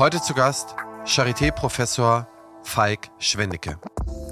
Heute 0.00 0.22
zu 0.22 0.32
Gast 0.32 0.76
Charité-Professor 1.04 2.26
Falk 2.62 3.10
Schwennecke. 3.18 3.78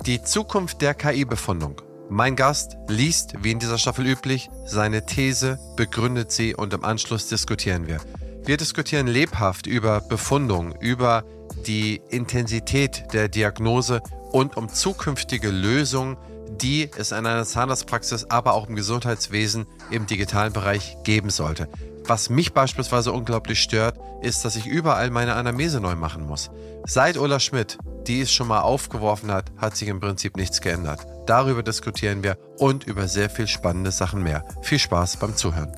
Die 0.07 0.23
Zukunft 0.23 0.81
der 0.81 0.94
KI-Befundung. 0.94 1.83
Mein 2.08 2.37
Gast 2.37 2.79
liest, 2.89 3.34
wie 3.42 3.50
in 3.50 3.58
dieser 3.58 3.76
Staffel 3.76 4.07
üblich, 4.07 4.49
seine 4.65 5.04
These, 5.04 5.58
begründet 5.76 6.33
sie 6.33 6.54
und 6.54 6.73
im 6.73 6.84
Anschluss 6.84 7.28
diskutieren 7.28 7.86
wir. 7.86 8.00
Wir 8.46 8.57
diskutieren 8.57 9.09
lebhaft 9.09 9.66
über 9.66 10.00
Befundung, 10.00 10.75
über 10.80 11.23
die 11.66 12.00
Intensität 12.09 13.05
der 13.12 13.29
Diagnose 13.29 14.00
und 14.32 14.57
um 14.57 14.71
zukünftige 14.71 15.50
Lösungen, 15.50 16.16
die 16.62 16.91
es 16.96 17.12
in 17.12 17.27
einer 17.27 17.45
Zahnarztpraxis, 17.45 18.25
aber 18.30 18.55
auch 18.55 18.71
im 18.71 18.75
Gesundheitswesen 18.75 19.66
im 19.91 20.07
digitalen 20.07 20.55
Bereich 20.55 20.96
geben 21.05 21.29
sollte. 21.29 21.69
Was 22.09 22.30
mich 22.30 22.54
beispielsweise 22.54 23.12
unglaublich 23.12 23.61
stört, 23.61 23.98
ist, 24.22 24.43
dass 24.43 24.57
ich 24.57 24.64
überall 24.64 25.11
meine 25.11 25.35
Anamnese 25.35 25.79
neu 25.79 25.94
machen 25.94 26.25
muss. 26.25 26.48
Seit 26.86 27.18
Ulla 27.18 27.39
Schmidt, 27.39 27.76
die 28.07 28.22
es 28.22 28.32
schon 28.32 28.48
mal 28.48 28.62
aufgeworfen 28.62 29.31
hat, 29.31 29.53
hat 29.58 29.76
sich 29.76 29.89
im 29.89 30.00
Prinzip 30.00 30.39
nichts 30.39 30.62
geändert. 30.62 31.07
Darüber 31.26 31.62
diskutieren 31.62 32.23
wir 32.23 32.39
und 32.57 32.84
über 32.84 33.09
sehr 33.09 33.29
viel 33.29 33.47
spannende 33.47 33.91
Sachen 33.91 34.23
mehr. 34.23 34.43
Viel 34.62 34.79
Spaß 34.79 35.19
beim 35.19 35.37
Zuhören. 35.37 35.71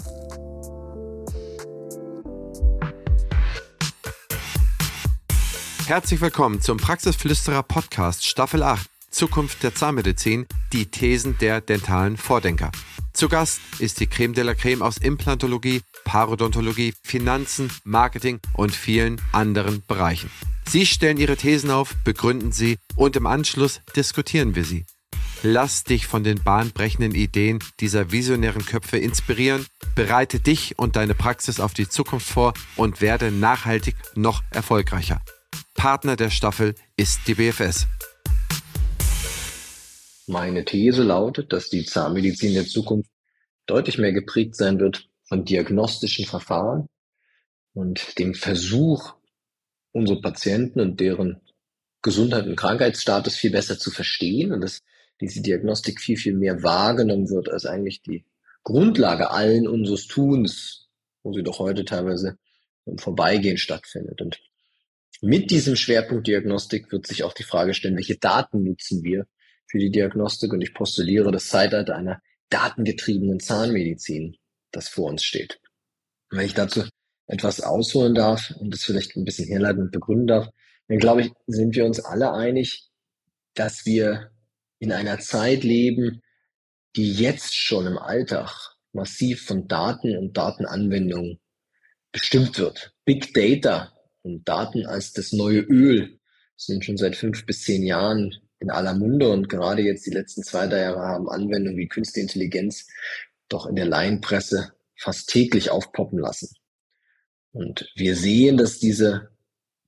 Herzlich 5.89 6.21
willkommen 6.21 6.61
zum 6.61 6.77
Praxisflüsterer 6.77 7.65
Podcast 7.65 8.25
Staffel 8.25 8.63
8 8.63 8.89
Zukunft 9.11 9.63
der 9.65 9.75
Zahnmedizin, 9.75 10.47
die 10.73 10.87
Thesen 10.87 11.37
der 11.39 11.61
dentalen 11.61 12.17
Vordenker. 12.17 12.71
Zu 13.13 13.29
Gast 13.29 13.61
ist 13.81 13.99
die 14.01 14.07
Creme 14.07 14.35
de 14.35 14.45
la 14.45 14.55
Creme 14.55 14.83
aus 14.83 14.97
Implantologie, 14.97 15.83
Parodontologie, 16.11 16.93
Finanzen, 17.05 17.71
Marketing 17.85 18.41
und 18.55 18.75
vielen 18.75 19.21
anderen 19.31 19.85
Bereichen. 19.87 20.29
Sie 20.69 20.85
stellen 20.85 21.19
ihre 21.19 21.37
Thesen 21.37 21.71
auf, 21.71 21.95
begründen 22.03 22.51
sie 22.51 22.79
und 22.97 23.15
im 23.15 23.27
Anschluss 23.27 23.81
diskutieren 23.95 24.57
wir 24.57 24.65
sie. 24.65 24.87
Lass 25.45 25.85
dich 25.85 26.09
von 26.09 26.25
den 26.25 26.43
bahnbrechenden 26.43 27.15
Ideen 27.15 27.61
dieser 27.79 28.11
visionären 28.11 28.67
Köpfe 28.67 28.99
inspirieren, 28.99 29.67
bereite 29.95 30.41
dich 30.41 30.77
und 30.77 30.97
deine 30.97 31.15
Praxis 31.15 31.61
auf 31.61 31.75
die 31.75 31.89
Zukunft 31.89 32.29
vor 32.29 32.55
und 32.75 33.01
werde 33.01 33.31
nachhaltig 33.31 33.95
noch 34.17 34.43
erfolgreicher. 34.51 35.21
Partner 35.75 36.17
der 36.17 36.31
Staffel 36.31 36.75
ist 36.97 37.21
die 37.29 37.35
BFS. 37.35 37.87
Meine 40.27 40.65
These 40.65 41.05
lautet, 41.05 41.53
dass 41.53 41.69
die 41.69 41.85
Zahnmedizin 41.85 42.55
der 42.55 42.67
Zukunft 42.67 43.09
deutlich 43.67 43.97
mehr 43.97 44.13
geprägt 44.13 44.57
sein 44.57 44.81
wird 44.81 45.09
von 45.31 45.45
diagnostischen 45.45 46.27
Verfahren 46.27 46.89
und 47.73 48.19
dem 48.19 48.35
Versuch, 48.35 49.15
unsere 49.93 50.21
Patienten 50.21 50.81
und 50.81 50.99
deren 50.99 51.41
Gesundheit 52.03 52.47
und 52.47 52.57
Krankheitsstatus 52.57 53.37
viel 53.37 53.53
besser 53.53 53.79
zu 53.79 53.93
verstehen 53.93 54.53
und 54.53 54.61
dass 54.61 54.83
diese 55.21 55.41
Diagnostik 55.41 56.01
viel, 56.01 56.17
viel 56.17 56.35
mehr 56.35 56.65
wahrgenommen 56.65 57.31
wird 57.31 57.49
als 57.49 57.65
eigentlich 57.65 58.03
die 58.03 58.25
Grundlage 58.65 59.31
allen 59.31 59.69
unseres 59.69 60.09
Tuns, 60.09 60.89
wo 61.23 61.33
sie 61.33 61.45
doch 61.45 61.61
heute 61.61 61.85
teilweise 61.85 62.37
im 62.85 62.99
Vorbeigehen 62.99 63.57
stattfindet. 63.57 64.21
Und 64.21 64.41
mit 65.21 65.53
diesem 65.53 65.77
Schwerpunkt 65.77 66.27
Diagnostik 66.27 66.91
wird 66.91 67.07
sich 67.07 67.23
auch 67.23 67.35
die 67.35 67.45
Frage 67.45 67.75
stellen, 67.75 67.97
welche 67.97 68.19
Daten 68.19 68.65
nutzen 68.65 69.05
wir 69.05 69.27
für 69.67 69.79
die 69.79 69.93
Diagnostik 69.93 70.53
und 70.53 70.61
ich 70.61 70.75
postuliere 70.75 71.31
das 71.31 71.47
Zeitalter 71.47 71.95
einer 71.95 72.21
datengetriebenen 72.49 73.39
Zahnmedizin, 73.39 74.37
das 74.73 74.89
vor 74.89 75.09
uns 75.11 75.25
steht. 75.25 75.61
wenn 76.31 76.47
ich 76.47 76.55
dazu 76.55 76.85
etwas 77.27 77.61
ausholen 77.61 78.15
darf 78.15 78.53
und 78.59 78.73
das 78.73 78.85
vielleicht 78.85 79.17
ein 79.17 79.25
bisschen 79.25 79.49
herleiten 79.49 79.83
und 79.83 79.93
begründen 79.93 80.27
darf, 80.27 80.49
dann 80.89 80.99
glaube 80.99 81.23
ich, 81.23 81.33
sind 81.47 81.75
wir 81.75 81.85
uns 81.85 82.01
alle 82.01 82.33
einig, 82.33 82.89
dass 83.55 83.87
wir 83.87 84.31
in 84.79 84.93
einer 84.93 85.19
Zeit 85.21 85.63
leben, 85.63 86.23
die 86.97 87.13
jetzt 87.13 87.57
schon 87.57 87.87
im 87.87 87.99
Alltag 87.99 88.75
massiv 88.93 89.45
von 89.45 89.69
Daten 89.69 90.17
und 90.17 90.37
Datenanwendungen 90.37 91.39
bestimmt 92.11 92.59
wird. 92.59 92.93
Big 93.05 93.33
Data 93.35 93.93
und 94.23 94.49
Daten 94.49 94.87
als 94.87 95.13
das 95.13 95.33
neue 95.33 95.61
Öl 95.61 96.19
sind 96.57 96.85
schon 96.85 96.97
seit 96.97 97.17
fünf 97.17 97.47
bis 97.47 97.63
zehn 97.63 97.85
Jahren 97.85 98.35
in 98.59 98.71
aller 98.71 98.95
Munde 98.95 99.31
und 99.31 99.49
gerade 99.49 99.83
jetzt 99.83 100.07
die 100.07 100.11
letzten 100.11 100.43
zwei, 100.43 100.67
drei 100.67 100.81
Jahre 100.81 101.01
haben 101.01 101.29
Anwendungen 101.29 101.79
wie 101.79 101.89
Künstliche 101.89 102.27
Intelligenz 102.27 102.87
doch 103.53 103.67
in 103.67 103.77
der 103.77 103.87
Laienpresse 103.87 104.73
fast 104.97 105.29
täglich 105.29 105.71
aufpoppen 105.71 106.19
lassen. 106.19 106.55
Und 107.53 107.91
wir 107.95 108.17
sehen, 108.17 108.57
dass 108.57 108.79
diese 108.79 109.31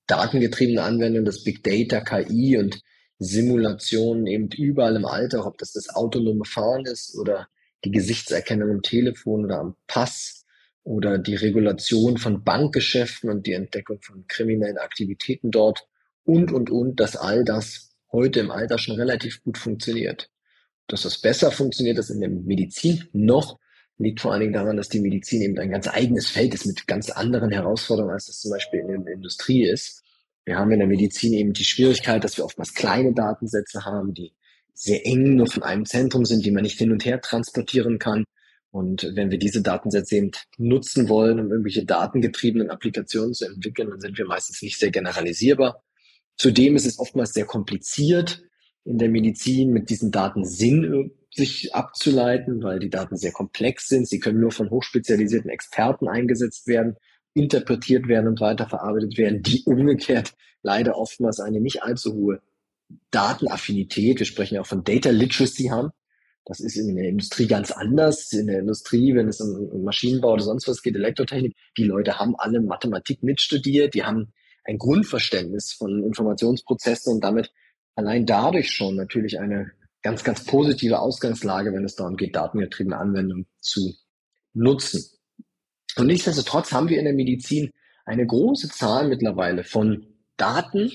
datengetriebene 0.06 0.82
Anwendung, 0.82 1.24
das 1.24 1.44
Big 1.44 1.62
Data, 1.62 2.00
KI 2.00 2.58
und 2.58 2.80
Simulationen 3.18 4.26
eben 4.26 4.48
überall 4.50 4.96
im 4.96 5.06
Alltag, 5.06 5.46
ob 5.46 5.58
das 5.58 5.72
das 5.72 5.88
autonome 5.88 6.44
Fahren 6.44 6.84
ist 6.86 7.16
oder 7.16 7.48
die 7.84 7.90
Gesichtserkennung 7.90 8.70
im 8.70 8.82
Telefon 8.82 9.44
oder 9.44 9.58
am 9.58 9.76
Pass 9.86 10.44
oder 10.82 11.18
die 11.18 11.36
Regulation 11.36 12.18
von 12.18 12.42
Bankgeschäften 12.42 13.30
und 13.30 13.46
die 13.46 13.52
Entdeckung 13.52 14.00
von 14.02 14.26
kriminellen 14.26 14.78
Aktivitäten 14.78 15.50
dort 15.50 15.86
und, 16.24 16.52
und, 16.52 16.70
und, 16.70 16.98
dass 16.98 17.16
all 17.16 17.44
das 17.44 17.90
heute 18.10 18.40
im 18.40 18.50
Alter 18.50 18.78
schon 18.78 18.96
relativ 18.96 19.42
gut 19.42 19.58
funktioniert. 19.58 20.30
Dass 20.88 21.02
das 21.02 21.18
besser 21.18 21.50
funktioniert 21.50 21.96
als 21.98 22.10
in 22.10 22.20
der 22.20 22.28
Medizin 22.28 23.04
noch, 23.12 23.58
liegt 23.98 24.20
vor 24.20 24.32
allen 24.32 24.40
Dingen 24.40 24.52
daran, 24.52 24.76
dass 24.76 24.88
die 24.88 25.00
Medizin 25.00 25.42
eben 25.42 25.58
ein 25.58 25.70
ganz 25.70 25.88
eigenes 25.88 26.28
Feld 26.28 26.54
ist 26.54 26.66
mit 26.66 26.86
ganz 26.86 27.10
anderen 27.10 27.50
Herausforderungen, 27.50 28.12
als 28.12 28.26
das 28.26 28.40
zum 28.40 28.50
Beispiel 28.50 28.80
in 28.80 29.04
der 29.04 29.14
Industrie 29.14 29.64
ist. 29.64 30.02
Wir 30.44 30.56
haben 30.56 30.72
in 30.72 30.80
der 30.80 30.88
Medizin 30.88 31.32
eben 31.34 31.52
die 31.52 31.64
Schwierigkeit, 31.64 32.24
dass 32.24 32.36
wir 32.36 32.44
oftmals 32.44 32.74
kleine 32.74 33.12
Datensätze 33.14 33.84
haben, 33.84 34.12
die 34.12 34.32
sehr 34.74 35.06
eng 35.06 35.36
nur 35.36 35.46
von 35.46 35.62
einem 35.62 35.86
Zentrum 35.86 36.24
sind, 36.24 36.44
die 36.44 36.50
man 36.50 36.62
nicht 36.62 36.78
hin 36.78 36.90
und 36.90 37.04
her 37.04 37.20
transportieren 37.20 37.98
kann. 37.98 38.24
Und 38.70 39.12
wenn 39.14 39.30
wir 39.30 39.38
diese 39.38 39.62
Datensätze 39.62 40.16
eben 40.16 40.30
nutzen 40.56 41.08
wollen, 41.08 41.38
um 41.38 41.50
irgendwelche 41.50 41.84
datengetriebenen 41.84 42.70
Applikationen 42.70 43.34
zu 43.34 43.44
entwickeln, 43.44 43.90
dann 43.90 44.00
sind 44.00 44.16
wir 44.16 44.24
meistens 44.24 44.62
nicht 44.62 44.78
sehr 44.78 44.90
generalisierbar. 44.90 45.84
Zudem 46.36 46.74
ist 46.74 46.86
es 46.86 46.98
oftmals 46.98 47.34
sehr 47.34 47.44
kompliziert, 47.44 48.42
in 48.84 48.98
der 48.98 49.08
Medizin 49.08 49.70
mit 49.70 49.90
diesen 49.90 50.10
Daten 50.10 50.44
Sinn 50.44 51.12
sich 51.30 51.74
abzuleiten, 51.74 52.62
weil 52.62 52.78
die 52.78 52.90
Daten 52.90 53.16
sehr 53.16 53.32
komplex 53.32 53.88
sind. 53.88 54.08
Sie 54.08 54.20
können 54.20 54.40
nur 54.40 54.50
von 54.50 54.70
hochspezialisierten 54.70 55.50
Experten 55.50 56.08
eingesetzt 56.08 56.66
werden, 56.66 56.96
interpretiert 57.34 58.08
werden 58.08 58.28
und 58.28 58.40
weiterverarbeitet 58.40 59.16
werden, 59.16 59.42
die 59.42 59.62
umgekehrt 59.66 60.34
leider 60.62 60.96
oftmals 60.96 61.40
eine 61.40 61.60
nicht 61.60 61.82
allzu 61.82 62.14
hohe 62.14 62.40
Datenaffinität, 63.10 64.18
wir 64.18 64.26
sprechen 64.26 64.56
ja 64.56 64.60
auch 64.60 64.66
von 64.66 64.84
Data 64.84 65.10
Literacy 65.10 65.64
haben. 65.64 65.90
Das 66.44 66.60
ist 66.60 66.76
in 66.76 66.94
der 66.96 67.08
Industrie 67.08 67.46
ganz 67.46 67.70
anders. 67.70 68.32
In 68.32 68.48
der 68.48 68.60
Industrie, 68.60 69.14
wenn 69.14 69.28
es 69.28 69.40
um 69.40 69.84
Maschinenbau 69.84 70.32
oder 70.32 70.42
sonst 70.42 70.66
was 70.66 70.82
geht, 70.82 70.96
Elektrotechnik, 70.96 71.54
die 71.78 71.84
Leute 71.84 72.18
haben 72.18 72.34
alle 72.36 72.60
Mathematik 72.60 73.22
mitstudiert, 73.22 73.94
die 73.94 74.02
haben 74.02 74.32
ein 74.64 74.78
Grundverständnis 74.78 75.72
von 75.72 76.04
Informationsprozessen 76.04 77.14
und 77.14 77.24
damit 77.24 77.52
allein 77.94 78.26
dadurch 78.26 78.70
schon 78.70 78.96
natürlich 78.96 79.38
eine 79.38 79.72
ganz, 80.02 80.24
ganz 80.24 80.44
positive 80.44 80.98
Ausgangslage, 80.98 81.72
wenn 81.72 81.84
es 81.84 81.96
darum 81.96 82.16
geht, 82.16 82.36
datengetriebene 82.36 82.96
Anwendungen 82.96 83.46
zu 83.60 83.94
nutzen. 84.52 85.04
Und 85.96 86.06
nichtsdestotrotz 86.06 86.72
haben 86.72 86.88
wir 86.88 86.98
in 86.98 87.04
der 87.04 87.14
Medizin 87.14 87.70
eine 88.04 88.26
große 88.26 88.68
Zahl 88.68 89.08
mittlerweile 89.08 89.64
von 89.64 90.06
Daten, 90.36 90.90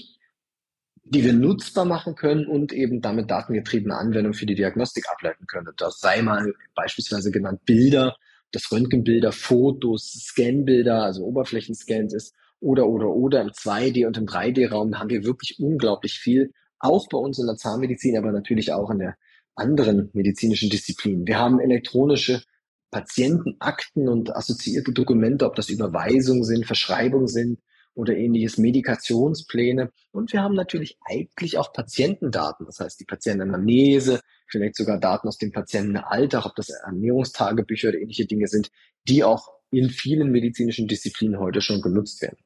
die 1.03 1.24
wir 1.24 1.34
nutzbar 1.34 1.85
machen 1.85 2.16
können 2.16 2.46
und 2.47 2.74
eben 2.74 3.02
damit 3.02 3.31
datengetriebene 3.31 3.96
Anwendungen 3.96 4.34
für 4.34 4.46
die 4.46 4.56
Diagnostik 4.56 5.06
ableiten 5.09 5.47
können. 5.47 5.72
Das 5.78 6.00
sei 6.00 6.22
mal 6.22 6.53
beispielsweise 6.75 7.31
genannt 7.31 7.64
Bilder, 7.66 8.18
das 8.52 8.69
Röntgenbilder, 8.72 9.31
Fotos, 9.31 10.12
Scanbilder, 10.12 11.03
also 11.03 11.24
Oberflächenscans 11.24 12.14
ist 12.14 12.35
oder, 12.59 12.88
oder, 12.88 13.08
oder 13.08 13.41
im 13.41 13.49
2D- 13.49 14.05
und 14.05 14.17
im 14.17 14.26
3D-Raum 14.26 14.99
haben 14.99 15.09
wir 15.09 15.23
wirklich 15.23 15.59
unglaublich 15.59 16.20
viel, 16.20 16.52
auch 16.79 17.08
bei 17.09 17.18
uns 17.18 17.40
in 17.40 17.47
der 17.47 17.58
Zahnmedizin, 17.58 18.18
aber 18.18 18.32
natürlich 18.32 18.72
auch 18.72 18.90
in 18.90 19.00
der 19.00 19.18
anderen 19.56 20.09
medizinischen 20.14 20.70
Disziplinen. 20.70 21.26
Wir 21.26 21.40
haben 21.40 21.59
elektronische 21.59 22.44
Patientenakten 22.91 24.08
und 24.08 24.35
assoziierte 24.35 24.94
Dokumente, 24.94 25.46
ob 25.46 25.56
das 25.56 25.70
Überweisungen 25.70 26.44
sind, 26.44 26.66
Verschreibungen 26.66 27.28
sind 27.28 27.59
oder 27.94 28.16
ähnliches, 28.16 28.58
Medikationspläne. 28.58 29.91
Und 30.12 30.32
wir 30.32 30.41
haben 30.41 30.56
natürlich 30.56 30.97
eigentlich 31.03 31.58
auch 31.58 31.74
Patientendaten, 31.74 32.66
das 32.66 32.80
heißt 32.80 33.00
die 33.00 33.06
Patientenanamnese, 33.06 34.22
vielleicht 34.47 34.76
sogar 34.76 35.00
Daten 35.00 35.28
aus 35.28 35.38
dem 35.38 35.52
Patientenalltag, 35.52 36.46
ob 36.46 36.56
das 36.56 36.70
Ernährungstagebücher 36.70 37.90
oder 37.90 38.00
ähnliche 38.00 38.26
Dinge 38.26 38.47
sind, 38.47 38.70
die 39.08 39.23
auch 39.23 39.50
in 39.72 39.90
vielen 39.90 40.32
medizinischen 40.32 40.88
Disziplinen 40.88 41.40
heute 41.40 41.59
schon 41.59 41.82
genutzt 41.82 42.22
werden. 42.22 42.38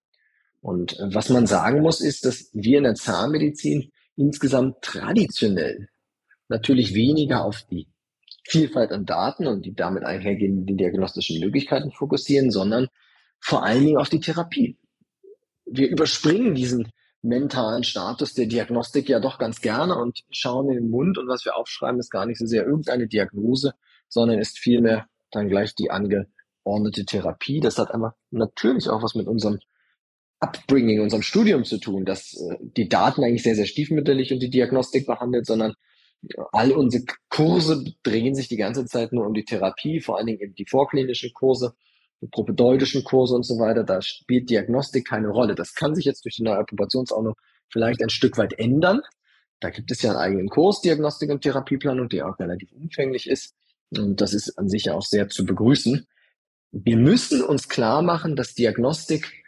Und 0.61 0.99
äh, 0.99 1.13
was 1.13 1.29
man 1.29 1.45
sagen 1.47 1.81
muss, 1.81 2.01
ist, 2.01 2.25
dass 2.25 2.49
wir 2.53 2.77
in 2.77 2.85
der 2.85 2.95
Zahnmedizin 2.95 3.91
insgesamt 4.15 4.81
traditionell 4.81 5.89
natürlich 6.47 6.93
weniger 6.93 7.45
auf 7.45 7.63
die 7.69 7.87
Vielfalt 8.43 8.91
an 8.91 9.05
Daten 9.05 9.47
und 9.47 9.65
die 9.65 9.73
damit 9.73 10.03
einhergehenden 10.03 10.77
diagnostischen 10.77 11.39
Möglichkeiten 11.39 11.91
fokussieren, 11.91 12.51
sondern 12.51 12.87
vor 13.39 13.63
allen 13.63 13.85
Dingen 13.85 13.97
auf 13.97 14.09
die 14.09 14.19
Therapie. 14.19 14.77
wir 15.65 15.89
überspringen 15.89 16.53
diesen 16.53 16.91
mentalen 17.21 17.83
Status 17.83 18.33
der 18.33 18.47
Diagnostik 18.47 19.07
ja 19.07 19.19
doch 19.19 19.37
ganz 19.37 19.61
gerne 19.61 19.95
und 19.95 20.21
schauen 20.31 20.69
in 20.69 20.75
den 20.75 20.89
Mund 20.89 21.17
und 21.17 21.27
was 21.27 21.45
wir 21.45 21.55
aufschreiben, 21.55 21.99
ist 21.99 22.09
gar 22.09 22.25
nicht 22.25 22.39
so 22.39 22.45
sehr 22.45 22.65
irgendeine 22.65 23.07
Diagnose, 23.07 23.73
sondern 24.09 24.39
ist 24.39 24.57
vielmehr 24.57 25.07
dann 25.31 25.47
gleich 25.47 25.75
die 25.75 25.91
angeordnete 25.91 27.05
Therapie. 27.05 27.59
Das 27.59 27.77
hat 27.77 27.91
einfach 27.91 28.13
natürlich 28.31 28.89
auch 28.89 29.03
was 29.03 29.15
mit 29.15 29.27
unserem 29.27 29.59
Upbringing, 30.41 30.99
unserem 30.99 31.21
Studium 31.21 31.63
zu 31.63 31.77
tun, 31.77 32.03
dass 32.03 32.33
äh, 32.33 32.57
die 32.59 32.89
Daten 32.89 33.23
eigentlich 33.23 33.43
sehr, 33.43 33.55
sehr 33.55 33.65
stiefmütterlich 33.65 34.33
und 34.33 34.39
die 34.39 34.49
Diagnostik 34.49 35.05
behandelt, 35.05 35.45
sondern 35.45 35.75
all 36.51 36.71
unsere 36.71 37.03
Kurse 37.29 37.83
drehen 38.03 38.35
sich 38.35 38.47
die 38.47 38.57
ganze 38.57 38.85
Zeit 38.85 39.11
nur 39.11 39.25
um 39.25 39.33
die 39.33 39.45
Therapie, 39.45 40.01
vor 40.01 40.17
allen 40.17 40.27
Dingen 40.27 40.41
eben 40.41 40.55
die 40.55 40.67
vorklinischen 40.67 41.31
Kurse, 41.33 41.73
die 42.21 42.27
propedeutischen 42.27 43.03
Kurse 43.03 43.35
und 43.35 43.43
so 43.43 43.57
weiter. 43.59 43.83
Da 43.83 44.01
spielt 44.01 44.49
Diagnostik 44.49 45.07
keine 45.07 45.29
Rolle. 45.29 45.55
Das 45.55 45.73
kann 45.73 45.95
sich 45.95 46.05
jetzt 46.05 46.25
durch 46.25 46.35
die 46.35 46.43
neue 46.43 46.57
Approbationsordnung 46.57 47.35
vielleicht 47.69 48.01
ein 48.03 48.09
Stück 48.09 48.37
weit 48.37 48.53
ändern. 48.59 49.01
Da 49.59 49.69
gibt 49.69 49.91
es 49.91 50.01
ja 50.01 50.11
einen 50.11 50.19
eigenen 50.19 50.49
Kurs 50.49 50.81
Diagnostik 50.81 51.29
und 51.29 51.41
Therapieplanung, 51.41 52.09
der 52.09 52.27
auch 52.27 52.39
relativ 52.39 52.71
umfänglich 52.71 53.29
ist. 53.29 53.55
Und 53.95 54.21
das 54.21 54.33
ist 54.33 54.57
an 54.57 54.69
sich 54.69 54.85
ja 54.85 54.93
auch 54.93 55.05
sehr 55.05 55.29
zu 55.29 55.45
begrüßen. 55.45 56.07
Wir 56.71 56.97
müssen 56.97 57.43
uns 57.43 57.67
klar 57.67 58.01
machen, 58.01 58.35
dass 58.35 58.53
Diagnostik 58.53 59.40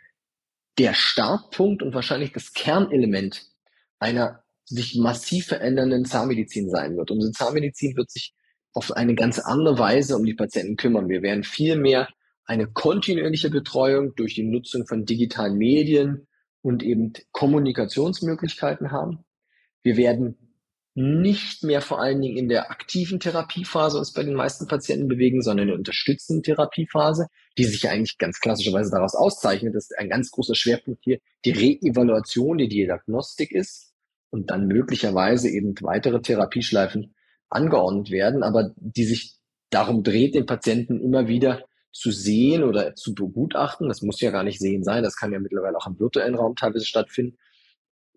der 0.78 0.94
Startpunkt 0.94 1.84
und 1.84 1.94
wahrscheinlich 1.94 2.32
das 2.32 2.54
Kernelement 2.54 3.46
einer 4.00 4.44
sich 4.66 4.96
massiv 4.96 5.48
verändernden 5.48 6.06
Zahnmedizin 6.06 6.70
sein 6.70 6.98
wird. 6.98 7.12
Unsere 7.12 7.32
Zahnmedizin 7.32 7.96
wird 7.96 8.10
sich 8.10 8.34
auf 8.74 8.92
eine 8.92 9.16
ganz 9.16 9.40
andere 9.40 9.78
Weise 9.78 10.16
um 10.16 10.26
die 10.26 10.34
Patienten 10.34 10.78
kümmern. 10.78 11.10
Wir 11.10 11.22
werden 11.22 11.44
viel 11.44 11.76
mehr 11.76 12.08
eine 12.46 12.68
kontinuierliche 12.68 13.50
Betreuung 13.50 14.16
durch 14.16 14.36
die 14.36 14.44
Nutzung 14.44 14.86
von 14.88 15.06
digitalen 15.06 15.58
Medien 15.58 16.28
und 16.62 16.84
eben 16.84 17.14
Kommunikationsmöglichkeiten 17.32 18.92
haben. 18.92 19.24
Wir 19.84 19.98
werden 19.98 20.43
nicht 20.96 21.64
mehr 21.64 21.82
vor 21.82 22.00
allen 22.00 22.22
Dingen 22.22 22.38
in 22.38 22.50
der 22.50 22.70
aktiven 22.70 23.20
Therapiephase 23.20 23.98
uns 23.98 24.14
bei 24.14 24.24
den 24.24 24.36
meisten 24.36 24.68
Patienten 24.68 25.08
bewegen, 25.08 25.42
sondern 25.42 25.64
in 25.64 25.68
der 25.70 25.78
unterstützenden 25.78 26.44
Therapiephase, 26.44 27.28
die 27.58 27.64
sich 27.64 27.90
eigentlich 27.90 28.18
ganz 28.20 28.40
klassischerweise 28.40 28.92
daraus 28.92 29.16
auszeichnet, 29.16 29.74
dass 29.74 29.90
ein 29.98 30.10
ganz 30.10 30.30
großer 30.30 30.54
Schwerpunkt 30.54 31.04
hier 31.04 31.20
die 31.46 31.52
Reevaluation, 31.52 32.58
die 32.60 32.68
Diagnostik 32.68 33.52
ist 33.52 33.94
und 34.30 34.52
dann 34.52 34.68
möglicherweise 34.68 35.50
eben 35.50 35.74
weitere 35.82 36.22
Therapieschleifen 36.22 37.16
angeordnet 37.50 38.12
werden, 38.12 38.44
aber 38.44 38.72
die 38.78 39.06
sich 39.06 39.38
darum 39.72 40.04
dreht, 40.04 40.36
den 40.36 40.46
Patienten 40.46 41.00
immer 41.00 41.28
wieder 41.28 41.64
zu 41.92 42.12
sehen 42.12 42.64
oder 42.64 42.96
zu 42.96 43.14
begutachten. 43.16 43.88
Das 43.88 44.02
muss 44.02 44.22
ja 44.22 44.32
gar 44.32 44.44
nicht 44.44 44.60
sehen 44.60 44.84
sein, 44.84 45.04
das 45.04 45.16
kann 45.16 45.32
ja 45.32 45.40
mittlerweile 45.40 45.78
auch 45.78 45.88
im 45.88 46.00
virtuellen 46.00 46.36
Raum 46.36 46.56
teilweise 46.56 46.86
stattfinden. 46.86 47.38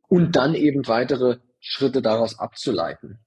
Und 0.08 0.37
dann 0.37 0.55
eben 0.55 0.87
weitere 0.87 1.38
Schritte 1.69 2.01
daraus 2.01 2.39
abzuleiten. 2.39 3.19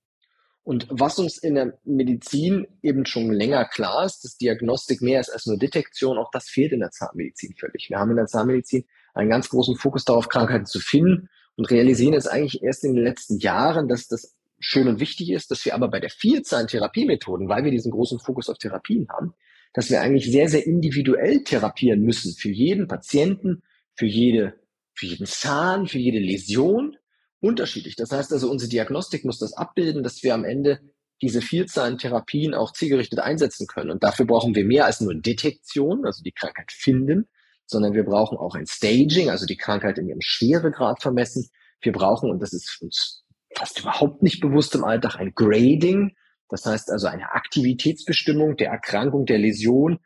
Und 0.64 0.88
was 0.90 1.20
uns 1.20 1.38
in 1.38 1.56
der 1.56 1.80
Medizin 1.84 2.68
eben 2.82 3.06
schon 3.06 3.32
länger 3.32 3.66
klar 3.66 4.06
ist, 4.06 4.24
dass 4.24 4.38
Diagnostik 4.38 5.02
mehr 5.02 5.20
ist 5.20 5.30
als 5.30 5.46
nur 5.46 5.58
Detektion, 5.58 6.18
auch 6.18 6.30
das 6.32 6.48
fehlt 6.48 6.72
in 6.72 6.80
der 6.80 6.92
Zahnmedizin 6.92 7.56
völlig. 7.58 7.90
Wir 7.90 7.98
haben 7.98 8.12
in 8.12 8.18
der 8.18 8.28
Zahnmedizin 8.28 8.86
einen 9.14 9.30
ganz 9.30 9.50
großen 9.50 9.76
Fokus 9.76 10.06
darauf, 10.06 10.30
Krankheiten 10.30 10.66
zu 10.66 10.80
finden 10.80 11.28
und 11.56 11.70
realisieren 11.72 12.14
jetzt 12.14 12.30
eigentlich 12.30 12.62
erst 12.64 12.86
in 12.86 12.94
den 12.94 13.04
letzten 13.04 13.40
Jahren, 13.40 13.88
dass 13.88 14.08
das 14.08 14.36
schön 14.60 14.88
und 14.88 15.00
wichtig 15.00 15.32
ist, 15.32 15.52
dass 15.52 15.66
wir 15.66 15.74
aber 15.74 15.90
bei 15.90 16.00
der 16.00 16.10
Vielzahl 16.10 16.68
Therapiemethoden, 16.68 17.50
weil 17.50 17.64
wir 17.64 17.72
diesen 17.72 17.92
großen 17.92 18.20
Fokus 18.20 18.50
auf 18.50 18.58
Therapien 18.58 19.08
haben, 19.10 19.34
dass 19.74 19.90
wir 19.90 20.02
eigentlich 20.02 20.32
sehr, 20.32 20.50
sehr 20.50 20.66
individuell 20.66 21.44
therapieren 21.44 22.02
müssen 22.02 22.34
für 22.38 22.50
jeden 22.50 22.88
Patienten, 22.88 23.64
für 23.96 24.06
jede, 24.06 24.54
für 24.94 25.08
jeden 25.08 25.26
Zahn, 25.26 25.88
für 25.88 25.98
jede 25.98 26.20
Läsion 26.20 26.96
unterschiedlich. 27.42 27.96
Das 27.96 28.12
heißt 28.12 28.34
also, 28.34 28.50
unsere 28.50 28.70
Diagnostik 28.70 29.26
muss 29.26 29.40
das 29.40 29.54
abbilden, 29.54 30.04
dass 30.04 30.24
wir 30.24 30.34
am 30.34 30.44
Ende 30.44 30.80
diese 31.22 31.42
Vielzahl 31.42 31.92
an 31.92 31.98
Therapien 31.98 32.54
auch 32.54 32.72
zielgerichtet 32.72 33.20
einsetzen 33.20 33.68
können. 33.68 33.92
Und 33.92 34.04
dafür 34.04 34.26
brauchen 34.26 34.56
wir 34.56 34.66
mehr 34.66 34.86
als 34.86 35.02
nur 35.02 35.14
Detektion, 35.14 36.06
also 36.06 36.24
die 36.24 36.32
Krankheit 36.32 36.72
finden, 36.72 37.28
sondern 37.66 37.94
wir 37.94 38.04
brauchen 38.04 38.38
auch 38.38 38.56
ein 38.56 38.66
Staging, 38.66 39.30
also 39.30 39.46
die 39.46 39.58
Krankheit 39.58 39.98
in 39.98 40.08
ihrem 40.08 40.22
Schweregrad 40.22 41.02
vermessen. 41.02 41.50
Wir 41.82 41.92
brauchen, 41.92 42.30
und 42.30 42.42
das 42.42 42.54
ist 42.54 42.78
uns 42.82 43.24
fast 43.56 43.80
überhaupt 43.80 44.24
nicht 44.24 44.40
bewusst 44.40 44.76
im 44.76 44.84
Alltag, 44.84 45.18
ein 45.18 45.34
Grading. 45.36 46.16
Das 46.50 46.66
heißt 46.66 46.90
also 46.90 47.08
eine 47.08 47.32
Aktivitätsbestimmung 47.34 48.58
der 48.58 48.70
Erkrankung, 48.70 49.26
der 49.26 49.38
Läsion, 49.38 50.00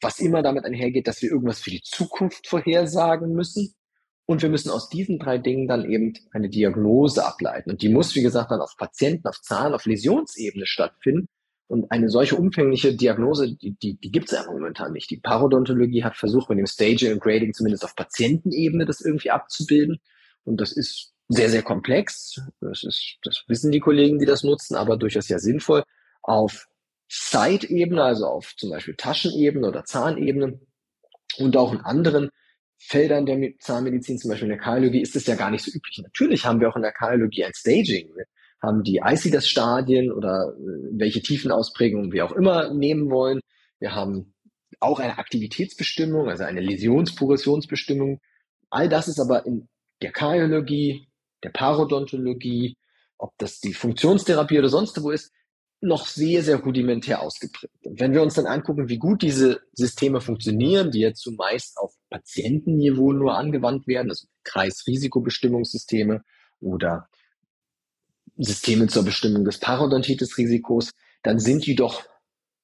was 0.00 0.20
immer 0.20 0.42
damit 0.42 0.64
einhergeht, 0.64 1.08
dass 1.08 1.22
wir 1.22 1.30
irgendwas 1.30 1.60
für 1.60 1.70
die 1.70 1.82
Zukunft 1.82 2.46
vorhersagen 2.46 3.32
müssen. 3.32 3.74
Und 4.30 4.42
wir 4.42 4.50
müssen 4.50 4.68
aus 4.68 4.90
diesen 4.90 5.18
drei 5.18 5.38
Dingen 5.38 5.66
dann 5.68 5.90
eben 5.90 6.12
eine 6.32 6.50
Diagnose 6.50 7.24
ableiten. 7.24 7.70
Und 7.70 7.80
die 7.80 7.88
muss, 7.88 8.14
wie 8.14 8.20
gesagt, 8.20 8.50
dann 8.50 8.60
auf 8.60 8.76
Patienten, 8.76 9.26
auf 9.26 9.40
Zahlen, 9.40 9.72
auf 9.72 9.86
Läsionsebene 9.86 10.66
stattfinden. 10.66 11.28
Und 11.66 11.90
eine 11.90 12.10
solche 12.10 12.36
umfängliche 12.36 12.94
Diagnose, 12.94 13.56
die, 13.56 13.74
die, 13.78 13.98
die 13.98 14.10
gibt 14.10 14.30
es 14.30 14.32
ja 14.32 14.44
momentan 14.44 14.92
nicht. 14.92 15.10
Die 15.10 15.16
Parodontologie 15.16 16.04
hat 16.04 16.14
versucht, 16.14 16.50
mit 16.50 16.58
dem 16.58 16.66
Staging 16.66 17.14
und 17.14 17.22
Grading 17.22 17.54
zumindest 17.54 17.86
auf 17.86 17.96
Patientenebene 17.96 18.84
das 18.84 19.00
irgendwie 19.00 19.30
abzubilden. 19.30 19.98
Und 20.44 20.60
das 20.60 20.72
ist 20.72 21.14
sehr, 21.28 21.48
sehr 21.48 21.62
komplex. 21.62 22.38
Das 22.60 22.84
ist, 22.84 23.16
das 23.22 23.44
wissen 23.48 23.72
die 23.72 23.80
Kollegen, 23.80 24.18
die 24.18 24.26
das 24.26 24.44
nutzen, 24.44 24.76
aber 24.76 24.98
durchaus 24.98 25.30
ja 25.30 25.38
sinnvoll. 25.38 25.84
Auf 26.20 26.66
Site-Ebene, 27.08 28.02
also 28.02 28.26
auf 28.26 28.54
zum 28.58 28.68
Beispiel 28.68 28.94
Taschenebene 28.94 29.66
oder 29.66 29.86
Zahnebene 29.86 30.60
und 31.38 31.56
auch 31.56 31.72
in 31.72 31.80
anderen 31.80 32.28
Feldern 32.78 33.26
der 33.26 33.58
Zahnmedizin, 33.58 34.18
zum 34.18 34.30
Beispiel 34.30 34.46
in 34.48 34.56
der 34.56 34.62
Kardiologie, 34.62 35.02
ist 35.02 35.16
es 35.16 35.26
ja 35.26 35.34
gar 35.34 35.50
nicht 35.50 35.64
so 35.64 35.70
üblich. 35.70 35.98
Natürlich 36.02 36.44
haben 36.46 36.60
wir 36.60 36.68
auch 36.68 36.76
in 36.76 36.82
der 36.82 36.92
Kardiologie 36.92 37.44
ein 37.44 37.54
Staging. 37.54 38.08
Wir 38.14 38.24
haben 38.62 38.82
die 38.82 39.00
ICDAS-Stadien 39.04 40.12
oder 40.12 40.54
äh, 40.56 40.98
welche 40.98 41.20
Tiefenausprägungen 41.20 42.12
wir 42.12 42.24
auch 42.24 42.32
immer 42.32 42.72
nehmen 42.72 43.10
wollen. 43.10 43.40
Wir 43.80 43.94
haben 43.94 44.34
auch 44.80 45.00
eine 45.00 45.18
Aktivitätsbestimmung, 45.18 46.28
also 46.28 46.44
eine 46.44 46.60
Läsionsprogressionsbestimmung. 46.60 48.20
All 48.70 48.88
das 48.88 49.08
ist 49.08 49.18
aber 49.18 49.44
in 49.46 49.68
der 50.02 50.12
Kardiologie, 50.12 51.08
der 51.42 51.50
Parodontologie, 51.50 52.76
ob 53.16 53.32
das 53.38 53.58
die 53.58 53.74
Funktionstherapie 53.74 54.58
oder 54.58 54.68
sonst 54.68 55.02
wo 55.02 55.10
ist, 55.10 55.32
noch 55.80 56.06
sehr, 56.06 56.42
sehr 56.42 56.56
rudimentär 56.56 57.22
ausgeprägt. 57.22 57.86
Und 57.86 58.00
wenn 58.00 58.12
wir 58.12 58.22
uns 58.22 58.34
dann 58.34 58.46
angucken, 58.46 58.88
wie 58.88 58.98
gut 58.98 59.22
diese 59.22 59.60
Systeme 59.72 60.20
funktionieren, 60.20 60.90
die 60.90 61.00
ja 61.00 61.14
zumeist 61.14 61.78
auf 61.78 61.94
Patientenniveau 62.10 63.12
nur 63.12 63.36
angewandt 63.36 63.86
werden, 63.86 64.10
also 64.10 64.26
Kreisrisikobestimmungssysteme 64.44 66.24
oder 66.60 67.08
Systeme 68.36 68.88
zur 68.88 69.04
Bestimmung 69.04 69.44
des 69.44 69.58
Parodontitis-Risikos, 69.58 70.92
dann 71.22 71.38
sind 71.38 71.66
die 71.66 71.76
doch, 71.76 72.04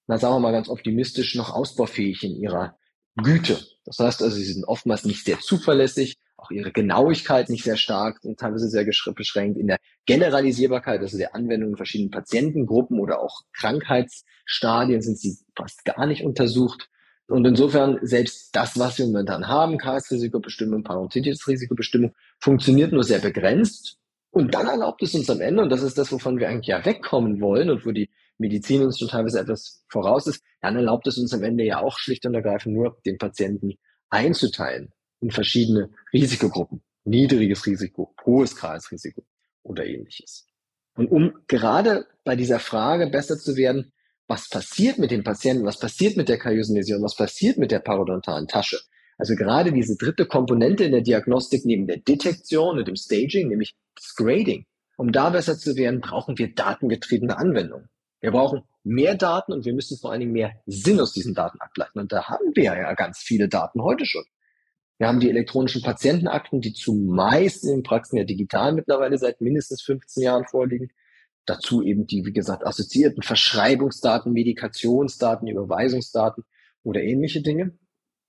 na 0.07 0.19
sagen 0.19 0.35
wir 0.35 0.41
mal 0.41 0.53
ganz 0.53 0.69
optimistisch, 0.69 1.35
noch 1.37 1.51
ausbaufähig 1.51 2.25
in 2.25 2.37
ihrer 2.37 2.77
Güte. 3.17 3.65
Das 3.85 3.99
heißt 3.99 4.23
also, 4.23 4.37
sie 4.37 4.45
sind 4.45 4.65
oftmals 4.65 5.05
nicht 5.05 5.25
sehr 5.25 5.39
zuverlässig, 5.41 6.17
auch 6.45 6.51
ihre 6.51 6.73
Genauigkeit 6.73 7.49
nicht 7.49 7.65
sehr 7.65 7.77
stark 7.77 8.19
und 8.23 8.39
teilweise 8.39 8.69
sehr 8.69 8.85
beschränkt. 8.85 9.59
In 9.59 9.67
der 9.67 9.79
Generalisierbarkeit, 10.07 11.01
also 11.01 11.17
der 11.17 11.35
Anwendung 11.35 11.71
in 11.71 11.77
verschiedenen 11.77 12.11
Patientengruppen 12.11 13.01
oder 13.01 13.21
auch 13.21 13.43
Krankheitsstadien 13.53 15.01
sind 15.01 15.19
sie 15.19 15.39
fast 15.57 15.85
gar 15.85 16.07
nicht 16.07 16.25
untersucht. 16.25 16.89
Und 17.27 17.47
insofern, 17.47 17.99
selbst 18.03 18.55
das, 18.55 18.79
was 18.79 18.99
wir 18.99 19.07
momentan 19.07 19.49
haben, 19.49 19.79
Chaos-Risikobestimmung, 19.79 20.83
Parodontitis-Risikobestimmung, 20.83 22.13
funktioniert 22.39 22.93
nur 22.93 23.03
sehr 23.03 23.21
begrenzt. 23.21 23.97
Und 24.31 24.55
dann 24.55 24.67
erlaubt 24.67 25.03
es 25.03 25.15
uns 25.15 25.31
am 25.31 25.41
Ende, 25.41 25.63
und 25.63 25.71
das 25.71 25.83
ist 25.83 25.97
das, 25.97 26.13
wovon 26.13 26.39
wir 26.39 26.49
eigentlich 26.49 26.67
ja 26.67 26.85
wegkommen 26.85 27.41
wollen 27.41 27.71
und 27.71 27.87
wo 27.87 27.93
die 27.93 28.11
Medizin 28.37 28.83
uns 28.83 28.99
schon 28.99 29.09
teilweise 29.09 29.41
etwas 29.41 29.85
voraus 29.89 30.27
ist, 30.27 30.43
dann 30.61 30.77
erlaubt 30.77 31.07
es 31.07 31.17
uns 31.17 31.33
am 31.33 31.45
Ende 31.45 31.65
ja 31.65 31.81
auch 31.81 31.97
schlicht 31.99 32.27
und 32.27 32.35
ergreifend 32.35 32.75
nur, 32.75 32.99
den 33.07 33.17
Patienten 33.17 33.75
einzuteilen 34.11 34.93
in 35.25 35.31
verschiedene 35.31 35.89
Risikogruppen. 36.13 36.83
Niedriges 37.05 37.67
Risiko, 37.67 38.15
hohes 38.27 38.55
Kreisrisiko 38.55 39.25
oder 39.63 39.87
ähnliches. 39.87 40.47
Und 40.97 41.11
um 41.11 41.33
gerade 41.49 42.07
bei 42.25 42.37
dieser 42.37 42.61
Frage 42.61 43.07
besser 43.09 43.39
zu 43.39 43.57
werden, 43.57 43.93
was 44.29 44.49
passiert 44.49 44.99
mit 44.99 45.11
dem 45.11 45.25
Patienten, 45.25 45.65
was 45.65 45.79
passiert 45.79 46.17
mit 46.17 46.29
der 46.29 46.39
kariösen 46.39 46.77
Läsion, 46.77 47.03
was 47.03 47.17
passiert 47.17 47.57
mit 47.57 47.71
der 47.71 47.81
parodontalen 47.81 48.49
Tasche, 48.49 48.79
also 49.17 49.35
gerade 49.35 49.73
diese 49.73 49.97
dritte 49.97 50.27
Komponente 50.27 50.85
in 50.85 50.93
der 50.93 51.01
Diagnostik 51.01 51.65
neben 51.65 51.87
der 51.87 51.99
Detektion 51.99 52.79
und 52.79 52.87
dem 52.87 52.97
Staging, 52.97 53.49
nämlich 53.49 53.75
das 53.95 54.15
Grading. 54.17 54.67
Um 54.97 55.11
da 55.11 55.31
besser 55.31 55.57
zu 55.57 55.77
werden, 55.77 56.01
brauchen 56.01 56.37
wir 56.37 56.55
datengetriebene 56.55 57.37
Anwendungen. 57.37 57.89
Wir 58.21 58.31
brauchen 58.31 58.63
mehr 58.83 59.15
Daten 59.15 59.53
und 59.53 59.65
wir 59.65 59.73
müssen 59.73 59.99
vor 59.99 60.11
allen 60.11 60.21
Dingen 60.21 60.33
mehr 60.33 60.53
Sinn 60.67 61.01
aus 61.01 61.13
diesen 61.13 61.35
Daten 61.35 61.61
ableiten. 61.61 61.99
Und 61.99 62.13
da 62.13 62.29
haben 62.29 62.55
wir 62.55 62.65
ja 62.65 62.95
ganz 62.95 63.19
viele 63.19 63.49
Daten 63.49 63.83
heute 63.83 64.05
schon. 64.05 64.25
Wir 64.99 65.09
haben 65.09 65.21
die 65.21 65.29
elektronischen 65.29 65.83
Patientenakten, 65.83 66.61
die 66.61 66.73
zumeist 66.73 67.65
in 67.65 67.71
den 67.71 67.83
Praxen 67.83 68.17
ja 68.17 68.25
digital 68.25 68.73
mittlerweile 68.73 69.19
seit 69.19 69.41
mindestens 69.41 69.83
15 69.83 70.23
Jahren 70.23 70.47
vorliegen. 70.47 70.91
Dazu 71.47 71.83
eben 71.83 72.07
die, 72.07 72.25
wie 72.25 72.33
gesagt, 72.33 72.67
assoziierten 72.67 73.23
Verschreibungsdaten, 73.23 74.33
Medikationsdaten, 74.33 75.49
Überweisungsdaten 75.49 76.45
oder 76.85 77.03
ähnliche 77.03 77.43
Dinge. 77.43 77.77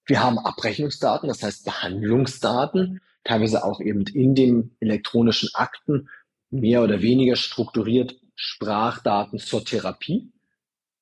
Wir 0.05 0.23
haben 0.23 0.37
Abrechnungsdaten, 0.37 1.27
das 1.27 1.43
heißt 1.43 1.65
Behandlungsdaten. 1.65 3.01
teilweise 3.23 3.63
auch 3.63 3.79
eben 3.79 4.05
in 4.05 4.35
den 4.35 4.75
elektronischen 4.79 5.49
Akten 5.53 6.09
mehr 6.51 6.83
oder 6.83 7.01
weniger 7.01 7.35
strukturiert 7.35 8.15
Sprachdaten 8.35 9.39
zur 9.39 9.65
Therapie. 9.65 10.31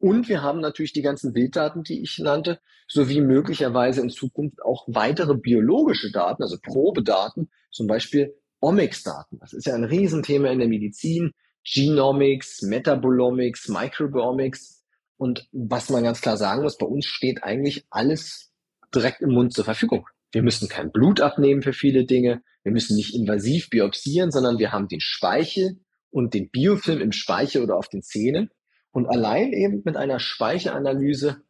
Und 0.03 0.27
wir 0.27 0.41
haben 0.41 0.59
natürlich 0.59 0.91
die 0.91 1.01
ganzen 1.01 1.31
Bilddaten, 1.31 1.83
die 1.83 2.01
ich 2.01 2.19
nannte, 2.19 2.59
sowie 2.89 3.21
möglicherweise 3.21 4.01
in 4.01 4.09
Zukunft 4.09 4.61
auch 4.61 4.83
weitere 4.87 5.33
biologische 5.33 6.11
Daten, 6.11 6.43
also 6.43 6.57
Probedaten, 6.61 7.49
zum 7.71 7.87
Beispiel 7.87 8.35
Omics-Daten. 8.59 9.39
Das 9.39 9.53
ist 9.53 9.65
ja 9.65 9.75
ein 9.75 9.85
Riesenthema 9.85 10.49
in 10.49 10.59
der 10.59 10.67
Medizin. 10.67 11.31
Genomics, 11.63 12.63
Metabolomics, 12.63 13.69
Microbiomics. 13.69 14.83
Und 15.15 15.47
was 15.53 15.89
man 15.89 16.03
ganz 16.03 16.19
klar 16.19 16.35
sagen 16.35 16.63
muss, 16.63 16.77
bei 16.77 16.85
uns 16.85 17.05
steht 17.05 17.41
eigentlich 17.41 17.85
alles 17.89 18.51
direkt 18.93 19.21
im 19.21 19.29
Mund 19.29 19.53
zur 19.53 19.63
Verfügung. 19.63 20.05
Wir 20.33 20.43
müssen 20.43 20.67
kein 20.67 20.91
Blut 20.91 21.21
abnehmen 21.21 21.61
für 21.61 21.71
viele 21.71 22.03
Dinge. 22.03 22.41
Wir 22.63 22.73
müssen 22.73 22.97
nicht 22.97 23.15
invasiv 23.15 23.69
biopsieren, 23.69 24.31
sondern 24.31 24.57
wir 24.57 24.73
haben 24.73 24.89
den 24.89 24.99
Speichel 24.99 25.79
und 26.09 26.33
den 26.33 26.49
Biofilm 26.49 26.99
im 26.99 27.13
Speichel 27.13 27.63
oder 27.63 27.77
auf 27.77 27.87
den 27.87 28.01
Zähnen. 28.01 28.49
Und 28.93 29.07
allein 29.07 29.51
eben 29.53 29.81
mit 29.83 29.97
einer 29.97 30.19
Speicheranalyse, 30.19 31.41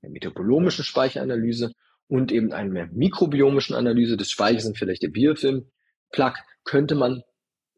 einer 0.00 0.12
metabolomischen 0.12 0.84
Speicheranalyse 0.84 1.72
und 2.06 2.30
eben 2.32 2.52
einer 2.52 2.86
mikrobiomischen 2.86 3.74
Analyse 3.74 4.16
des 4.16 4.30
Speichels 4.30 4.64
und 4.64 4.78
vielleicht 4.78 5.02
der 5.02 5.08
Biofilm, 5.08 5.66
Plug, 6.12 6.34
könnte 6.64 6.94
man 6.94 7.22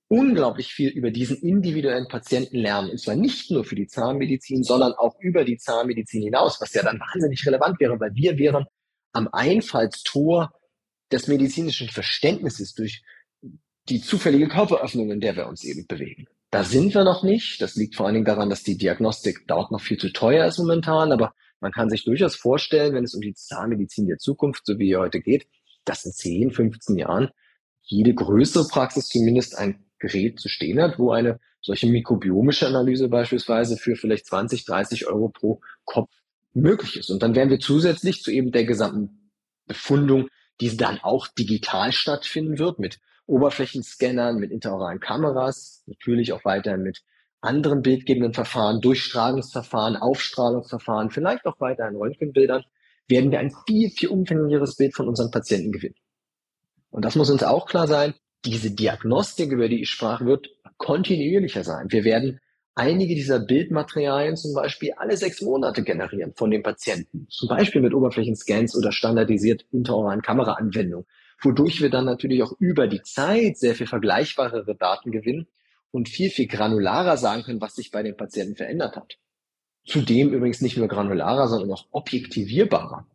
unglaublich 0.08 0.72
viel 0.72 0.90
über 0.90 1.10
diesen 1.10 1.38
individuellen 1.38 2.08
Patienten 2.08 2.58
lernen. 2.58 2.90
Und 2.90 3.00
zwar 3.00 3.16
nicht 3.16 3.50
nur 3.50 3.64
für 3.64 3.74
die 3.74 3.86
Zahnmedizin, 3.86 4.62
sondern 4.62 4.92
auch 4.92 5.18
über 5.18 5.44
die 5.44 5.56
Zahnmedizin 5.56 6.22
hinaus, 6.22 6.60
was 6.60 6.74
ja 6.74 6.82
dann 6.82 7.00
wahnsinnig 7.00 7.44
relevant 7.46 7.80
wäre, 7.80 7.98
weil 7.98 8.14
wir 8.14 8.38
wären 8.38 8.66
am 9.12 9.28
Einfallstor 9.32 10.52
des 11.10 11.26
medizinischen 11.26 11.88
Verständnisses 11.88 12.74
durch 12.74 13.02
die 13.88 14.02
zufällige 14.02 14.48
Körperöffnung, 14.48 15.10
in 15.10 15.20
der 15.20 15.36
wir 15.36 15.46
uns 15.46 15.64
eben 15.64 15.86
bewegen. 15.86 16.26
Da 16.50 16.64
sind 16.64 16.94
wir 16.94 17.04
noch 17.04 17.22
nicht. 17.22 17.60
Das 17.60 17.74
liegt 17.76 17.96
vor 17.96 18.06
allen 18.06 18.14
Dingen 18.14 18.24
daran, 18.24 18.50
dass 18.50 18.62
die 18.62 18.78
Diagnostik 18.78 19.46
dort 19.46 19.70
noch 19.70 19.80
viel 19.80 19.98
zu 19.98 20.12
teuer 20.12 20.46
ist 20.46 20.58
momentan. 20.58 21.12
Aber 21.12 21.34
man 21.60 21.72
kann 21.72 21.90
sich 21.90 22.04
durchaus 22.04 22.36
vorstellen, 22.36 22.94
wenn 22.94 23.04
es 23.04 23.14
um 23.14 23.20
die 23.20 23.34
Zahnmedizin 23.34 24.06
der 24.06 24.18
Zukunft, 24.18 24.64
so 24.66 24.78
wie 24.78 24.96
heute 24.96 25.20
geht, 25.20 25.46
dass 25.84 26.04
in 26.04 26.12
10, 26.12 26.50
15 26.52 26.96
Jahren 26.96 27.30
jede 27.82 28.14
größere 28.14 28.68
Praxis 28.68 29.08
zumindest 29.08 29.56
ein 29.56 29.84
Gerät 29.98 30.40
zu 30.40 30.48
stehen 30.48 30.80
hat, 30.80 30.98
wo 30.98 31.12
eine 31.12 31.40
solche 31.62 31.86
mikrobiomische 31.86 32.66
Analyse 32.66 33.08
beispielsweise 33.08 33.76
für 33.76 33.96
vielleicht 33.96 34.26
20, 34.26 34.64
30 34.64 35.06
Euro 35.08 35.28
pro 35.28 35.60
Kopf 35.84 36.10
möglich 36.52 36.96
ist. 36.96 37.10
Und 37.10 37.22
dann 37.22 37.34
wären 37.34 37.50
wir 37.50 37.58
zusätzlich 37.58 38.22
zu 38.22 38.30
eben 38.30 38.52
der 38.52 38.64
gesamten 38.64 39.30
Befundung, 39.66 40.28
die 40.60 40.76
dann 40.76 40.98
auch 40.98 41.28
digital 41.28 41.92
stattfinden 41.92 42.58
wird, 42.58 42.78
mit 42.78 42.98
Oberflächenscannern, 43.26 44.36
mit 44.36 44.50
interoralen 44.50 45.00
Kameras, 45.00 45.82
natürlich 45.86 46.32
auch 46.32 46.44
weiterhin 46.44 46.82
mit 46.82 47.02
anderen 47.40 47.82
bildgebenden 47.82 48.32
Verfahren, 48.32 48.80
Durchstrahlungsverfahren, 48.80 49.96
Aufstrahlungsverfahren, 49.96 51.10
vielleicht 51.10 51.46
auch 51.46 51.60
weiterhin 51.60 51.96
Röntgenbildern, 51.96 52.64
werden 53.08 53.30
wir 53.30 53.38
ein 53.38 53.52
viel, 53.66 53.90
viel 53.90 54.08
umfänglicheres 54.08 54.76
Bild 54.76 54.94
von 54.94 55.08
unseren 55.08 55.30
Patienten 55.30 55.72
gewinnen. 55.72 55.94
Und 56.90 57.04
das 57.04 57.14
muss 57.14 57.30
uns 57.30 57.42
auch 57.42 57.66
klar 57.66 57.86
sein, 57.86 58.14
diese 58.44 58.70
Diagnostik, 58.70 59.52
über 59.52 59.68
die 59.68 59.82
ich 59.82 59.90
sprach, 59.90 60.24
wird 60.24 60.48
kontinuierlicher 60.76 61.64
sein. 61.64 61.86
Wir 61.90 62.04
werden 62.04 62.40
einige 62.74 63.14
dieser 63.14 63.40
Bildmaterialien 63.40 64.36
zum 64.36 64.54
Beispiel 64.54 64.92
alle 64.96 65.16
sechs 65.16 65.40
Monate 65.42 65.82
generieren 65.82 66.34
von 66.34 66.50
den 66.50 66.62
Patienten. 66.62 67.26
Zum 67.28 67.48
Beispiel 67.48 67.80
mit 67.80 67.94
Oberflächenscans 67.94 68.76
oder 68.76 68.92
standardisiert 68.92 69.64
interoralen 69.72 70.22
Kameraanwendungen, 70.22 71.06
wodurch 71.40 71.82
wir 71.82 71.90
dann 71.90 72.04
natürlich 72.04 72.42
auch 72.42 72.52
über 72.58 72.86
die 72.86 73.02
Zeit 73.02 73.58
sehr 73.58 73.74
viel 73.74 73.86
vergleichbarere 73.86 74.74
Daten 74.74 75.10
gewinnen 75.10 75.46
und 75.90 76.08
viel, 76.08 76.30
viel 76.30 76.46
granularer 76.46 77.16
sagen 77.16 77.42
können, 77.42 77.60
was 77.60 77.74
sich 77.74 77.90
bei 77.90 78.02
den 78.02 78.16
Patienten 78.16 78.56
verändert 78.56 78.96
hat. 78.96 79.18
Zudem 79.84 80.32
übrigens 80.32 80.60
nicht 80.60 80.76
nur 80.76 80.88
granularer, 80.88 81.48
sondern 81.48 81.72
auch 81.72 81.86
objektivierbarer. 81.90 83.06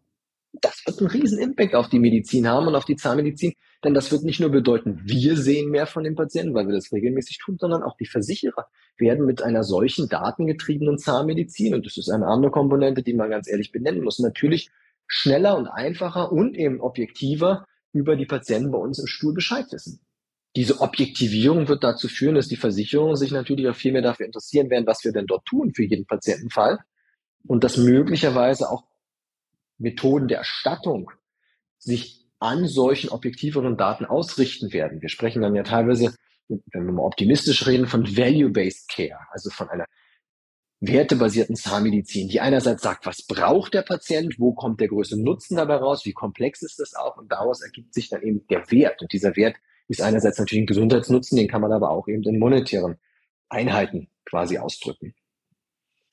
Das 0.53 0.83
wird 0.85 0.99
einen 0.99 1.09
riesen 1.09 1.39
Impact 1.39 1.75
auf 1.75 1.89
die 1.89 1.99
Medizin 1.99 2.47
haben 2.47 2.67
und 2.67 2.75
auf 2.75 2.85
die 2.85 2.95
Zahnmedizin, 2.95 3.53
denn 3.83 3.93
das 3.93 4.11
wird 4.11 4.23
nicht 4.23 4.39
nur 4.39 4.49
bedeuten, 4.49 5.01
wir 5.05 5.37
sehen 5.37 5.69
mehr 5.69 5.87
von 5.87 6.03
den 6.03 6.15
Patienten, 6.15 6.53
weil 6.53 6.67
wir 6.67 6.75
das 6.75 6.91
regelmäßig 6.91 7.37
tun, 7.37 7.57
sondern 7.57 7.83
auch 7.83 7.95
die 7.97 8.05
Versicherer 8.05 8.67
werden 8.97 9.25
mit 9.25 9.41
einer 9.41 9.63
solchen 9.63 10.09
datengetriebenen 10.09 10.97
Zahnmedizin, 10.97 11.73
und 11.73 11.85
das 11.85 11.97
ist 11.97 12.09
eine 12.09 12.27
andere 12.27 12.51
Komponente, 12.51 13.01
die 13.01 13.13
man 13.13 13.29
ganz 13.29 13.49
ehrlich 13.49 13.71
benennen 13.71 14.03
muss, 14.03 14.19
natürlich 14.19 14.71
schneller 15.07 15.57
und 15.57 15.67
einfacher 15.67 16.31
und 16.31 16.55
eben 16.55 16.81
objektiver 16.81 17.65
über 17.93 18.15
die 18.15 18.25
Patienten 18.25 18.71
bei 18.71 18.77
uns 18.77 18.99
im 18.99 19.07
Stuhl 19.07 19.33
Bescheid 19.33 19.65
wissen. 19.71 20.01
Diese 20.55 20.81
Objektivierung 20.81 21.67
wird 21.67 21.83
dazu 21.83 22.07
führen, 22.07 22.35
dass 22.35 22.47
die 22.47 22.57
Versicherungen 22.57 23.15
sich 23.15 23.31
natürlich 23.31 23.67
auch 23.67 23.75
viel 23.75 23.93
mehr 23.93 24.01
dafür 24.01 24.25
interessieren 24.25 24.69
werden, 24.69 24.85
was 24.85 25.03
wir 25.03 25.13
denn 25.13 25.25
dort 25.25 25.45
tun 25.45 25.73
für 25.73 25.83
jeden 25.83 26.05
Patientenfall 26.05 26.79
und 27.45 27.63
dass 27.63 27.77
möglicherweise 27.77 28.69
auch 28.69 28.83
Methoden 29.77 30.27
der 30.27 30.39
Erstattung 30.39 31.09
sich 31.77 32.27
an 32.39 32.67
solchen 32.67 33.09
objektiveren 33.09 33.77
Daten 33.77 34.05
ausrichten 34.05 34.73
werden. 34.73 35.01
Wir 35.01 35.09
sprechen 35.09 35.41
dann 35.41 35.55
ja 35.55 35.63
teilweise, 35.63 36.15
wenn 36.47 36.85
wir 36.85 36.91
mal 36.91 37.03
optimistisch 37.03 37.65
reden, 37.67 37.87
von 37.87 38.05
Value-Based 38.05 38.89
Care, 38.89 39.19
also 39.31 39.49
von 39.49 39.69
einer 39.69 39.85
wertebasierten 40.81 41.55
Zahnmedizin, 41.55 42.27
die 42.27 42.41
einerseits 42.41 42.81
sagt, 42.81 43.05
was 43.05 43.21
braucht 43.21 43.75
der 43.75 43.83
Patient, 43.83 44.35
wo 44.39 44.53
kommt 44.53 44.81
der 44.81 44.87
größte 44.87 45.21
Nutzen 45.21 45.57
dabei 45.57 45.75
raus, 45.75 46.05
wie 46.05 46.11
komplex 46.11 46.63
ist 46.63 46.79
das 46.79 46.95
auch 46.95 47.17
und 47.17 47.31
daraus 47.31 47.61
ergibt 47.61 47.93
sich 47.93 48.09
dann 48.09 48.23
eben 48.23 48.45
der 48.47 48.69
Wert. 48.71 49.01
Und 49.01 49.13
dieser 49.13 49.35
Wert 49.35 49.55
ist 49.87 50.01
einerseits 50.01 50.39
natürlich 50.39 50.63
ein 50.63 50.67
Gesundheitsnutzen, 50.67 51.37
den 51.37 51.47
kann 51.47 51.61
man 51.61 51.71
aber 51.71 51.91
auch 51.91 52.07
eben 52.07 52.23
in 52.23 52.39
monetären 52.39 52.97
Einheiten 53.47 54.09
quasi 54.25 54.57
ausdrücken. 54.57 55.13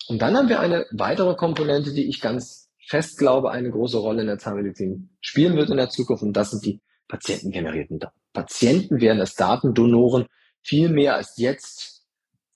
Und 0.08 0.20
dann 0.20 0.36
haben 0.36 0.50
wir 0.50 0.60
eine 0.60 0.86
weitere 0.90 1.34
Komponente, 1.34 1.94
die 1.94 2.08
ich 2.08 2.20
ganz 2.20 2.70
fest 2.86 3.18
glaube, 3.18 3.50
eine 3.50 3.70
große 3.70 3.98
Rolle 3.98 4.20
in 4.22 4.26
der 4.26 4.38
Zahnmedizin 4.38 5.10
spielen 5.20 5.56
wird 5.56 5.70
in 5.70 5.76
der 5.76 5.90
Zukunft. 5.90 6.22
Und 6.22 6.34
das 6.34 6.50
sind 6.50 6.64
die 6.64 6.80
patientengenerierten 7.08 7.98
Daten. 7.98 8.18
Patienten 8.32 9.00
werden 9.00 9.20
als 9.20 9.34
Datendonoren 9.34 10.26
viel 10.62 10.90
mehr 10.90 11.14
als 11.14 11.36
jetzt 11.36 12.06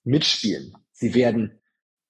mitspielen. 0.03 0.73
Sie 0.91 1.15
werden 1.15 1.59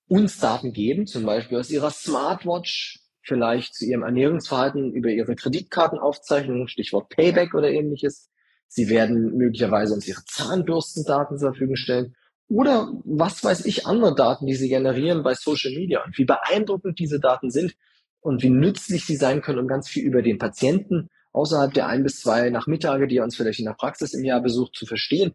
uns 0.08 0.40
Daten 0.40 0.74
geben, 0.74 1.08
zum 1.08 1.26
Beispiel 1.26 1.58
aus 1.58 1.70
ihrer 1.70 1.92
Smartwatch, 1.92 3.00
vielleicht 3.22 3.74
zu 3.74 3.86
ihrem 3.86 4.04
Ernährungsverhalten 4.04 4.94
über 4.94 5.10
ihre 5.10 5.36
Kreditkartenaufzeichnung, 5.36 6.68
Stichwort 6.68 7.10
Payback 7.10 7.54
oder 7.54 7.72
ähnliches. 7.72 8.30
Sie 8.68 8.90
werden 8.90 9.38
möglicherweise 9.38 9.94
uns 9.94 10.08
ihre 10.08 10.24
Zahnbürstendaten 10.26 11.38
zur 11.38 11.52
Verfügung 11.52 11.76
stellen 11.76 12.16
oder 12.50 12.92
was 13.06 13.44
weiß 13.44 13.66
ich, 13.66 13.88
andere 13.88 14.14
Daten, 14.14 14.46
die 14.46 14.56
sie 14.56 14.68
generieren 14.68 15.24
bei 15.24 15.34
Social 15.34 15.72
Media. 15.72 16.04
Und 16.04 16.18
wie 16.18 16.26
beeindruckend 16.26 17.00
diese 17.00 17.20
Daten 17.20 17.50
sind, 17.50 17.76
und 18.24 18.42
wie 18.42 18.50
nützlich 18.50 19.06
sie 19.06 19.18
sein 19.18 19.42
können, 19.42 19.60
um 19.60 19.68
ganz 19.68 19.90
viel 19.90 20.06
über 20.06 20.22
den 20.22 20.38
Patienten 20.38 21.10
außerhalb 21.34 21.74
der 21.74 21.88
ein 21.88 22.04
bis 22.04 22.22
zwei 22.22 22.50
Nachmittage, 22.50 23.08
die 23.08 23.18
er 23.18 23.24
uns 23.24 23.36
vielleicht 23.36 23.60
in 23.60 23.66
der 23.66 23.74
Praxis 23.74 24.14
im 24.14 24.24
Jahr 24.24 24.42
besucht, 24.42 24.76
zu 24.76 24.86
verstehen, 24.86 25.34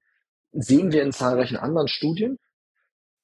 sehen 0.53 0.91
wir 0.91 1.03
in 1.03 1.13
zahlreichen 1.13 1.59
anderen 1.59 1.89
Studien. 1.89 2.39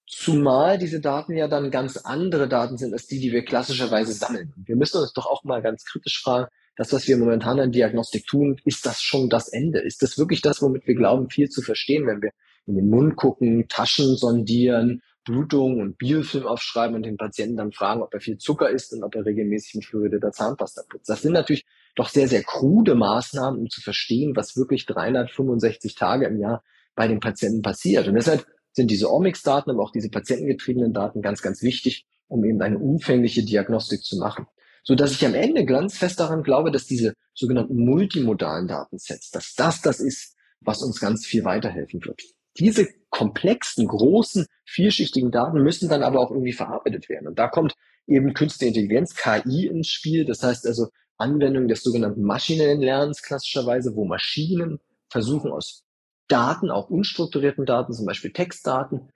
Zumal 0.07 0.79
diese 0.79 1.01
Daten 1.01 1.35
ja 1.35 1.49
dann 1.49 1.71
ganz 1.71 1.97
andere 1.97 2.49
Daten 2.49 2.77
sind 2.77 2.93
als 2.93 3.07
die, 3.07 3.21
die 3.21 3.33
wir 3.33 3.45
klassischerweise 3.45 4.13
sammeln. 4.13 4.53
Wir 4.57 4.77
müssen 4.77 5.01
uns 5.01 5.13
doch 5.13 5.27
auch 5.27 5.45
mal 5.45 5.63
ganz 5.63 5.85
kritisch 5.85 6.21
fragen, 6.23 6.49
das, 6.77 6.93
was 6.93 7.07
wir 7.07 7.17
momentan 7.17 7.61
an 7.61 7.71
Diagnostik 7.71 8.27
tun, 8.27 8.61
ist 8.65 8.85
das 8.85 9.01
schon 9.01 9.31
das 9.31 9.49
Ende? 9.49 9.79
Ist 9.81 10.03
das 10.03 10.19
wirklich 10.19 10.43
das, 10.43 10.61
womit 10.61 10.87
wir 10.87 10.95
glauben, 10.95 11.31
viel 11.31 11.49
zu 11.49 11.63
verstehen, 11.63 12.07
wenn 12.07 12.21
wir 12.21 12.33
in 12.67 12.75
den 12.75 12.91
Mund 12.91 13.17
gucken, 13.17 13.69
Taschen 13.69 14.17
sondieren 14.17 15.01
Blutung 15.25 15.81
und 15.81 15.97
Biofilm 15.99 16.47
aufschreiben 16.47 16.95
und 16.95 17.05
den 17.05 17.17
Patienten 17.17 17.57
dann 17.57 17.73
fragen, 17.73 18.03
ob 18.03 18.13
er 18.13 18.21
viel 18.21 18.37
Zucker 18.37 18.71
isst 18.71 18.93
und 18.93 19.03
ob 19.03 19.15
er 19.15 19.25
regelmäßig 19.25 19.77
mit 19.77 19.85
fluoridierter 19.87 20.33
Zahnpasta 20.33 20.83
putzt. 20.89 21.09
Das 21.09 21.23
sind 21.23 21.33
natürlich 21.33 21.65
doch 21.97 22.09
sehr, 22.09 22.29
sehr 22.29 22.43
krude 22.43 22.95
Maßnahmen, 22.95 23.59
um 23.59 23.71
zu 23.71 23.81
verstehen, 23.81 24.37
was 24.37 24.57
wirklich 24.57 24.85
365 24.87 25.95
Tage 25.95 26.27
im 26.27 26.39
Jahr 26.39 26.63
bei 26.95 27.09
den 27.09 27.21
Patienten 27.21 27.63
passiert. 27.63 28.07
Und 28.07 28.15
deshalb 28.15 28.47
sind 28.75 28.90
diese 28.90 29.11
Omics-Daten, 29.11 29.71
aber 29.71 29.83
auch 29.83 29.93
diese 29.93 30.11
patientengetriebenen 30.11 30.93
Daten 30.93 31.23
ganz, 31.23 31.40
ganz 31.40 31.62
wichtig, 31.62 32.07
um 32.28 32.45
eben 32.45 32.61
eine 32.61 32.78
umfängliche 32.78 33.45
Diagnostik 33.45 34.02
zu 34.02 34.19
machen. 34.19 34.47
So 34.83 34.95
dass 34.95 35.12
ich 35.12 35.25
am 35.25 35.35
Ende 35.35 35.64
ganz 35.64 35.97
fest 35.97 36.21
daran 36.21 36.43
glaube, 36.43 36.71
dass 36.71 36.87
diese 36.87 37.14
sogenannten 37.33 37.76
multimodalen 37.76 38.69
Datensets, 38.69 39.31
dass 39.31 39.54
das 39.54 39.81
das 39.81 39.99
ist, 40.00 40.37
was 40.61 40.83
uns 40.83 41.00
ganz 41.00 41.25
viel 41.25 41.45
weiterhelfen 41.45 42.04
wird. 42.04 42.21
Diese 42.59 42.87
komplexen, 43.11 43.88
großen, 43.88 44.47
vielschichtigen 44.64 45.31
Daten 45.31 45.62
müssen 45.62 45.88
dann 45.88 46.02
aber 46.02 46.21
auch 46.21 46.31
irgendwie 46.31 46.52
verarbeitet 46.52 47.09
werden. 47.09 47.28
Und 47.28 47.38
da 47.38 47.49
kommt 47.49 47.75
eben 48.07 48.35
künstliche 48.35 48.69
Intelligenz, 48.69 49.14
KI 49.14 49.66
ins 49.66 49.88
Spiel. 49.88 50.25
Das 50.25 50.43
heißt 50.43 50.66
also 50.66 50.88
Anwendung 51.16 51.69
des 51.69 51.83
sogenannten 51.83 52.23
maschinellen 52.23 52.81
Lernens 52.81 53.23
klassischerweise, 53.23 53.95
wo 53.95 54.04
Maschinen 54.04 54.81
versuchen 55.09 55.50
aus 55.50 55.84
Daten, 56.28 56.71
auch 56.71 56.90
unstrukturierten 56.90 57.66
Daten, 57.66 57.93
zum 57.93 58.07
Beispiel 58.07 58.33
Textdaten, 58.33 59.12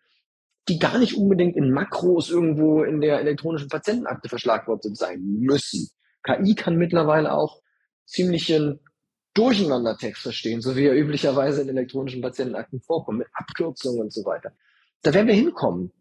die 0.68 0.78
gar 0.78 0.98
nicht 0.98 1.16
unbedingt 1.16 1.56
in 1.56 1.70
Makros 1.70 2.30
irgendwo 2.30 2.82
in 2.82 3.00
der 3.00 3.20
elektronischen 3.20 3.68
Patientenakte 3.68 4.28
verschlagwortet 4.28 4.96
sein 4.96 5.22
müssen. 5.22 5.88
KI 6.22 6.54
kann 6.54 6.76
mittlerweile 6.76 7.32
auch 7.32 7.62
ziemlichen 8.04 8.80
Durcheinandertext 9.34 10.22
verstehen, 10.22 10.60
so 10.60 10.76
wie 10.76 10.86
er 10.86 10.96
üblicherweise 10.96 11.62
in 11.62 11.68
elektronischen 11.68 12.20
Patientenakten 12.20 12.80
vorkommt, 12.80 13.18
mit 13.18 13.28
Abkürzungen 13.32 14.02
und 14.02 14.12
so 14.12 14.24
weiter. 14.24 14.52
Da 15.02 15.14
werden 15.14 15.28
wir 15.28 15.34
hinkommen. 15.34 15.92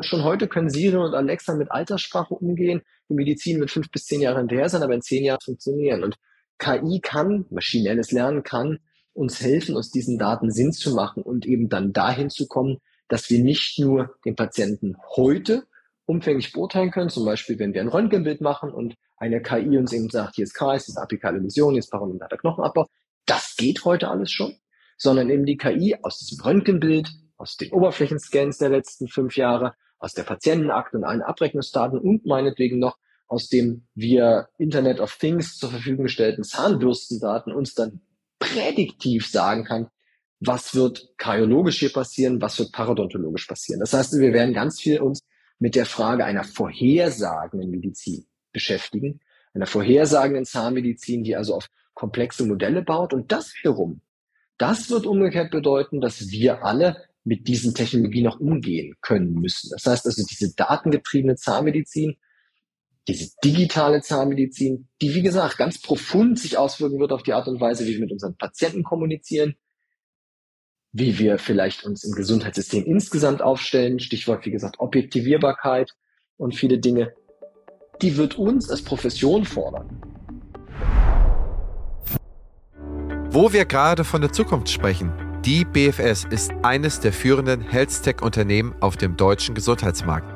Schon 0.00 0.24
heute 0.24 0.46
können 0.46 0.70
Siri 0.70 0.96
und 0.96 1.14
Alexa 1.14 1.54
mit 1.54 1.70
Alterssprache 1.70 2.34
umgehen. 2.34 2.82
Die 3.08 3.14
Medizin 3.14 3.60
wird 3.60 3.70
fünf 3.70 3.90
bis 3.90 4.04
zehn 4.04 4.20
Jahre 4.20 4.38
hinterher 4.38 4.68
sein, 4.68 4.82
aber 4.82 4.94
in 4.94 5.02
zehn 5.02 5.24
Jahren 5.24 5.40
funktionieren. 5.42 6.04
Und 6.04 6.16
KI 6.58 7.00
kann, 7.02 7.46
maschinelles 7.50 8.12
Lernen 8.12 8.42
kann 8.42 8.78
uns 9.16 9.40
helfen, 9.40 9.76
aus 9.76 9.90
diesen 9.90 10.18
Daten 10.18 10.50
Sinn 10.50 10.72
zu 10.72 10.94
machen 10.94 11.22
und 11.22 11.46
eben 11.46 11.68
dann 11.68 11.92
dahin 11.92 12.30
zu 12.30 12.46
kommen, 12.46 12.78
dass 13.08 13.30
wir 13.30 13.40
nicht 13.40 13.78
nur 13.78 14.14
den 14.24 14.36
Patienten 14.36 14.96
heute 15.16 15.64
umfänglich 16.04 16.52
beurteilen 16.52 16.90
können, 16.90 17.10
zum 17.10 17.24
Beispiel 17.24 17.58
wenn 17.58 17.74
wir 17.74 17.80
ein 17.80 17.88
Röntgenbild 17.88 18.40
machen 18.40 18.70
und 18.70 18.94
eine 19.16 19.42
KI 19.42 19.78
uns 19.78 19.92
eben 19.92 20.10
sagt, 20.10 20.36
hier 20.36 20.44
ist 20.44 20.54
KS, 20.54 20.84
hier 20.84 20.92
ist 20.92 20.98
apikale 20.98 21.38
Läsion, 21.38 21.72
hier 21.72 21.80
ist 21.80 21.90
paramentaler 21.90 22.36
Knochenabbau. 22.36 22.86
Das 23.24 23.56
geht 23.56 23.84
heute 23.84 24.08
alles 24.08 24.30
schon, 24.30 24.54
sondern 24.98 25.30
eben 25.30 25.46
die 25.46 25.56
KI 25.56 25.96
aus 26.02 26.18
diesem 26.18 26.44
Röntgenbild, 26.44 27.10
aus 27.36 27.56
den 27.56 27.72
Oberflächenscans 27.72 28.58
der 28.58 28.68
letzten 28.68 29.08
fünf 29.08 29.36
Jahre, 29.36 29.74
aus 29.98 30.12
der 30.12 30.24
Patientenakte 30.24 30.98
und 30.98 31.04
allen 31.04 31.22
Abrechnungsdaten 31.22 31.98
und 31.98 32.26
meinetwegen 32.26 32.78
noch 32.78 32.98
aus 33.28 33.48
dem 33.48 33.86
wir 33.94 34.48
Internet 34.58 35.00
of 35.00 35.16
Things 35.16 35.56
zur 35.56 35.70
Verfügung 35.70 36.04
gestellten 36.04 36.44
Zahnbürstendaten 36.44 37.52
uns 37.52 37.74
dann 37.74 38.00
prädiktiv 38.38 39.28
sagen 39.28 39.64
kann, 39.64 39.88
was 40.40 40.74
wird 40.74 41.08
kardiologisch 41.16 41.78
hier 41.78 41.92
passieren, 41.92 42.40
was 42.40 42.58
wird 42.58 42.72
parodontologisch 42.72 43.46
passieren. 43.46 43.80
Das 43.80 43.92
heißt, 43.92 44.18
wir 44.18 44.32
werden 44.32 44.54
ganz 44.54 44.80
viel 44.80 45.00
uns 45.00 45.20
mit 45.58 45.74
der 45.74 45.86
Frage 45.86 46.24
einer 46.24 46.44
vorhersagenden 46.44 47.70
Medizin 47.70 48.26
beschäftigen, 48.52 49.20
einer 49.54 49.66
vorhersagenden 49.66 50.44
Zahnmedizin, 50.44 51.24
die 51.24 51.36
also 51.36 51.54
auf 51.54 51.68
komplexe 51.94 52.44
Modelle 52.44 52.82
baut. 52.82 53.14
Und 53.14 53.32
das 53.32 53.54
wiederum, 53.58 54.02
das 54.58 54.90
wird 54.90 55.06
umgekehrt 55.06 55.50
bedeuten, 55.50 56.00
dass 56.00 56.30
wir 56.30 56.64
alle 56.64 57.04
mit 57.24 57.48
diesen 57.48 57.74
Technologien 57.74 58.24
noch 58.24 58.38
umgehen 58.38 58.94
können 59.00 59.34
müssen. 59.34 59.70
Das 59.70 59.86
heißt 59.86 60.06
also, 60.06 60.24
diese 60.28 60.54
datengetriebene 60.54 61.36
Zahnmedizin, 61.36 62.16
diese 63.08 63.30
digitale 63.44 64.00
Zahnmedizin, 64.00 64.88
die, 65.00 65.14
wie 65.14 65.22
gesagt, 65.22 65.58
ganz 65.58 65.80
profund 65.80 66.38
sich 66.38 66.58
auswirken 66.58 66.98
wird 66.98 67.12
auf 67.12 67.22
die 67.22 67.32
Art 67.32 67.46
und 67.46 67.60
Weise, 67.60 67.86
wie 67.86 67.92
wir 67.92 68.00
mit 68.00 68.12
unseren 68.12 68.36
Patienten 68.36 68.82
kommunizieren, 68.82 69.54
wie 70.92 71.18
wir 71.18 71.38
vielleicht 71.38 71.84
uns 71.84 72.04
im 72.04 72.12
Gesundheitssystem 72.12 72.84
insgesamt 72.84 73.42
aufstellen, 73.42 74.00
Stichwort, 74.00 74.44
wie 74.44 74.50
gesagt, 74.50 74.80
Objektivierbarkeit 74.80 75.92
und 76.36 76.54
viele 76.54 76.78
Dinge, 76.78 77.12
die 78.02 78.16
wird 78.16 78.38
uns 78.38 78.70
als 78.70 78.82
Profession 78.82 79.44
fordern. 79.44 80.00
Wo 83.30 83.52
wir 83.52 83.66
gerade 83.66 84.04
von 84.04 84.22
der 84.22 84.32
Zukunft 84.32 84.68
sprechen, 84.68 85.12
die 85.44 85.64
BFS 85.64 86.24
ist 86.24 86.52
eines 86.62 87.00
der 87.00 87.12
führenden 87.12 87.60
Health-Tech-Unternehmen 87.60 88.74
auf 88.80 88.96
dem 88.96 89.16
deutschen 89.16 89.54
Gesundheitsmarkt. 89.54 90.35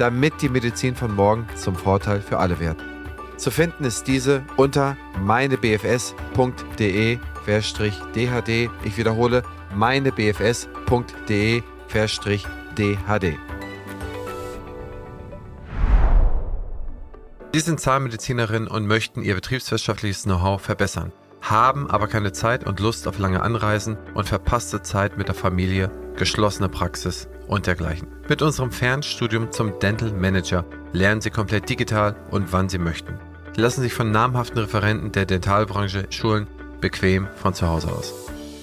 damit 0.00 0.40
die 0.40 0.48
Medizin 0.48 0.96
von 0.96 1.14
morgen 1.14 1.46
zum 1.56 1.76
Vorteil 1.76 2.22
für 2.22 2.38
alle 2.38 2.58
wird. 2.58 2.78
Zu 3.36 3.50
finden 3.50 3.84
ist 3.84 4.06
diese 4.06 4.42
unter 4.56 4.96
meinebfs.de-dhd. 5.22 7.20
Ich 8.84 8.96
wiederhole 8.96 9.42
meinebfs.de 9.74 11.62
DHD. 12.78 13.38
Sie 17.52 17.60
sind 17.60 17.80
Zahnmedizinerin 17.80 18.68
und 18.68 18.86
möchten 18.86 19.22
ihr 19.22 19.34
betriebswirtschaftliches 19.34 20.22
Know-how 20.22 20.62
verbessern, 20.62 21.12
haben 21.42 21.90
aber 21.90 22.06
keine 22.06 22.32
Zeit 22.32 22.64
und 22.66 22.80
Lust 22.80 23.08
auf 23.08 23.18
lange 23.18 23.42
Anreisen 23.42 23.98
und 24.14 24.28
verpasste 24.28 24.82
Zeit 24.82 25.18
mit 25.18 25.28
der 25.28 25.34
Familie, 25.34 25.90
geschlossene 26.16 26.68
Praxis 26.68 27.28
und 27.50 27.66
dergleichen. 27.66 28.08
Mit 28.28 28.40
unserem 28.40 28.70
Fernstudium 28.70 29.52
zum 29.52 29.78
Dental 29.78 30.12
Manager 30.12 30.64
lernen 30.92 31.20
Sie 31.20 31.30
komplett 31.30 31.68
digital 31.68 32.16
und 32.30 32.52
wann 32.52 32.68
Sie 32.68 32.78
möchten. 32.78 33.18
Sie 33.54 33.60
lassen 33.60 33.82
sich 33.82 33.92
von 33.92 34.10
namhaften 34.10 34.58
Referenten 34.58 35.12
der 35.12 35.26
Dentalbranche 35.26 36.06
schulen, 36.10 36.46
bequem 36.80 37.28
von 37.36 37.52
zu 37.52 37.68
Hause 37.68 37.88
aus 37.88 38.14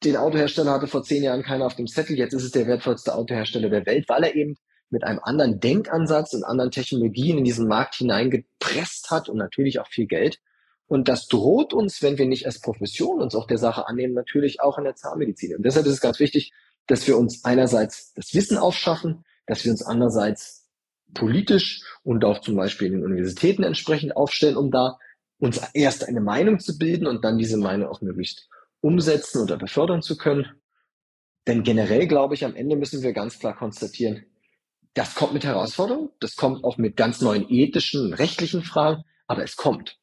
Den 0.04 0.18
Autohersteller 0.18 0.72
hatte 0.72 0.88
vor 0.88 1.04
zehn 1.04 1.24
Jahren 1.24 1.44
keiner 1.44 1.66
auf 1.66 1.76
dem 1.76 1.88
Zettel. 1.88 2.18
Jetzt 2.18 2.34
ist 2.34 2.44
es 2.44 2.52
der 2.52 2.68
wertvollste 2.68 3.16
Autohersteller 3.16 3.70
der 3.70 3.86
Welt, 3.86 4.10
weil 4.10 4.24
er 4.24 4.36
eben 4.36 4.56
mit 4.90 5.04
einem 5.04 5.20
anderen 5.22 5.60
Denkansatz 5.60 6.34
und 6.34 6.44
anderen 6.44 6.72
Technologien 6.72 7.38
in 7.38 7.44
diesen 7.44 7.68
Markt 7.68 7.96
hineingepresst 7.96 9.12
hat 9.12 9.30
und 9.30 9.38
natürlich 9.38 9.80
auch 9.80 9.88
viel 9.88 10.08
Geld. 10.08 10.40
Und 10.90 11.08
das 11.08 11.28
droht 11.28 11.72
uns, 11.72 12.02
wenn 12.02 12.18
wir 12.18 12.26
nicht 12.26 12.48
als 12.48 12.60
Profession 12.62 13.22
uns 13.22 13.36
auch 13.36 13.46
der 13.46 13.60
Sache 13.60 13.88
annehmen, 13.88 14.16
natürlich 14.16 14.60
auch 14.60 14.80
in 14.80 14.86
der 14.86 14.96
Zahnmedizin. 14.96 15.56
Und 15.56 15.64
deshalb 15.64 15.86
ist 15.86 15.94
es 15.94 16.02
ganz 16.02 16.20
wichtig, 16.20 16.52
dass 16.88 17.08
wir 17.08 17.16
uns 17.16 17.46
einerseits 17.46 18.12
das 18.16 18.34
Wissen 18.34 18.58
aufschaffen, 18.58 19.24
dass 19.46 19.64
wir 19.64 19.72
uns 19.72 19.84
andererseits 19.84 20.68
politisch 21.14 21.84
und 22.02 22.26
auch 22.26 22.42
zum 22.42 22.56
Beispiel 22.56 22.88
in 22.88 22.94
den 22.94 23.06
Universitäten 23.06 23.62
entsprechend 23.62 24.18
aufstellen, 24.18 24.58
um 24.58 24.72
da 24.72 24.98
uns 25.38 25.62
erst 25.76 26.08
eine 26.08 26.22
Meinung 26.22 26.60
zu 26.60 26.80
bilden 26.80 27.06
und 27.06 27.24
dann 27.24 27.38
diese 27.38 27.58
Meinung 27.58 27.88
auch 27.88 28.02
möglichst 28.02 28.50
umsetzen 28.82 29.44
oder 29.44 29.58
befördern 29.58 30.02
zu 30.02 30.18
können. 30.18 30.48
Denn 31.46 31.62
generell 31.62 32.08
glaube 32.08 32.34
ich, 32.34 32.46
am 32.46 32.56
Ende 32.56 32.76
müssen 32.76 33.04
wir 33.04 33.14
ganz 33.14 33.38
klar 33.38 33.56
konstatieren, 33.56 34.26
das 34.96 35.14
kommt 35.14 35.34
mit 35.34 35.46
Herausforderungen, 35.46 36.10
das 36.20 36.36
kommt 36.36 36.64
auch 36.64 36.78
mit 36.78 36.98
ganz 36.98 37.22
neuen 37.22 37.48
ethischen, 37.48 38.12
rechtlichen 38.12 38.64
Fragen, 38.64 39.04
aber 39.28 39.44
es 39.44 39.56
kommt. 39.56 40.00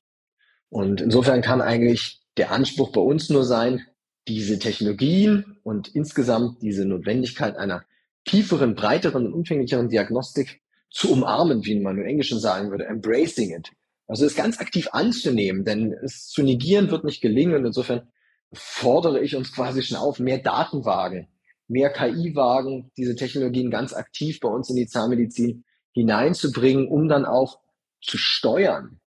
Und 0.69 1.01
insofern 1.01 1.43
kann 1.43 1.61
eigentlich 1.61 2.21
der 2.37 2.53
Anspruch 2.53 2.93
bei 2.93 3.01
uns 3.01 3.31
nur 3.31 3.45
sein, 3.45 3.87
diese 4.29 4.59
Technologien 4.59 5.59
und 5.63 5.89
insgesamt 5.95 6.61
diese 6.63 6.85
Notwendigkeit 6.85 7.57
einer 7.57 7.85
tieferen, 8.25 8.75
breiteren 8.75 9.27
und 9.27 9.33
umfänglicheren 9.33 9.89
Diagnostik 9.89 10.61
zu 10.91 11.13
umarmen, 11.13 11.65
wie 11.65 11.79
man 11.79 11.99
im 11.99 12.07
Englischen 12.07 12.41
sagen 12.41 12.71
würde, 12.71 12.87
embracing 12.87 13.55
it. 13.55 13.71
Also 14.09 14.25
es 14.25 14.35
ganz 14.35 14.59
aktiv 14.61 14.89
anzunehmen, 14.93 15.65
denn 15.65 15.93
es 15.93 16.29
zu 16.29 16.43
negieren 16.43 16.91
wird 16.91 17.05
nicht 17.05 17.21
gelingen 17.21 17.55
und 17.55 17.67
insofern 17.67 18.09
fordere 18.53 19.21
ich 19.21 19.35
uns 19.37 19.53
quasi 19.53 19.83
schon 19.83 19.97
auf, 19.97 20.19
mehr 20.19 20.39
Datenwagen, 20.39 21.29
mehr 21.69 21.91
KI-Wagen, 21.91 22.91
diese 22.97 23.17
Technologien 23.17 23.71
ganz 23.71 23.93
aktiv 23.93 24.41
bei 24.41 24.49
uns 24.49 24.71
in 24.71 24.77
die 24.77 24.87
Zahnmedizin 24.87 25.65
hineinzubringen, 25.93 26.89
um 26.89 27.09
dann 27.09 27.25
auch 27.25 27.61
zu 28.01 28.19
steuern, 28.19 29.01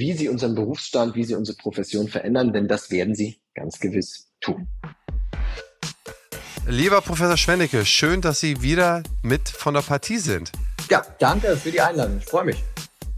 wie 0.00 0.14
sie 0.14 0.30
unseren 0.30 0.54
Berufsstand, 0.54 1.14
wie 1.14 1.24
sie 1.24 1.34
unsere 1.34 1.58
Profession 1.58 2.08
verändern, 2.08 2.54
denn 2.54 2.66
das 2.68 2.90
werden 2.90 3.14
sie 3.14 3.38
ganz 3.54 3.78
gewiss 3.78 4.32
tun. 4.40 4.66
Lieber 6.66 7.02
Professor 7.02 7.36
Schwennecke, 7.36 7.84
schön, 7.84 8.22
dass 8.22 8.40
Sie 8.40 8.62
wieder 8.62 9.02
mit 9.22 9.48
von 9.50 9.74
der 9.74 9.82
Partie 9.82 10.18
sind. 10.18 10.52
Ja, 10.88 11.04
danke 11.18 11.54
für 11.56 11.70
die 11.70 11.82
Einladung. 11.82 12.18
Ich 12.18 12.24
freue 12.24 12.44
mich. 12.44 12.64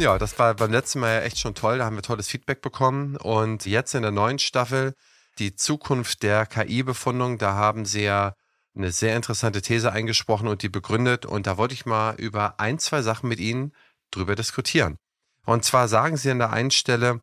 Ja, 0.00 0.18
das 0.18 0.36
war 0.38 0.54
beim 0.54 0.72
letzten 0.72 1.00
Mal 1.00 1.14
ja 1.14 1.20
echt 1.20 1.38
schon 1.38 1.54
toll. 1.54 1.78
Da 1.78 1.84
haben 1.84 1.96
wir 1.96 2.02
tolles 2.02 2.28
Feedback 2.28 2.62
bekommen. 2.62 3.16
Und 3.16 3.64
jetzt 3.66 3.94
in 3.94 4.02
der 4.02 4.10
neuen 4.10 4.40
Staffel, 4.40 4.94
die 5.38 5.54
Zukunft 5.54 6.24
der 6.24 6.46
KI-Befundung, 6.46 7.38
da 7.38 7.54
haben 7.54 7.84
Sie 7.84 8.02
ja 8.02 8.34
eine 8.74 8.90
sehr 8.90 9.14
interessante 9.14 9.62
These 9.62 9.92
eingesprochen 9.92 10.48
und 10.48 10.62
die 10.62 10.68
begründet. 10.68 11.26
Und 11.26 11.46
da 11.46 11.56
wollte 11.58 11.74
ich 11.74 11.86
mal 11.86 12.14
über 12.16 12.58
ein, 12.58 12.78
zwei 12.78 13.02
Sachen 13.02 13.28
mit 13.28 13.38
Ihnen 13.38 13.72
drüber 14.10 14.34
diskutieren. 14.34 14.98
Und 15.44 15.64
zwar 15.64 15.88
sagen 15.88 16.16
Sie 16.16 16.30
an 16.30 16.38
der 16.38 16.52
einen 16.52 16.70
Stelle, 16.70 17.20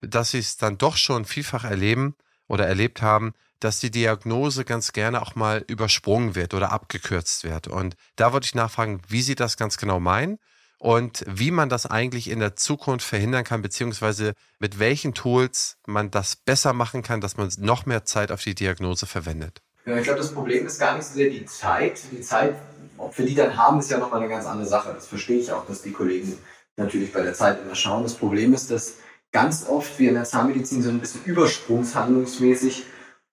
dass 0.00 0.30
Sie 0.30 0.38
es 0.38 0.56
dann 0.56 0.78
doch 0.78 0.96
schon 0.96 1.24
vielfach 1.24 1.64
erleben 1.64 2.14
oder 2.46 2.66
erlebt 2.66 3.02
haben, 3.02 3.32
dass 3.60 3.80
die 3.80 3.90
Diagnose 3.90 4.64
ganz 4.64 4.92
gerne 4.92 5.20
auch 5.20 5.34
mal 5.34 5.64
übersprungen 5.66 6.34
wird 6.34 6.54
oder 6.54 6.72
abgekürzt 6.72 7.44
wird. 7.44 7.66
Und 7.66 7.96
da 8.16 8.32
wollte 8.32 8.46
ich 8.46 8.54
nachfragen, 8.54 9.02
wie 9.08 9.22
Sie 9.22 9.34
das 9.34 9.56
ganz 9.56 9.76
genau 9.76 9.98
meinen 10.00 10.38
und 10.78 11.24
wie 11.26 11.50
man 11.50 11.68
das 11.68 11.86
eigentlich 11.86 12.30
in 12.30 12.38
der 12.38 12.54
Zukunft 12.54 13.04
verhindern 13.06 13.44
kann, 13.44 13.62
beziehungsweise 13.62 14.34
mit 14.60 14.78
welchen 14.78 15.12
Tools 15.12 15.76
man 15.86 16.10
das 16.10 16.36
besser 16.36 16.72
machen 16.72 17.02
kann, 17.02 17.20
dass 17.20 17.36
man 17.36 17.50
noch 17.58 17.84
mehr 17.84 18.04
Zeit 18.04 18.30
auf 18.30 18.42
die 18.42 18.54
Diagnose 18.54 19.06
verwendet. 19.06 19.60
Ja, 19.86 19.96
ich 19.96 20.04
glaube, 20.04 20.20
das 20.20 20.32
Problem 20.32 20.66
ist 20.66 20.78
gar 20.78 20.96
nicht 20.96 21.06
so 21.06 21.14
sehr 21.14 21.30
die 21.30 21.46
Zeit. 21.46 22.00
Die 22.12 22.20
Zeit, 22.20 22.54
ob 22.96 23.16
wir 23.18 23.26
die 23.26 23.34
dann 23.34 23.56
haben, 23.56 23.80
ist 23.80 23.90
ja 23.90 23.98
nochmal 23.98 24.20
eine 24.20 24.28
ganz 24.28 24.46
andere 24.46 24.68
Sache. 24.68 24.92
Das 24.94 25.08
verstehe 25.08 25.40
ich 25.40 25.50
auch, 25.50 25.66
dass 25.66 25.82
die 25.82 25.92
Kollegen 25.92 26.38
natürlich 26.78 27.12
bei 27.12 27.22
der 27.22 27.34
Zeit 27.34 27.58
immer 27.62 27.74
schauen. 27.74 28.02
Das 28.02 28.14
Problem 28.14 28.54
ist, 28.54 28.70
dass 28.70 28.94
ganz 29.32 29.66
oft 29.68 29.98
wir 29.98 30.08
in 30.08 30.14
der 30.14 30.24
Zahnmedizin 30.24 30.82
so 30.82 30.88
ein 30.88 31.00
bisschen 31.00 31.24
übersprungshandlungsmäßig 31.24 32.84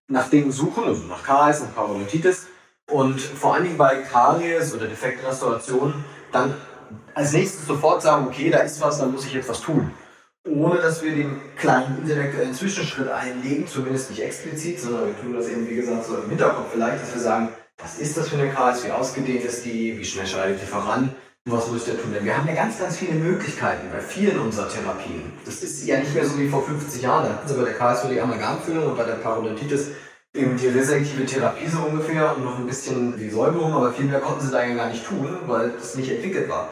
nach 0.07 0.29
Dingen 0.29 0.51
suchen, 0.51 0.83
also 0.83 1.03
nach 1.03 1.23
Karies, 1.23 1.61
nach 1.61 1.73
Parodontitis 1.73 2.47
und 2.91 3.19
vor 3.19 3.55
allen 3.55 3.63
Dingen 3.63 3.77
bei 3.77 4.01
Karies 4.01 4.73
oder 4.73 4.87
Defektrestauration 4.87 5.93
dann 6.31 6.53
als 7.13 7.31
nächstes 7.31 7.65
sofort 7.65 8.01
sagen, 8.01 8.27
okay, 8.27 8.49
da 8.49 8.59
ist 8.59 8.81
was, 8.81 8.99
dann 8.99 9.11
muss 9.11 9.25
ich 9.25 9.33
jetzt 9.33 9.49
was 9.49 9.61
tun 9.61 9.91
ohne 10.47 10.79
dass 10.79 11.03
wir 11.03 11.11
den 11.11 11.41
kleinen 11.57 11.99
intellektuellen 11.99 12.53
Zwischenschritt 12.53 13.09
einlegen, 13.09 13.67
zumindest 13.67 14.11
nicht 14.11 14.21
explizit, 14.21 14.79
sondern 14.79 15.07
wir 15.07 15.19
tun 15.19 15.33
das 15.33 15.49
eben, 15.49 15.67
wie 15.67 15.75
gesagt, 15.75 16.05
so 16.05 16.17
im 16.17 16.29
Hinterkopf 16.29 16.71
vielleicht, 16.71 17.01
dass 17.01 17.13
wir 17.13 17.21
sagen, 17.21 17.49
was 17.77 17.99
ist 17.99 18.15
das 18.15 18.29
für 18.29 18.37
eine 18.37 18.51
Karte, 18.51 18.85
wie 18.85 18.91
ausgedehnt 18.91 19.43
ist 19.43 19.65
die, 19.65 19.97
wie 19.97 20.05
schnell 20.05 20.27
schreitet 20.27 20.61
die 20.61 20.67
voran, 20.67 21.13
was 21.45 21.67
muss 21.71 21.85
der 21.85 22.01
tun? 22.01 22.13
Denn 22.13 22.25
wir 22.25 22.37
haben 22.37 22.47
ja 22.47 22.55
ganz, 22.55 22.79
ganz 22.79 22.97
viele 22.97 23.13
Möglichkeiten 23.13 23.87
bei 23.91 23.99
vielen 23.99 24.39
unserer 24.39 24.67
Therapien. 24.67 25.31
Das 25.45 25.61
ist 25.63 25.85
ja 25.85 25.99
nicht 25.99 26.13
mehr 26.13 26.25
so 26.25 26.37
wie 26.39 26.47
vor 26.47 26.63
50 26.65 27.01
Jahren. 27.01 27.25
Da 27.25 27.33
hatten 27.33 27.47
sie 27.47 27.53
bei 27.53 27.63
der 27.63 27.73
KSO 27.73 28.07
die 28.07 28.19
Amalgamfüllung 28.19 28.87
und 28.87 28.97
bei 28.97 29.03
der 29.03 29.13
Parodontitis 29.13 29.89
eben 30.33 30.57
die 30.57 30.67
reselektive 30.67 31.25
Therapie 31.25 31.67
so 31.67 31.79
ungefähr 31.79 32.35
und 32.35 32.43
noch 32.43 32.57
ein 32.57 32.65
bisschen 32.65 33.17
die 33.17 33.29
Säuberung, 33.29 33.73
aber 33.73 33.93
viel 33.93 34.05
mehr 34.05 34.19
konnten 34.19 34.45
sie 34.45 34.51
da 34.51 34.65
ja 34.65 34.75
gar 34.75 34.89
nicht 34.89 35.05
tun, 35.05 35.37
weil 35.47 35.71
das 35.71 35.95
nicht 35.95 36.11
entwickelt 36.11 36.49
war. 36.49 36.69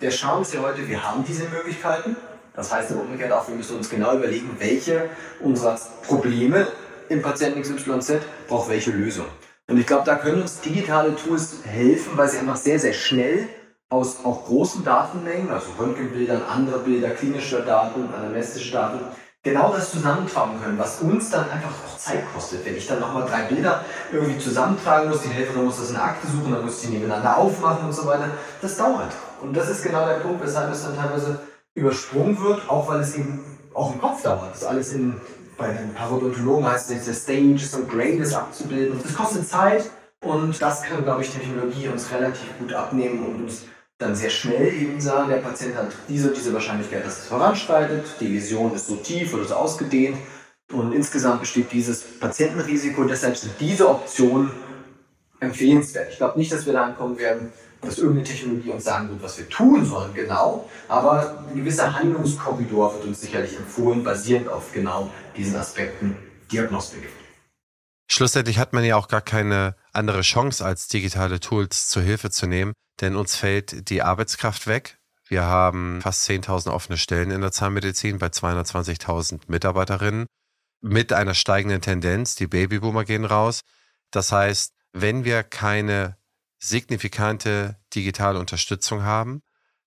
Der 0.00 0.10
Charme 0.10 0.42
ist 0.42 0.54
ja 0.54 0.60
heute, 0.60 0.86
wir 0.86 1.02
haben 1.02 1.24
diese 1.26 1.48
Möglichkeiten 1.48 2.14
das 2.54 2.72
heißt 2.72 2.92
aber 2.92 3.02
umgekehrt 3.02 3.32
auch, 3.32 3.48
wir 3.48 3.54
müssen 3.54 3.76
uns 3.76 3.88
genau 3.88 4.14
überlegen, 4.14 4.50
welche 4.58 5.08
unserer 5.40 5.78
Probleme 6.02 6.66
im 7.08 7.22
Patienten 7.22 7.62
XYZ 7.62 8.20
braucht 8.48 8.68
welche 8.68 8.90
Lösung. 8.90 9.26
Und 9.68 9.78
ich 9.78 9.86
glaube, 9.86 10.04
da 10.04 10.16
können 10.16 10.42
uns 10.42 10.60
digitale 10.60 11.14
Tools 11.14 11.58
helfen, 11.64 12.12
weil 12.16 12.28
sie 12.28 12.38
einfach 12.38 12.56
sehr, 12.56 12.78
sehr 12.78 12.92
schnell 12.92 13.48
aus 13.90 14.24
auch 14.24 14.46
großen 14.46 14.84
Datenmengen, 14.84 15.50
also 15.50 15.66
Röntgenbildern, 15.78 16.42
andere 16.42 16.78
Bilder, 16.78 17.10
klinische 17.10 17.62
Daten, 17.62 18.08
anamnestische 18.16 18.72
Daten, 18.72 19.00
genau 19.42 19.72
das 19.72 19.90
zusammentragen 19.90 20.60
können, 20.62 20.78
was 20.78 21.00
uns 21.00 21.30
dann 21.30 21.50
einfach 21.50 21.70
auch 21.70 21.98
Zeit 21.98 22.22
kostet. 22.32 22.64
Wenn 22.64 22.76
ich 22.76 22.86
dann 22.86 23.00
nochmal 23.00 23.26
drei 23.26 23.42
Bilder 23.42 23.84
irgendwie 24.12 24.38
zusammentragen 24.38 25.10
muss, 25.10 25.22
die 25.22 25.28
Helferin 25.28 25.64
muss 25.64 25.78
das 25.78 25.88
in 25.88 25.94
der 25.94 26.04
Akte 26.04 26.28
suchen, 26.28 26.52
dann 26.52 26.64
muss 26.64 26.82
die 26.82 26.88
nebeneinander 26.88 27.36
aufmachen 27.36 27.86
und 27.86 27.92
so 27.92 28.06
weiter, 28.06 28.30
das 28.62 28.76
dauert. 28.76 29.12
Und 29.42 29.56
das 29.56 29.68
ist 29.68 29.82
genau 29.82 30.06
der 30.06 30.20
Punkt, 30.20 30.42
weshalb 30.42 30.70
es 30.72 30.84
dann 30.84 30.96
teilweise 30.96 31.40
übersprungen 31.74 32.40
wird, 32.40 32.68
auch 32.70 32.88
weil 32.88 33.00
es 33.00 33.16
eben 33.16 33.44
auch 33.74 33.92
im 33.92 34.00
Kopf 34.00 34.22
dauert. 34.22 34.52
Das 34.52 34.64
alles 34.64 34.92
in, 34.92 35.20
bei 35.56 35.68
den 35.68 35.94
Parodontologen 35.94 36.70
heißt 36.70 36.90
es, 36.90 37.06
jetzt 37.06 37.24
Stages 37.24 37.74
und 37.74 37.90
Grades 37.90 38.34
abzubilden. 38.34 39.00
Das 39.02 39.14
kostet 39.14 39.48
Zeit 39.48 39.90
und 40.22 40.60
das 40.60 40.82
kann, 40.82 41.02
glaube 41.02 41.22
ich, 41.22 41.30
Technologie 41.30 41.88
uns 41.88 42.12
relativ 42.12 42.58
gut 42.58 42.72
abnehmen 42.72 43.24
und 43.24 43.42
uns 43.44 43.62
dann 44.00 44.16
sehr 44.16 44.30
schnell 44.30 44.72
eben 44.74 45.00
sagen, 45.00 45.28
der 45.28 45.36
Patient 45.36 45.76
hat 45.76 45.92
diese 46.08 46.28
und 46.28 46.36
diese 46.36 46.52
Wahrscheinlichkeit, 46.54 47.04
dass 47.04 47.18
es 47.20 47.26
voranschreitet, 47.26 48.04
die 48.18 48.28
Läsion 48.28 48.74
ist 48.74 48.88
so 48.88 48.96
tief 48.96 49.34
oder 49.34 49.44
so 49.44 49.54
ausgedehnt 49.54 50.16
und 50.72 50.92
insgesamt 50.92 51.40
besteht 51.40 51.70
dieses 51.70 52.02
Patientenrisiko. 52.18 53.04
Deshalb 53.04 53.36
sind 53.36 53.52
diese 53.60 53.88
Optionen 53.88 54.50
empfehlenswert. 55.38 56.10
Ich 56.10 56.16
glaube 56.16 56.38
nicht, 56.38 56.50
dass 56.50 56.64
wir 56.64 56.72
da 56.72 56.84
ankommen 56.86 57.18
werden, 57.18 57.52
dass 57.82 57.98
irgendeine 57.98 58.24
Technologie 58.24 58.70
uns 58.70 58.84
sagen 58.84 59.10
wird, 59.10 59.22
was 59.22 59.38
wir 59.38 59.48
tun 59.48 59.84
sollen, 59.84 60.14
genau. 60.14 60.68
Aber 60.88 61.44
ein 61.50 61.56
gewisser 61.56 61.94
Handlungskorridor 61.94 62.94
wird 62.94 63.04
uns 63.04 63.20
sicherlich 63.20 63.56
empfohlen, 63.56 64.02
basierend 64.02 64.48
auf 64.48 64.72
genau 64.72 65.10
diesen 65.36 65.56
Aspekten 65.56 66.16
Diagnostik. 66.50 67.08
Schlussendlich 68.10 68.58
hat 68.58 68.72
man 68.72 68.82
ja 68.84 68.96
auch 68.96 69.08
gar 69.08 69.20
keine 69.20 69.76
andere 69.92 70.22
Chance, 70.22 70.64
als 70.64 70.88
digitale 70.88 71.38
Tools 71.38 71.88
zur 71.88 72.02
Hilfe 72.02 72.30
zu 72.30 72.46
nehmen, 72.46 72.72
denn 73.00 73.16
uns 73.16 73.36
fällt 73.36 73.88
die 73.90 74.02
Arbeitskraft 74.02 74.66
weg. 74.66 74.98
Wir 75.26 75.44
haben 75.44 76.00
fast 76.02 76.28
10.000 76.28 76.70
offene 76.70 76.98
Stellen 76.98 77.30
in 77.30 77.40
der 77.40 77.52
Zahnmedizin 77.52 78.18
bei 78.18 78.26
220.000 78.26 79.42
Mitarbeiterinnen 79.46 80.26
mit 80.80 81.12
einer 81.12 81.34
steigenden 81.34 81.80
Tendenz. 81.80 82.34
Die 82.34 82.46
Babyboomer 82.46 83.04
gehen 83.04 83.24
raus. 83.24 83.60
Das 84.10 84.32
heißt, 84.32 84.74
wenn 84.92 85.24
wir 85.24 85.42
keine 85.42 86.16
signifikante 86.58 87.76
digitale 87.94 88.38
Unterstützung 88.38 89.02
haben, 89.02 89.42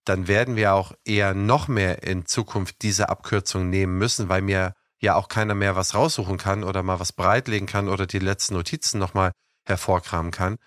dann 0.05 0.27
werden 0.27 0.55
wir 0.55 0.73
auch 0.73 0.93
eher 1.05 1.33
noch 1.33 1.67
mehr 1.67 2.03
in 2.03 2.25
Zukunft 2.25 2.81
diese 2.81 3.09
Abkürzung 3.09 3.69
nehmen 3.69 3.97
müssen, 3.97 4.29
weil 4.29 4.41
mir 4.41 4.73
ja 4.99 5.15
auch 5.15 5.27
keiner 5.27 5.55
mehr 5.55 5.75
was 5.75 5.93
raussuchen 5.93 6.37
kann 6.37 6.63
oder 6.63 6.83
mal 6.83 6.99
was 6.99 7.13
breitlegen 7.13 7.67
kann 7.67 7.89
oder 7.89 8.07
die 8.07 8.19
letzten 8.19 8.55
Notizen 8.55 8.99
nochmal 8.99 9.31
hervorkramen 9.65 10.31
kann. 10.31 10.57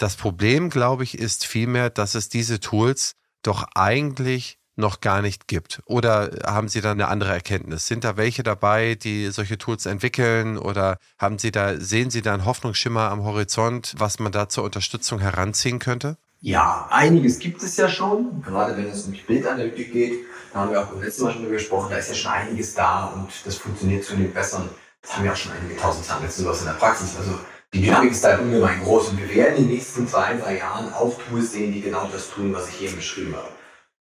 Das 0.00 0.16
Problem, 0.16 0.70
glaube 0.70 1.04
ich, 1.04 1.18
ist 1.18 1.44
vielmehr, 1.44 1.90
dass 1.90 2.14
es 2.14 2.30
diese 2.30 2.58
Tools 2.58 3.16
doch 3.42 3.66
eigentlich 3.74 4.58
noch 4.74 5.02
gar 5.02 5.20
nicht 5.20 5.46
gibt? 5.46 5.82
Oder 5.84 6.30
haben 6.46 6.68
Sie 6.68 6.80
da 6.80 6.92
eine 6.92 7.08
andere 7.08 7.34
Erkenntnis? 7.34 7.86
Sind 7.86 8.04
da 8.04 8.16
welche 8.16 8.42
dabei, 8.42 8.94
die 8.94 9.30
solche 9.30 9.58
Tools 9.58 9.84
entwickeln? 9.84 10.56
Oder 10.56 10.96
haben 11.18 11.38
Sie 11.38 11.50
da, 11.50 11.78
sehen 11.78 12.08
Sie 12.08 12.22
da 12.22 12.32
einen 12.32 12.46
Hoffnungsschimmer 12.46 13.10
am 13.10 13.24
Horizont, 13.24 13.94
was 13.98 14.18
man 14.18 14.32
da 14.32 14.48
zur 14.48 14.64
Unterstützung 14.64 15.20
heranziehen 15.20 15.80
könnte? 15.80 16.16
Ja, 16.40 16.88
einiges 16.90 17.38
gibt 17.38 17.62
es 17.62 17.76
ja 17.76 17.86
schon, 17.86 18.40
gerade 18.40 18.74
wenn 18.78 18.86
es 18.86 19.04
um 19.04 19.12
die 19.12 19.20
Bildanalytik 19.20 19.92
geht. 19.92 20.14
Da 20.54 20.60
haben 20.60 20.70
wir 20.70 20.80
auch 20.80 20.86
beim 20.86 21.02
letzten 21.02 21.24
Mal 21.24 21.32
schon 21.32 21.42
drüber 21.42 21.56
gesprochen, 21.56 21.90
da 21.90 21.98
ist 21.98 22.08
ja 22.08 22.14
schon 22.14 22.32
einiges 22.32 22.72
da 22.72 23.08
und 23.08 23.28
das 23.44 23.56
funktioniert 23.56 24.02
zunehmend 24.02 24.32
besser. 24.32 24.66
Das 25.02 25.14
haben 25.14 25.26
ja 25.26 25.32
auch 25.32 25.36
schon 25.36 25.52
einige 25.52 25.78
tausend 25.78 26.06
Zahnärzte 26.06 26.40
in 26.40 26.64
der 26.64 26.72
Praxis. 26.72 27.18
Also 27.18 27.38
die 27.72 27.82
Dynamik 27.82 28.12
ist 28.12 28.24
da 28.24 28.38
ungemein 28.38 28.80
groß 28.82 29.10
und 29.10 29.18
wir 29.20 29.34
werden 29.34 29.56
in 29.56 29.64
den 29.64 29.74
nächsten 29.74 30.06
zwei, 30.08 30.34
drei 30.34 30.58
Jahren 30.58 30.92
auch 30.92 31.16
Tools 31.28 31.52
sehen, 31.52 31.72
die 31.72 31.80
genau 31.80 32.08
das 32.12 32.30
tun, 32.30 32.52
was 32.52 32.68
ich 32.68 32.82
eben 32.82 32.96
beschrieben 32.96 33.34
habe. 33.36 33.48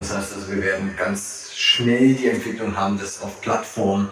Das 0.01 0.17
heißt 0.17 0.35
also, 0.35 0.51
wir 0.51 0.63
werden 0.63 0.95
ganz 0.97 1.51
schnell 1.55 2.15
die 2.15 2.29
Entwicklung 2.29 2.77
haben, 2.77 2.99
dass 2.99 3.21
auf 3.21 3.41
Plattformen 3.41 4.09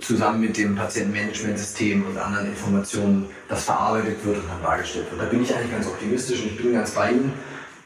zusammen 0.00 0.40
mit 0.40 0.56
dem 0.56 0.74
Patientenmanagementsystem 0.74 2.04
und 2.06 2.18
anderen 2.18 2.46
Informationen 2.46 3.30
das 3.48 3.64
verarbeitet 3.64 4.24
wird 4.24 4.38
und 4.38 4.48
dann 4.48 4.62
dargestellt 4.62 5.10
wird. 5.10 5.20
Da 5.20 5.26
bin 5.26 5.42
ich 5.42 5.54
eigentlich 5.54 5.72
ganz 5.72 5.86
optimistisch 5.86 6.40
und 6.40 6.46
ich 6.46 6.56
bin 6.56 6.72
ganz 6.72 6.90
bei 6.92 7.10
Ihnen. 7.10 7.32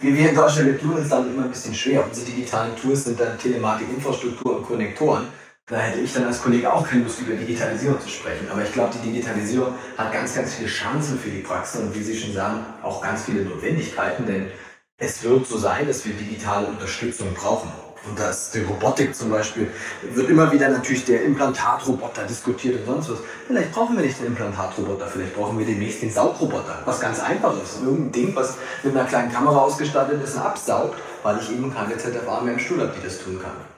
Wie 0.01 0.15
wir 0.17 0.31
in 0.31 0.35
Deutschland, 0.35 0.69
wir 0.69 0.81
tun 0.81 0.95
uns 0.95 1.09
dann 1.09 1.33
immer 1.33 1.45
ein 1.45 1.51
bisschen 1.51 1.75
schwer. 1.75 2.05
Unsere 2.07 2.27
digitalen 2.27 2.77
Tools 2.77 3.05
sind 3.05 3.19
dann 3.19 3.39
Telematik, 3.39 3.89
Infrastruktur 3.95 4.57
und 4.59 4.67
Konnektoren. 4.67 5.27
Da 5.67 5.79
hätte 5.79 6.01
ich 6.01 6.13
dann 6.13 6.25
als 6.25 6.43
Kollege 6.43 6.71
auch 6.71 6.87
keine 6.87 7.05
Lust, 7.05 7.21
über 7.23 7.35
Digitalisierung 7.35 7.99
zu 7.99 8.11
sprechen. 8.11 8.47
Aber 8.51 8.63
ich 8.63 8.71
glaube, 8.71 8.93
die 8.97 9.11
Digitalisierung 9.11 9.73
hat 9.97 10.13
ganz, 10.13 10.35
ganz 10.35 10.57
viele 10.57 10.69
Chancen 10.69 11.19
für 11.19 11.31
die 11.31 11.41
Praxis 11.41 11.81
und 11.81 11.95
wie 11.95 12.03
Sie 12.03 12.15
schon 12.15 12.35
sagen, 12.35 12.67
auch 12.83 13.01
ganz 13.01 13.25
viele 13.25 13.45
Notwendigkeiten, 13.45 14.27
denn 14.27 14.51
es 14.99 15.23
wird 15.23 15.47
so 15.47 15.57
sein, 15.57 15.87
dass 15.87 16.05
wir 16.05 16.13
digitale 16.13 16.67
Unterstützung 16.67 17.33
brauchen. 17.33 17.73
Und 18.07 18.19
das, 18.19 18.51
die 18.51 18.61
Robotik 18.61 19.15
zum 19.17 19.31
Beispiel, 19.31 19.71
wird 20.03 20.29
immer 20.29 20.53
wieder 20.53 20.69
natürlich 20.69 21.07
der 21.07 21.25
Implantatroboter 21.25 22.25
diskutiert 22.25 22.81
und 22.81 22.85
sonst 22.85 23.11
was. 23.13 23.19
Vielleicht 23.47 23.73
brauchen 23.73 23.97
wir 23.97 24.05
nicht 24.05 24.21
den 24.21 24.27
Implantatroboter, 24.27 25.07
vielleicht 25.07 25.35
brauchen 25.35 25.59
wir 25.59 25.65
demnächst 25.65 26.03
den 26.03 26.13
Saugroboter. 26.13 26.83
Was 26.85 27.01
ganz 27.01 27.21
einfach 27.21 27.55
ist. 27.63 27.81
Irgendein 27.83 28.13
Ding, 28.13 28.37
was 28.37 28.59
mit 28.83 28.95
einer 28.95 29.09
kleinen 29.09 29.33
Kamera 29.33 29.61
ausgestattet 29.61 30.23
ist 30.23 30.35
und 30.35 30.43
absaugt, 30.43 31.01
weil 31.23 31.39
ich 31.39 31.51
eben 31.51 31.73
keine 31.73 31.97
ZFA 31.97 32.43
mehr 32.43 32.53
im 32.53 32.61
Stuhl 32.61 32.83
habe, 32.83 32.93
die 32.95 33.03
das 33.03 33.19
tun 33.19 33.41
kann. 33.43 33.74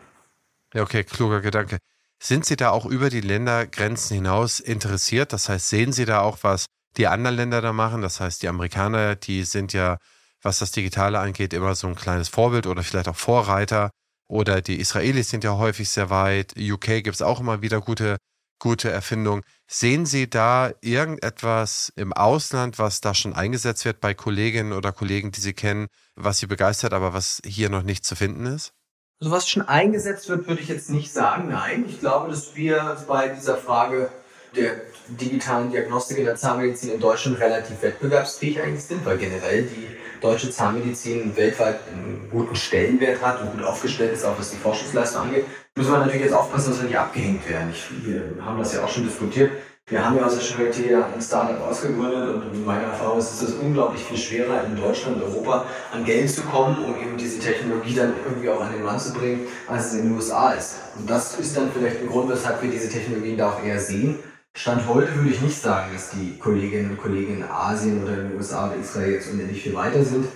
Ja, 0.77 0.83
okay, 0.83 1.05
kluger 1.05 1.41
Gedanke. 1.41 1.79
Sind 2.23 2.45
Sie 2.45 2.55
da 2.55 2.69
auch 2.69 2.85
über 2.85 3.09
die 3.09 3.23
Ländergrenzen 3.23 4.15
hinaus 4.15 4.61
interessiert? 4.61 5.33
Das 5.33 5.49
heißt, 5.49 5.71
sehen 5.71 5.91
Sie 5.91 6.05
da 6.05 6.21
auch, 6.21 6.41
was 6.43 6.67
die 6.99 7.07
anderen 7.07 7.35
Länder 7.35 7.63
da 7.63 7.73
machen? 7.73 8.03
Das 8.03 8.21
heißt, 8.21 8.43
die 8.43 8.49
Amerikaner, 8.49 9.17
die 9.17 9.45
sind 9.45 9.73
ja, 9.73 9.97
was 10.43 10.59
das 10.59 10.73
Digitale 10.73 11.19
angeht, 11.19 11.55
immer 11.55 11.75
so 11.75 11.87
ein 11.87 11.95
kleines 11.95 12.29
Vorbild 12.29 12.67
oder 12.67 12.83
vielleicht 12.83 13.09
auch 13.09 13.17
Vorreiter. 13.17 13.89
Oder 14.29 14.61
die 14.61 14.79
Israelis 14.79 15.31
sind 15.31 15.45
ja 15.45 15.57
häufig 15.57 15.89
sehr 15.89 16.11
weit. 16.11 16.53
UK 16.59 17.03
gibt 17.03 17.15
es 17.15 17.23
auch 17.23 17.41
immer 17.41 17.63
wieder 17.63 17.81
gute, 17.81 18.19
gute 18.59 18.91
Erfindungen. 18.91 19.45
Sehen 19.67 20.05
Sie 20.05 20.29
da 20.29 20.73
irgendetwas 20.83 21.91
im 21.97 22.13
Ausland, 22.13 22.79
was 22.79 23.01
da 23.01 23.15
schon 23.15 23.33
eingesetzt 23.33 23.87
wird 23.87 24.01
bei 24.01 24.13
Kolleginnen 24.13 24.75
oder 24.75 24.93
Kollegen, 24.93 25.33
die 25.33 25.41
Sie 25.41 25.55
kennen, 25.55 25.87
was 26.17 26.37
Sie 26.37 26.47
begeistert, 26.47 26.93
aber 26.93 27.15
was 27.15 27.41
hier 27.47 27.71
noch 27.71 27.83
nicht 27.83 28.05
zu 28.05 28.15
finden 28.15 28.45
ist? 28.45 28.75
Also 29.21 29.33
was 29.33 29.49
schon 29.49 29.63
eingesetzt 29.63 30.29
wird, 30.29 30.47
würde 30.47 30.61
ich 30.61 30.69
jetzt 30.69 30.91
nicht 30.91 31.11
sagen. 31.11 31.49
Nein, 31.49 31.87
ich 31.89 32.01
glaube, 32.01 32.29
dass 32.29 32.55
wir 32.55 32.99
bei 33.09 33.29
dieser 33.29 33.57
Frage 33.57 34.11
der 34.55 34.73
digitalen 35.09 35.71
Diagnostik 35.71 36.19
in 36.19 36.27
der 36.27 36.37
Zahnmedizin 36.37 36.93
in 36.93 37.01
Deutschland 37.01 37.41
relativ 37.41 37.81
wettbewerbsfähig 37.81 38.61
eigentlich 38.61 38.85
sind, 38.85 39.07
weil 39.07 39.17
generell 39.17 39.63
die 39.63 39.87
deutsche 40.21 40.51
Zahnmedizin 40.51 41.35
weltweit 41.37 41.81
einen 41.91 42.29
guten 42.31 42.57
Stellenwert 42.57 43.23
hat 43.23 43.41
und 43.41 43.53
gut 43.53 43.63
aufgestellt 43.63 44.13
ist, 44.13 44.25
auch 44.25 44.39
was 44.39 44.51
die 44.51 44.57
Forschungsleistung 44.57 45.23
angeht. 45.23 45.47
Müssen 45.77 45.93
wir 45.93 45.99
natürlich 45.99 46.23
jetzt 46.23 46.35
aufpassen, 46.35 46.71
dass 46.71 46.81
wir 46.81 46.89
nicht 46.89 46.99
abgehängt 46.99 47.49
werden. 47.49 47.71
Ich, 47.71 47.89
wir 48.05 48.45
haben 48.45 48.59
das 48.59 48.75
ja 48.75 48.85
auch 48.85 48.89
schon 48.89 49.05
diskutiert. 49.05 49.51
Wir 49.89 50.05
haben 50.05 50.17
ja 50.17 50.27
aus 50.27 50.35
der 50.35 50.43
Charité 50.43 51.01
ein 51.01 51.23
Startup 51.23 51.61
ausgegründet 51.61 52.35
und 52.35 52.53
in 52.53 52.65
meiner 52.65 52.89
Erfahrung 52.89 53.21
ist 53.21 53.41
es 53.41 53.55
unglaublich 53.55 54.03
viel 54.03 54.17
schwerer, 54.17 54.65
in 54.65 54.75
Deutschland 54.75 55.23
und 55.23 55.23
Europa 55.23 55.65
an 55.93 56.05
Geld 56.05 56.29
zu 56.29 56.43
kommen, 56.43 56.77
um 56.85 57.01
eben 57.01 57.17
diese 57.17 57.39
Technologie 57.39 57.95
dann 57.95 58.13
irgendwie 58.27 58.51
auch 58.51 58.61
an 58.61 58.73
den 58.73 58.83
Mann 58.83 58.99
zu 58.99 59.13
bringen, 59.13 59.47
als 59.69 59.87
es 59.87 60.01
in 60.01 60.09
den 60.09 60.17
USA 60.17 60.55
ist. 60.55 60.79
Und 60.99 61.09
das 61.09 61.39
ist 61.39 61.57
dann 61.57 61.71
vielleicht 61.71 62.01
ein 62.01 62.09
Grund, 62.09 62.29
weshalb 62.29 62.61
wir 62.63 62.71
diese 62.73 62.89
Technologien 62.89 63.39
da 63.39 63.51
auch 63.51 63.63
eher 63.63 63.79
sehen. 63.79 64.19
Stand 64.57 64.89
heute 64.89 65.15
würde 65.15 65.31
ich 65.31 65.41
nicht 65.41 65.63
sagen, 65.63 65.93
dass 65.93 66.11
die 66.11 66.37
Kolleginnen 66.37 66.91
und 66.91 66.99
Kollegen 66.99 67.37
in 67.37 67.45
Asien 67.45 68.03
oder 68.03 68.15
in 68.15 68.31
den 68.31 68.37
USA 68.39 68.67
oder 68.67 68.81
Israel 68.81 69.13
jetzt 69.13 69.31
unendlich 69.31 69.63
viel 69.63 69.75
weiter 69.77 70.03
sind. 70.03 70.27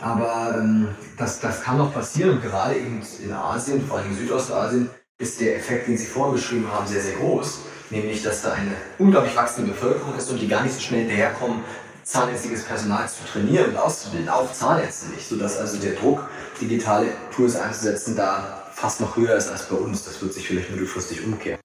Aber 0.00 0.56
ähm, 0.58 0.88
das, 1.16 1.38
das 1.38 1.62
kann 1.62 1.78
noch 1.78 1.94
passieren 1.94 2.30
und 2.30 2.42
gerade 2.42 2.74
eben 2.74 3.00
in 3.24 3.32
Asien, 3.32 3.86
vor 3.86 3.98
allem 3.98 4.10
in 4.10 4.16
Südostasien, 4.16 4.90
ist 5.16 5.40
der 5.40 5.54
Effekt, 5.54 5.86
den 5.86 5.96
Sie 5.96 6.06
vorhin 6.06 6.34
beschrieben 6.34 6.66
haben, 6.72 6.88
sehr, 6.88 7.02
sehr 7.02 7.14
groß 7.14 7.60
nämlich 7.90 8.22
dass 8.22 8.42
da 8.42 8.52
eine 8.52 8.72
unglaublich 8.98 9.36
wachsende 9.36 9.72
Bevölkerung 9.72 10.16
ist 10.16 10.30
und 10.30 10.40
die 10.40 10.48
gar 10.48 10.62
nicht 10.62 10.74
so 10.74 10.80
schnell 10.80 11.00
hinterherkommen, 11.00 11.64
zahnärztliches 12.02 12.64
Personal 12.64 13.08
zu 13.08 13.24
trainieren 13.30 13.70
und 13.70 13.76
auszubilden, 13.76 14.28
auch 14.28 14.52
Zahnärzte 14.52 15.10
nicht, 15.10 15.28
sodass 15.28 15.58
also 15.58 15.78
der 15.78 15.94
Druck, 15.94 16.28
digitale 16.60 17.08
Tools 17.34 17.56
einzusetzen, 17.56 18.16
da 18.16 18.62
fast 18.72 19.00
noch 19.00 19.16
höher 19.16 19.36
ist 19.36 19.48
als 19.48 19.68
bei 19.68 19.76
uns. 19.76 20.04
Das 20.04 20.20
wird 20.22 20.32
sich 20.32 20.46
vielleicht 20.46 20.70
mittelfristig 20.70 21.24
umkehren. 21.24 21.58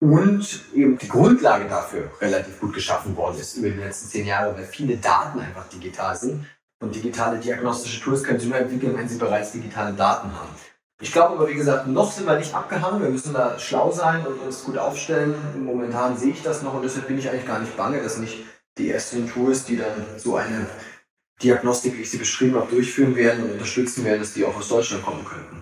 Und 0.00 0.64
eben 0.74 0.98
die 0.98 1.08
Grundlage 1.08 1.68
dafür 1.68 2.10
relativ 2.20 2.60
gut 2.60 2.74
geschaffen 2.74 3.16
worden 3.16 3.38
ist 3.38 3.56
über 3.56 3.70
die 3.70 3.78
letzten 3.78 4.08
zehn 4.08 4.26
Jahre, 4.26 4.56
weil 4.56 4.64
viele 4.64 4.96
Daten 4.96 5.38
einfach 5.38 5.68
digital 5.68 6.16
sind. 6.16 6.44
Und 6.82 6.94
digitale 6.94 7.38
diagnostische 7.38 8.02
Tools 8.02 8.22
können 8.22 8.40
Sie 8.40 8.48
nur 8.48 8.58
entwickeln, 8.58 8.96
wenn 8.96 9.08
Sie 9.08 9.16
bereits 9.16 9.52
digitale 9.52 9.94
Daten 9.94 10.30
haben. 10.34 10.50
Ich 11.04 11.12
glaube 11.12 11.34
aber, 11.34 11.50
wie 11.50 11.54
gesagt, 11.54 11.86
noch 11.86 12.10
sind 12.10 12.26
wir 12.26 12.38
nicht 12.38 12.54
abgehangen. 12.54 13.02
Wir 13.02 13.10
müssen 13.10 13.34
da 13.34 13.58
schlau 13.58 13.92
sein 13.92 14.26
und 14.26 14.40
uns 14.40 14.64
gut 14.64 14.78
aufstellen. 14.78 15.34
Momentan 15.62 16.16
sehe 16.16 16.32
ich 16.32 16.42
das 16.42 16.62
noch 16.62 16.72
und 16.72 16.82
deshalb 16.82 17.08
bin 17.08 17.18
ich 17.18 17.28
eigentlich 17.28 17.46
gar 17.46 17.58
nicht 17.58 17.76
bange, 17.76 18.02
dass 18.02 18.16
nicht 18.16 18.38
die 18.78 18.90
ersten 18.90 19.28
Tools, 19.28 19.66
die 19.66 19.76
dann 19.76 19.92
so 20.16 20.36
eine 20.36 20.66
Diagnostik, 21.42 21.98
wie 21.98 22.00
ich 22.00 22.10
sie 22.10 22.16
beschrieben 22.16 22.54
habe, 22.54 22.70
durchführen 22.70 23.16
werden 23.16 23.44
und 23.44 23.52
unterstützen 23.52 24.02
werden, 24.02 24.20
dass 24.20 24.32
die 24.32 24.46
auch 24.46 24.56
aus 24.56 24.68
Deutschland 24.68 25.04
kommen 25.04 25.26
könnten. 25.26 25.60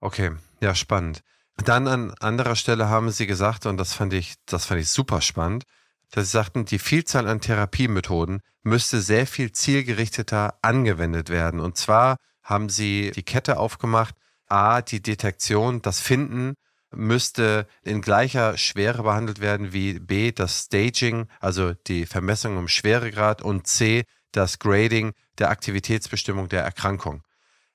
Okay, 0.00 0.32
ja, 0.60 0.74
spannend. 0.74 1.22
Dann 1.64 1.86
an 1.86 2.12
anderer 2.18 2.56
Stelle 2.56 2.88
haben 2.88 3.10
Sie 3.10 3.28
gesagt, 3.28 3.66
und 3.66 3.76
das 3.76 3.92
fand 3.92 4.14
ich, 4.14 4.34
das 4.46 4.66
fand 4.66 4.80
ich 4.80 4.88
super 4.88 5.20
spannend, 5.20 5.62
dass 6.10 6.24
Sie 6.24 6.32
sagten, 6.32 6.64
die 6.64 6.80
Vielzahl 6.80 7.28
an 7.28 7.40
Therapiemethoden 7.40 8.40
müsste 8.64 9.00
sehr 9.00 9.28
viel 9.28 9.52
zielgerichteter 9.52 10.58
angewendet 10.60 11.30
werden. 11.30 11.60
Und 11.60 11.76
zwar 11.76 12.16
haben 12.42 12.68
Sie 12.68 13.12
die 13.12 13.22
Kette 13.22 13.58
aufgemacht, 13.58 14.16
A, 14.48 14.82
die 14.82 15.02
Detektion, 15.02 15.82
das 15.82 16.00
Finden 16.00 16.54
müsste 16.92 17.66
in 17.82 18.00
gleicher 18.00 18.56
Schwere 18.56 19.02
behandelt 19.02 19.40
werden 19.40 19.72
wie 19.72 19.98
B, 19.98 20.32
das 20.32 20.64
Staging, 20.64 21.28
also 21.40 21.74
die 21.74 22.06
Vermessung 22.06 22.58
im 22.58 22.68
Schweregrad 22.68 23.42
und 23.42 23.66
C, 23.66 24.04
das 24.32 24.58
Grading 24.58 25.12
der 25.38 25.50
Aktivitätsbestimmung 25.50 26.48
der 26.48 26.62
Erkrankung. 26.62 27.22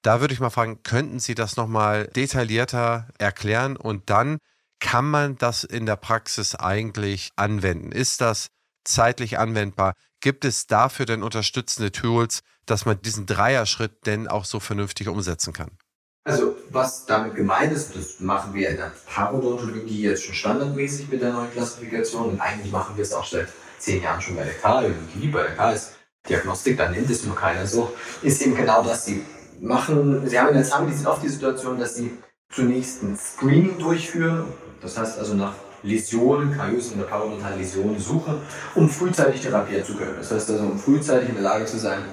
Da 0.01 0.19
würde 0.19 0.33
ich 0.33 0.39
mal 0.39 0.49
fragen, 0.49 0.81
könnten 0.83 1.19
Sie 1.19 1.35
das 1.35 1.57
nochmal 1.57 2.07
detaillierter 2.07 3.07
erklären 3.19 3.77
und 3.77 4.09
dann 4.09 4.39
kann 4.79 5.09
man 5.09 5.37
das 5.37 5.63
in 5.63 5.85
der 5.85 5.95
Praxis 5.95 6.55
eigentlich 6.55 7.29
anwenden? 7.35 7.91
Ist 7.91 8.19
das 8.19 8.49
zeitlich 8.83 9.37
anwendbar? 9.37 9.93
Gibt 10.21 10.43
es 10.43 10.65
dafür 10.65 11.05
denn 11.05 11.21
unterstützende 11.21 11.91
Tools, 11.91 12.41
dass 12.65 12.85
man 12.85 12.99
diesen 13.01 13.27
Dreierschritt 13.27 14.05
denn 14.07 14.27
auch 14.27 14.45
so 14.45 14.59
vernünftig 14.59 15.07
umsetzen 15.07 15.53
kann? 15.53 15.77
Also, 16.23 16.55
was 16.69 17.07
damit 17.07 17.33
gemeint 17.33 17.73
ist, 17.73 17.95
das 17.95 18.19
machen 18.19 18.53
wir 18.53 18.69
in 18.69 18.77
der 18.77 18.91
Parodontologie 19.07 20.03
jetzt 20.03 20.23
schon 20.23 20.35
standardmäßig 20.35 21.09
mit 21.09 21.21
der 21.21 21.33
neuen 21.33 21.51
Klassifikation 21.51 22.29
und 22.29 22.39
eigentlich 22.39 22.71
machen 22.71 22.95
wir 22.95 23.01
es 23.01 23.11
auch 23.11 23.25
seit 23.25 23.47
zehn 23.79 24.03
Jahren 24.03 24.21
schon 24.21 24.35
bei 24.35 24.43
der 24.43 24.53
Kardiologie. 24.53 25.29
Bei 25.31 25.41
der 25.41 25.55
K 25.55 25.71
ist 25.71 25.93
Diagnostik, 26.29 26.77
da 26.77 26.89
nennt 26.89 27.09
es 27.09 27.25
nur 27.25 27.35
keiner 27.35 27.65
so, 27.65 27.91
ist 28.21 28.39
eben 28.43 28.55
genau 28.55 28.83
das. 28.83 29.05
Sie 29.05 29.25
machen, 29.59 30.29
Sie 30.29 30.39
haben 30.39 30.49
in 30.49 30.53
der 30.53 30.63
Zahnmedizin 30.63 31.07
oft 31.07 31.23
die 31.23 31.29
Situation, 31.29 31.79
dass 31.79 31.95
Sie 31.95 32.11
zunächst 32.51 33.01
ein 33.01 33.17
Screening 33.17 33.79
durchführen, 33.79 34.45
das 34.79 34.99
heißt 34.99 35.17
also 35.17 35.33
nach 35.33 35.53
Läsionen, 35.81 36.55
Kariösen 36.55 36.99
oder 36.99 37.09
parodontalen 37.09 37.57
Läsionen 37.57 37.99
suchen, 37.99 38.39
um 38.75 38.87
frühzeitig 38.87 39.41
therapieren 39.41 39.83
zu 39.83 39.95
können. 39.95 40.17
Das 40.17 40.31
heißt 40.31 40.51
also, 40.51 40.63
um 40.65 40.77
frühzeitig 40.77 41.29
in 41.29 41.35
der 41.35 41.43
Lage 41.43 41.65
zu 41.65 41.79
sein, 41.79 42.03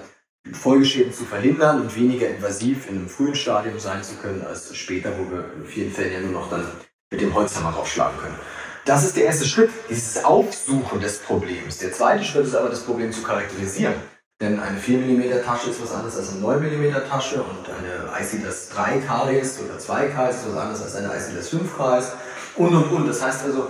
Folgeschäden 0.53 1.13
zu 1.13 1.25
verhindern 1.25 1.81
und 1.81 1.97
weniger 1.97 2.29
invasiv 2.29 2.89
in 2.89 2.97
einem 2.97 3.09
frühen 3.09 3.35
Stadium 3.35 3.79
sein 3.79 4.03
zu 4.03 4.17
können 4.17 4.45
als 4.45 4.75
später, 4.77 5.13
wo 5.19 5.31
wir 5.31 5.45
in 5.57 5.65
vielen 5.65 5.93
Fällen 5.93 6.13
ja 6.13 6.21
nur 6.21 6.33
noch 6.33 6.51
dann 6.51 6.67
mit 7.11 7.21
dem 7.21 7.35
Holzhammer 7.35 7.71
raufschlagen 7.71 8.19
können. 8.19 8.39
Das 8.85 9.05
ist 9.05 9.17
der 9.17 9.25
erste 9.25 9.47
Schritt, 9.47 9.71
dieses 9.91 10.25
Aufsuchen 10.25 11.01
des 11.01 11.19
Problems. 11.19 11.79
Der 11.79 11.93
zweite 11.93 12.25
Schritt 12.25 12.47
ist 12.47 12.55
aber, 12.55 12.71
das 12.71 12.81
Problem 12.81 13.13
zu 13.13 13.23
charakterisieren. 13.23 13.95
Denn 14.41 14.61
eine 14.61 14.79
4 14.79 14.99
mm 14.99 15.45
Tasche 15.45 15.71
ist 15.71 15.83
was 15.83 15.93
anderes 15.93 16.17
als 16.17 16.31
eine 16.31 16.41
9 16.41 16.61
mm 16.61 16.93
Tasche 17.09 17.43
und 17.43 17.69
eine 17.69 18.09
ICDAS 18.19 18.69
3 18.71 19.01
Karies 19.01 19.59
oder 19.59 19.79
2K 19.79 20.31
ist 20.31 20.49
was 20.49 20.57
anderes 20.57 20.83
als 20.83 20.95
eine 20.95 21.09
ICDAS 21.09 21.49
5 21.49 21.77
Karies 21.77 22.13
und 22.57 22.75
und 22.75 22.91
und. 22.93 23.07
Das 23.09 23.21
heißt 23.21 23.45
also, 23.45 23.67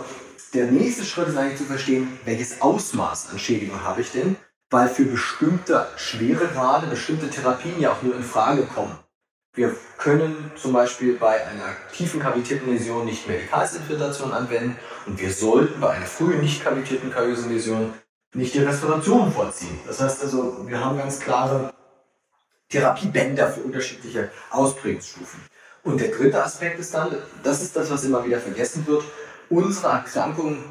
der 0.53 0.67
nächste 0.67 1.05
Schritt 1.05 1.29
ist 1.29 1.37
eigentlich 1.37 1.59
zu 1.59 1.65
verstehen, 1.65 2.19
welches 2.25 2.61
Ausmaß 2.61 3.31
an 3.33 3.39
Schädigung 3.39 3.83
habe 3.83 4.03
ich 4.03 4.13
denn 4.13 4.37
weil 4.71 4.89
für 4.89 5.05
bestimmte 5.05 5.87
Schweregrade 5.97 6.87
bestimmte 6.87 7.31
Therapien 7.31 7.81
ja 7.81 7.93
auch 7.93 8.03
nur 8.03 8.15
in 8.15 8.23
Frage 8.23 8.63
kommen. 8.63 8.99
Wir 9.55 9.75
können 9.97 10.53
zum 10.57 10.73
Beispiel 10.73 11.15
bei 11.15 11.45
einer 11.47 11.77
tiefen 11.93 12.21
kavitierten 12.21 12.71
Läsion 12.71 13.05
nicht 13.05 13.25
Kalzinfiltration 13.51 14.33
anwenden 14.33 14.77
und 15.07 15.21
wir 15.21 15.33
sollten 15.33 15.81
bei 15.81 15.91
einer 15.91 16.07
frühen 16.07 16.41
nicht 16.41 16.63
kavitierten 16.63 17.11
kariösen 17.11 17.51
Läsion 17.51 17.93
nicht 18.35 18.55
die 18.55 18.61
Restauration 18.61 19.33
vorziehen. 19.33 19.81
Das 19.87 20.01
heißt 20.01 20.23
also, 20.23 20.69
wir 20.69 20.85
haben 20.85 20.99
ganz 20.99 21.19
klare 21.19 21.73
Therapiebänder 22.69 23.49
für 23.49 23.63
unterschiedliche 23.63 24.31
Ausprägungsstufen. 24.51 25.41
Und 25.83 26.01
der 26.01 26.09
dritte 26.11 26.45
Aspekt 26.45 26.79
ist 26.79 26.93
dann, 26.93 27.17
das 27.43 27.63
ist 27.63 27.75
das, 27.75 27.91
was 27.91 28.05
immer 28.05 28.25
wieder 28.25 28.39
vergessen 28.39 28.87
wird, 28.87 29.03
unsere 29.49 29.89
Erkrankungen 29.89 30.63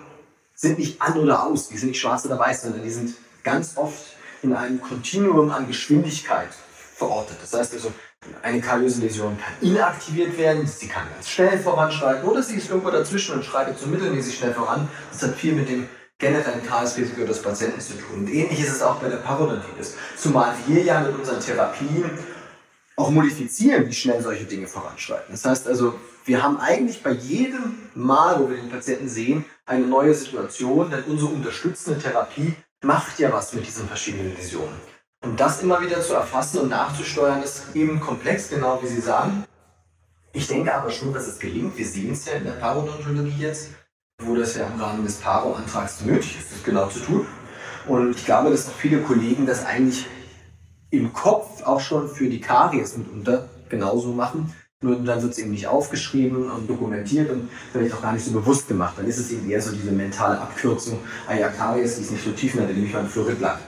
sind 0.53 0.77
nicht 0.77 1.01
an 1.01 1.17
oder 1.17 1.43
aus, 1.43 1.69
die 1.69 1.77
sind 1.77 1.89
nicht 1.89 1.99
schwarz 1.99 2.25
oder 2.25 2.37
weiß, 2.37 2.63
sondern 2.63 2.83
die 2.83 2.91
sind 2.91 3.15
ganz 3.47 3.77
oft 3.77 4.03
in 4.43 4.53
einem 4.53 4.81
Kontinuum 4.81 5.51
an 5.51 5.67
Geschwindigkeit 5.67 6.49
verortet. 6.95 7.37
Das 7.41 7.53
heißt 7.53 7.73
also, 7.73 7.93
eine 8.41 8.59
kariöse 8.59 9.01
Läsion 9.01 9.37
kann 9.37 9.53
inaktiviert 9.61 10.37
werden, 10.37 10.67
sie 10.67 10.87
kann 10.87 11.07
ganz 11.13 11.29
schnell 11.29 11.57
voranschreiten 11.57 12.27
oder 12.27 12.43
sie 12.43 12.55
ist 12.55 12.69
irgendwo 12.69 12.89
dazwischen 12.89 13.35
und 13.35 13.45
schreitet 13.45 13.79
so 13.79 13.87
mittelmäßig 13.87 14.37
schnell 14.37 14.53
voran. 14.53 14.89
Das 15.11 15.23
hat 15.23 15.35
viel 15.35 15.53
mit 15.53 15.69
dem 15.69 15.87
generellen 16.17 16.65
Tagesrisiko 16.65 17.25
des 17.25 17.41
Patienten 17.41 17.79
zu 17.79 17.93
tun. 17.93 18.21
Und 18.21 18.29
ähnlich 18.29 18.59
ist 18.59 18.71
es 18.71 18.81
auch 18.81 18.95
bei 18.95 19.07
der 19.07 19.17
Parodontitis. 19.17 19.95
Zumal 20.17 20.53
wir 20.65 20.83
ja 20.83 21.01
mit 21.01 21.17
unseren 21.17 21.39
Therapien 21.39 22.09
auch 22.97 23.11
modifizieren, 23.11 23.87
wie 23.87 23.93
schnell 23.93 24.21
solche 24.21 24.45
Dinge 24.45 24.67
voranschreiten. 24.67 25.27
Das 25.29 25.45
heißt 25.45 25.67
also, 25.67 25.93
wir 26.25 26.41
haben 26.43 26.59
eigentlich 26.59 27.03
bei 27.03 27.11
jedem 27.11 27.77
Mal, 27.93 28.39
wo 28.39 28.49
wir 28.49 28.57
den 28.57 28.69
Patienten 28.69 29.07
sehen, 29.07 29.45
eine 29.65 29.85
neue 29.85 30.13
Situation, 30.13 30.89
denn 30.89 31.03
unsere 31.03 31.29
unterstützende 31.31 31.99
Therapie 31.99 32.55
macht 32.83 33.19
ja 33.19 33.31
was 33.31 33.53
mit 33.53 33.65
diesen 33.65 33.87
verschiedenen 33.87 34.37
Visionen. 34.37 34.75
Und 35.23 35.39
das 35.39 35.61
immer 35.61 35.81
wieder 35.81 36.01
zu 36.01 36.13
erfassen 36.13 36.59
und 36.59 36.69
nachzusteuern, 36.69 37.41
ist 37.41 37.75
eben 37.75 37.99
komplex, 37.99 38.49
genau 38.49 38.81
wie 38.81 38.87
Sie 38.87 39.01
sagen. 39.01 39.45
Ich 40.33 40.47
denke 40.47 40.73
aber 40.73 40.91
schon, 40.91 41.13
dass 41.13 41.27
es 41.27 41.39
gelingt. 41.39 41.77
Wir 41.77 41.87
sehen 41.87 42.11
es 42.11 42.25
ja 42.25 42.33
in 42.33 42.43
der 42.43 42.51
Parodontologie 42.51 43.41
jetzt, 43.41 43.69
wo 44.21 44.35
das 44.35 44.55
ja 44.55 44.67
im 44.67 44.79
Rahmen 44.79 45.03
des 45.03 45.15
Paro-Antrags 45.15 46.01
nötig 46.01 46.37
ist, 46.37 46.51
das 46.51 46.63
genau 46.63 46.87
zu 46.87 46.99
tun. 46.99 47.27
Und 47.87 48.15
ich 48.15 48.25
glaube, 48.25 48.51
dass 48.51 48.67
auch 48.67 48.73
viele 48.73 49.01
Kollegen 49.01 49.45
das 49.45 49.65
eigentlich 49.65 50.05
im 50.91 51.13
Kopf 51.13 51.63
auch 51.63 51.79
schon 51.79 52.07
für 52.07 52.29
die 52.29 52.39
Karies 52.39 52.97
mitunter 52.97 53.49
genauso 53.69 54.13
machen. 54.13 54.53
Nur 54.83 54.95
dann 54.97 55.21
wird 55.21 55.33
es 55.33 55.39
eben 55.39 55.51
nicht 55.51 55.65
aufgeschrieben 55.65 56.51
und 56.51 56.69
dokumentiert 56.69 57.31
und 57.31 57.49
vielleicht 57.71 57.95
auch 57.95 58.01
gar 58.01 58.13
nicht 58.13 58.23
so 58.23 58.31
bewusst 58.31 58.67
gemacht. 58.67 58.93
Dann 58.97 59.07
ist 59.07 59.17
es 59.17 59.31
eben 59.31 59.49
eher 59.49 59.61
so 59.61 59.71
diese 59.71 59.91
mentale 59.91 60.39
Abkürzung, 60.39 60.99
ah 61.27 61.33
ja, 61.33 61.51
die 61.75 61.81
ist 61.81 62.11
nicht 62.11 62.23
so 62.23 62.31
tief, 62.31 62.55
dann 62.55 62.67
nehme 62.67 62.85
ich 62.85 62.93
mal 62.93 62.99
ein 62.99 63.07
Fluoridblatt. 63.07 63.59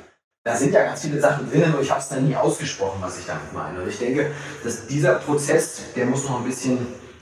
Da 0.43 0.55
sind 0.55 0.71
ja 0.71 0.83
ganz 0.83 1.01
viele 1.01 1.19
Sachen 1.19 1.49
drin, 1.49 1.71
nur 1.71 1.81
ich 1.81 1.89
habe 1.89 1.99
es 1.99 2.09
dann 2.09 2.27
nie 2.27 2.35
ausgesprochen, 2.35 2.99
was 3.01 3.19
ich 3.19 3.25
damit 3.25 3.51
meine. 3.53 3.81
Und 3.81 3.89
ich 3.89 3.97
denke, 3.97 4.31
dass 4.63 4.85
dieser 4.87 5.15
Prozess, 5.15 5.81
der 5.95 6.05
muss 6.05 6.25
noch 6.25 6.39
ein 6.39 6.45
bisschen 6.45 6.77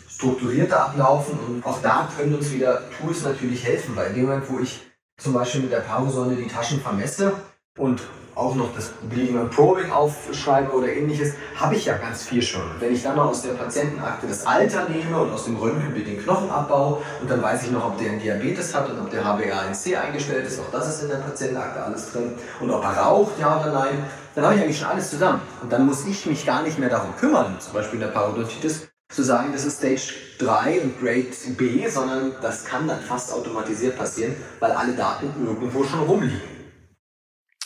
strukturierter 0.10 0.86
ablaufen 0.86 1.40
und 1.48 1.66
auch 1.66 1.82
da 1.82 2.10
können 2.18 2.36
uns 2.36 2.52
wieder 2.52 2.84
Tools 2.92 3.24
natürlich 3.24 3.64
helfen, 3.64 3.96
weil 3.96 4.10
in 4.10 4.16
dem 4.16 4.26
Moment, 4.26 4.50
wo 4.50 4.60
ich 4.60 4.82
zum 5.18 5.34
Beispiel 5.34 5.62
mit 5.62 5.72
der 5.72 5.80
Parosäule 5.80 6.36
die 6.36 6.48
Taschen 6.48 6.82
vermesse 6.82 7.34
und 7.78 8.02
auch 8.38 8.56
noch 8.56 8.74
das 8.76 8.92
Bleeding 9.10 9.38
and 9.38 9.52
Probing 9.52 9.92
aufschreibe 9.92 10.72
oder 10.72 10.88
ähnliches, 10.88 11.34
habe 11.56 11.76
ich 11.76 11.86
ja 11.86 11.98
ganz 11.98 12.24
viel 12.24 12.42
schon. 12.42 12.62
Wenn 12.80 12.94
ich 12.94 13.04
dann 13.04 13.16
noch 13.16 13.30
aus 13.30 13.42
der 13.42 13.54
Patientenakte 13.54 14.28
das 14.28 14.46
Alter 14.46 14.88
nehme 14.90 15.20
und 15.20 15.32
aus 15.32 15.46
dem 15.46 15.58
Röntgenbild 15.58 16.08
den 16.08 16.24
Knochenabbau 16.24 17.02
und 17.22 17.30
dann 17.30 17.42
weiß 17.42 17.64
ich 17.64 17.72
noch, 17.72 17.86
ob 17.86 17.98
der 17.98 18.12
einen 18.12 18.20
Diabetes 18.20 18.76
hat 18.76 18.90
und 18.90 19.00
ob 19.00 19.10
der 19.10 19.26
HbA1c 19.26 19.98
eingestellt 19.98 20.46
ist, 20.46 20.60
auch 20.60 20.72
das 20.72 20.88
ist 20.88 21.04
in 21.04 21.10
der 21.10 21.18
Patientenakte 21.18 21.84
alles 21.84 22.12
drin 22.12 22.34
und 22.60 22.70
ob 22.70 22.84
er 22.84 22.92
raucht, 22.92 23.40
ja 23.40 23.60
oder 23.60 23.74
nein, 23.74 24.06
dann 24.36 24.46
habe 24.46 24.56
ich 24.56 24.62
eigentlich 24.62 24.78
schon 24.78 24.90
alles 24.90 25.10
zusammen. 25.10 25.42
Und 25.64 25.72
dann 25.72 25.86
muss 25.88 26.06
ich 26.06 26.26
mich 26.28 26.46
gar 26.46 26.62
nicht 26.62 26.78
mehr 26.78 26.90
darum 26.90 27.16
kümmern, 27.16 27.56
zum 27.60 27.74
Beispiel 27.74 27.96
in 27.96 28.06
der 28.06 28.12
Parodontitis, 28.12 28.88
zu 29.10 29.24
sagen, 29.24 29.54
das 29.54 29.64
ist 29.66 29.78
Stage 29.78 30.14
3 30.40 30.82
und 30.82 31.00
Grade 31.00 31.32
B, 31.58 31.88
sondern 31.88 32.34
das 32.42 32.66
kann 32.66 32.88
dann 32.88 33.00
fast 33.00 33.32
automatisiert 33.32 33.98
passieren, 33.98 34.36
weil 34.60 34.72
alle 34.72 34.94
Daten 34.94 35.32
irgendwo 35.44 35.84
schon 35.86 36.02
rumliegen. 36.02 36.57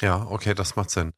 Ja, 0.02 0.26
okay, 0.28 0.56
das 0.56 0.76
macht 0.76 0.90
Sinn. 0.90 1.14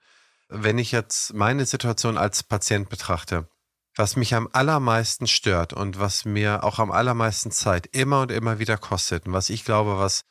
Wenn 0.50 0.78
ich 0.78 0.92
jetzt 0.92 1.34
meine 1.34 1.66
Situation 1.66 2.18
als 2.18 2.44
Patient 2.44 2.90
betrachte, 2.90 3.48
was 3.96 4.16
mich 4.16 4.36
am 4.36 4.50
allermeisten 4.52 5.28
stört 5.28 5.72
und 5.74 6.00
was 6.00 6.26
mir 6.26 6.64
auch 6.64 6.80
am 6.80 6.92
allermeisten 6.92 7.52
Zeit 7.52 7.88
immer 7.96 8.22
und 8.22 8.32
immer 8.32 8.60
wieder 8.60 8.78
kostet 8.78 9.26
und 9.26 9.34
was 9.34 9.50
ich 9.50 9.64
glaube, 9.64 9.98
was, 9.98 10.24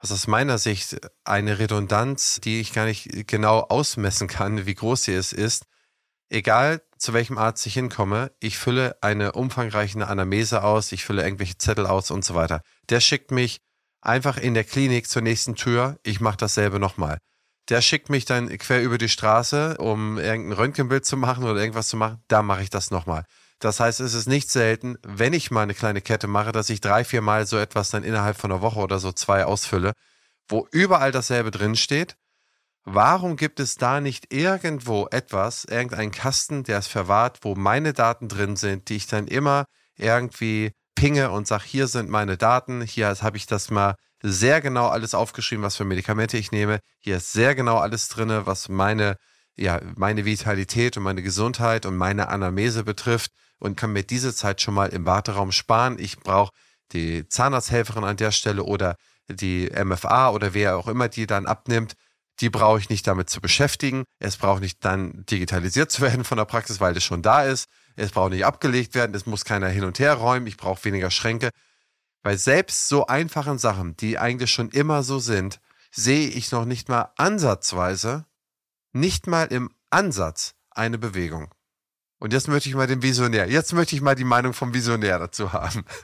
was 0.00 0.12
aus 0.12 0.26
meiner 0.26 0.58
Sicht 0.58 0.96
eine 1.24 1.58
Redundanz, 1.58 2.40
die 2.42 2.60
ich 2.60 2.72
gar 2.72 2.86
nicht 2.86 3.28
genau 3.28 3.60
ausmessen 3.60 4.28
kann, 4.28 4.66
wie 4.66 4.74
groß 4.74 5.04
sie 5.04 5.12
ist, 5.14 5.32
ist, 5.32 5.66
egal 6.28 6.82
zu 6.98 7.12
welchem 7.12 7.38
Arzt 7.38 7.66
ich 7.66 7.74
hinkomme, 7.74 8.32
ich 8.40 8.58
fülle 8.58 8.96
eine 9.02 9.32
umfangreiche 9.32 10.06
Anamnese 10.06 10.64
aus, 10.64 10.90
ich 10.92 11.04
fülle 11.04 11.22
irgendwelche 11.22 11.58
Zettel 11.58 11.86
aus 11.86 12.10
und 12.10 12.24
so 12.24 12.34
weiter. 12.34 12.62
Der 12.88 13.00
schickt 13.00 13.30
mich 13.30 13.60
einfach 14.00 14.38
in 14.38 14.54
der 14.54 14.64
Klinik 14.64 15.08
zur 15.08 15.22
nächsten 15.22 15.54
Tür, 15.54 15.98
ich 16.02 16.20
mache 16.20 16.38
dasselbe 16.38 16.80
nochmal. 16.80 17.18
Der 17.68 17.80
schickt 17.80 18.10
mich 18.10 18.24
dann 18.24 18.48
quer 18.58 18.82
über 18.82 18.98
die 18.98 19.08
Straße, 19.08 19.76
um 19.78 20.18
irgendein 20.18 20.52
Röntgenbild 20.52 21.04
zu 21.04 21.16
machen 21.16 21.44
oder 21.44 21.60
irgendwas 21.60 21.88
zu 21.88 21.96
machen. 21.96 22.22
Da 22.28 22.42
mache 22.42 22.62
ich 22.62 22.70
das 22.70 22.90
nochmal. 22.90 23.24
Das 23.58 23.80
heißt, 23.80 24.00
es 24.00 24.14
ist 24.14 24.28
nicht 24.28 24.50
selten, 24.50 24.98
wenn 25.02 25.32
ich 25.32 25.50
mal 25.50 25.62
eine 25.62 25.74
kleine 25.74 26.02
Kette 26.02 26.26
mache, 26.26 26.52
dass 26.52 26.70
ich 26.70 26.80
drei, 26.80 27.04
vier 27.04 27.22
Mal 27.22 27.46
so 27.46 27.56
etwas 27.56 27.90
dann 27.90 28.04
innerhalb 28.04 28.36
von 28.36 28.52
einer 28.52 28.60
Woche 28.60 28.80
oder 28.80 28.98
so 28.98 29.12
zwei 29.12 29.44
ausfülle, 29.44 29.92
wo 30.48 30.68
überall 30.70 31.10
dasselbe 31.10 31.50
drinsteht. 31.50 32.16
Warum 32.84 33.36
gibt 33.36 33.58
es 33.58 33.74
da 33.74 34.00
nicht 34.00 34.32
irgendwo 34.32 35.08
etwas, 35.10 35.64
irgendeinen 35.64 36.12
Kasten, 36.12 36.62
der 36.62 36.78
es 36.78 36.86
verwahrt, 36.86 37.38
wo 37.42 37.56
meine 37.56 37.92
Daten 37.92 38.28
drin 38.28 38.54
sind, 38.54 38.88
die 38.90 38.96
ich 38.96 39.08
dann 39.08 39.26
immer 39.26 39.64
irgendwie 39.96 40.72
pinge 40.94 41.30
und 41.30 41.48
sage, 41.48 41.64
hier 41.66 41.88
sind 41.88 42.08
meine 42.08 42.36
Daten, 42.36 42.82
hier 42.82 43.08
habe 43.08 43.36
ich 43.38 43.46
das 43.46 43.70
mal 43.70 43.96
sehr 44.22 44.60
genau 44.60 44.88
alles 44.88 45.14
aufgeschrieben, 45.14 45.64
was 45.64 45.76
für 45.76 45.84
Medikamente 45.84 46.36
ich 46.36 46.52
nehme. 46.52 46.80
Hier 47.00 47.18
ist 47.18 47.32
sehr 47.32 47.54
genau 47.54 47.78
alles 47.78 48.08
drin, 48.08 48.30
was 48.44 48.68
meine, 48.68 49.16
ja, 49.56 49.80
meine 49.96 50.24
Vitalität 50.24 50.96
und 50.96 51.02
meine 51.02 51.22
Gesundheit 51.22 51.86
und 51.86 51.96
meine 51.96 52.28
Anamnese 52.28 52.84
betrifft 52.84 53.30
und 53.58 53.76
kann 53.76 53.92
mir 53.92 54.02
diese 54.02 54.34
Zeit 54.34 54.60
schon 54.60 54.74
mal 54.74 54.88
im 54.88 55.06
Warteraum 55.06 55.52
sparen. 55.52 55.98
Ich 55.98 56.18
brauche 56.18 56.52
die 56.92 57.28
Zahnarzthelferin 57.28 58.04
an 58.04 58.16
der 58.16 58.32
Stelle 58.32 58.64
oder 58.64 58.96
die 59.28 59.70
MFA 59.70 60.30
oder 60.30 60.54
wer 60.54 60.76
auch 60.76 60.88
immer 60.88 61.08
die 61.08 61.26
dann 61.26 61.46
abnimmt. 61.46 61.94
Die 62.40 62.50
brauche 62.50 62.78
ich 62.78 62.90
nicht 62.90 63.06
damit 63.06 63.30
zu 63.30 63.40
beschäftigen. 63.40 64.04
Es 64.18 64.36
braucht 64.36 64.60
nicht 64.60 64.84
dann 64.84 65.24
digitalisiert 65.24 65.90
zu 65.90 66.02
werden 66.02 66.24
von 66.24 66.36
der 66.36 66.44
Praxis, 66.44 66.80
weil 66.80 66.94
das 66.94 67.02
schon 67.02 67.22
da 67.22 67.44
ist. 67.44 67.66
Es 67.96 68.10
braucht 68.10 68.32
nicht 68.32 68.44
abgelegt 68.44 68.94
werden. 68.94 69.14
Es 69.14 69.24
muss 69.24 69.44
keiner 69.44 69.68
hin 69.68 69.84
und 69.84 69.98
her 69.98 70.14
räumen. 70.14 70.46
Ich 70.46 70.58
brauche 70.58 70.84
weniger 70.84 71.10
Schränke. 71.10 71.50
Bei 72.26 72.36
selbst 72.36 72.88
so 72.88 73.06
einfachen 73.06 73.56
Sachen, 73.56 73.96
die 73.98 74.18
eigentlich 74.18 74.50
schon 74.50 74.70
immer 74.70 75.04
so 75.04 75.20
sind, 75.20 75.60
sehe 75.92 76.26
ich 76.26 76.50
noch 76.50 76.64
nicht 76.64 76.88
mal 76.88 77.12
ansatzweise, 77.16 78.24
nicht 78.92 79.28
mal 79.28 79.44
im 79.44 79.70
Ansatz 79.90 80.56
eine 80.72 80.98
Bewegung. 80.98 81.54
Und 82.18 82.32
jetzt 82.32 82.48
möchte 82.48 82.68
ich 82.68 82.74
mal 82.74 82.88
den 82.88 83.00
Visionär, 83.00 83.48
jetzt 83.48 83.72
möchte 83.74 83.94
ich 83.94 84.02
mal 84.02 84.16
die 84.16 84.24
Meinung 84.24 84.54
vom 84.54 84.74
Visionär 84.74 85.20
dazu 85.20 85.52
haben. 85.52 85.84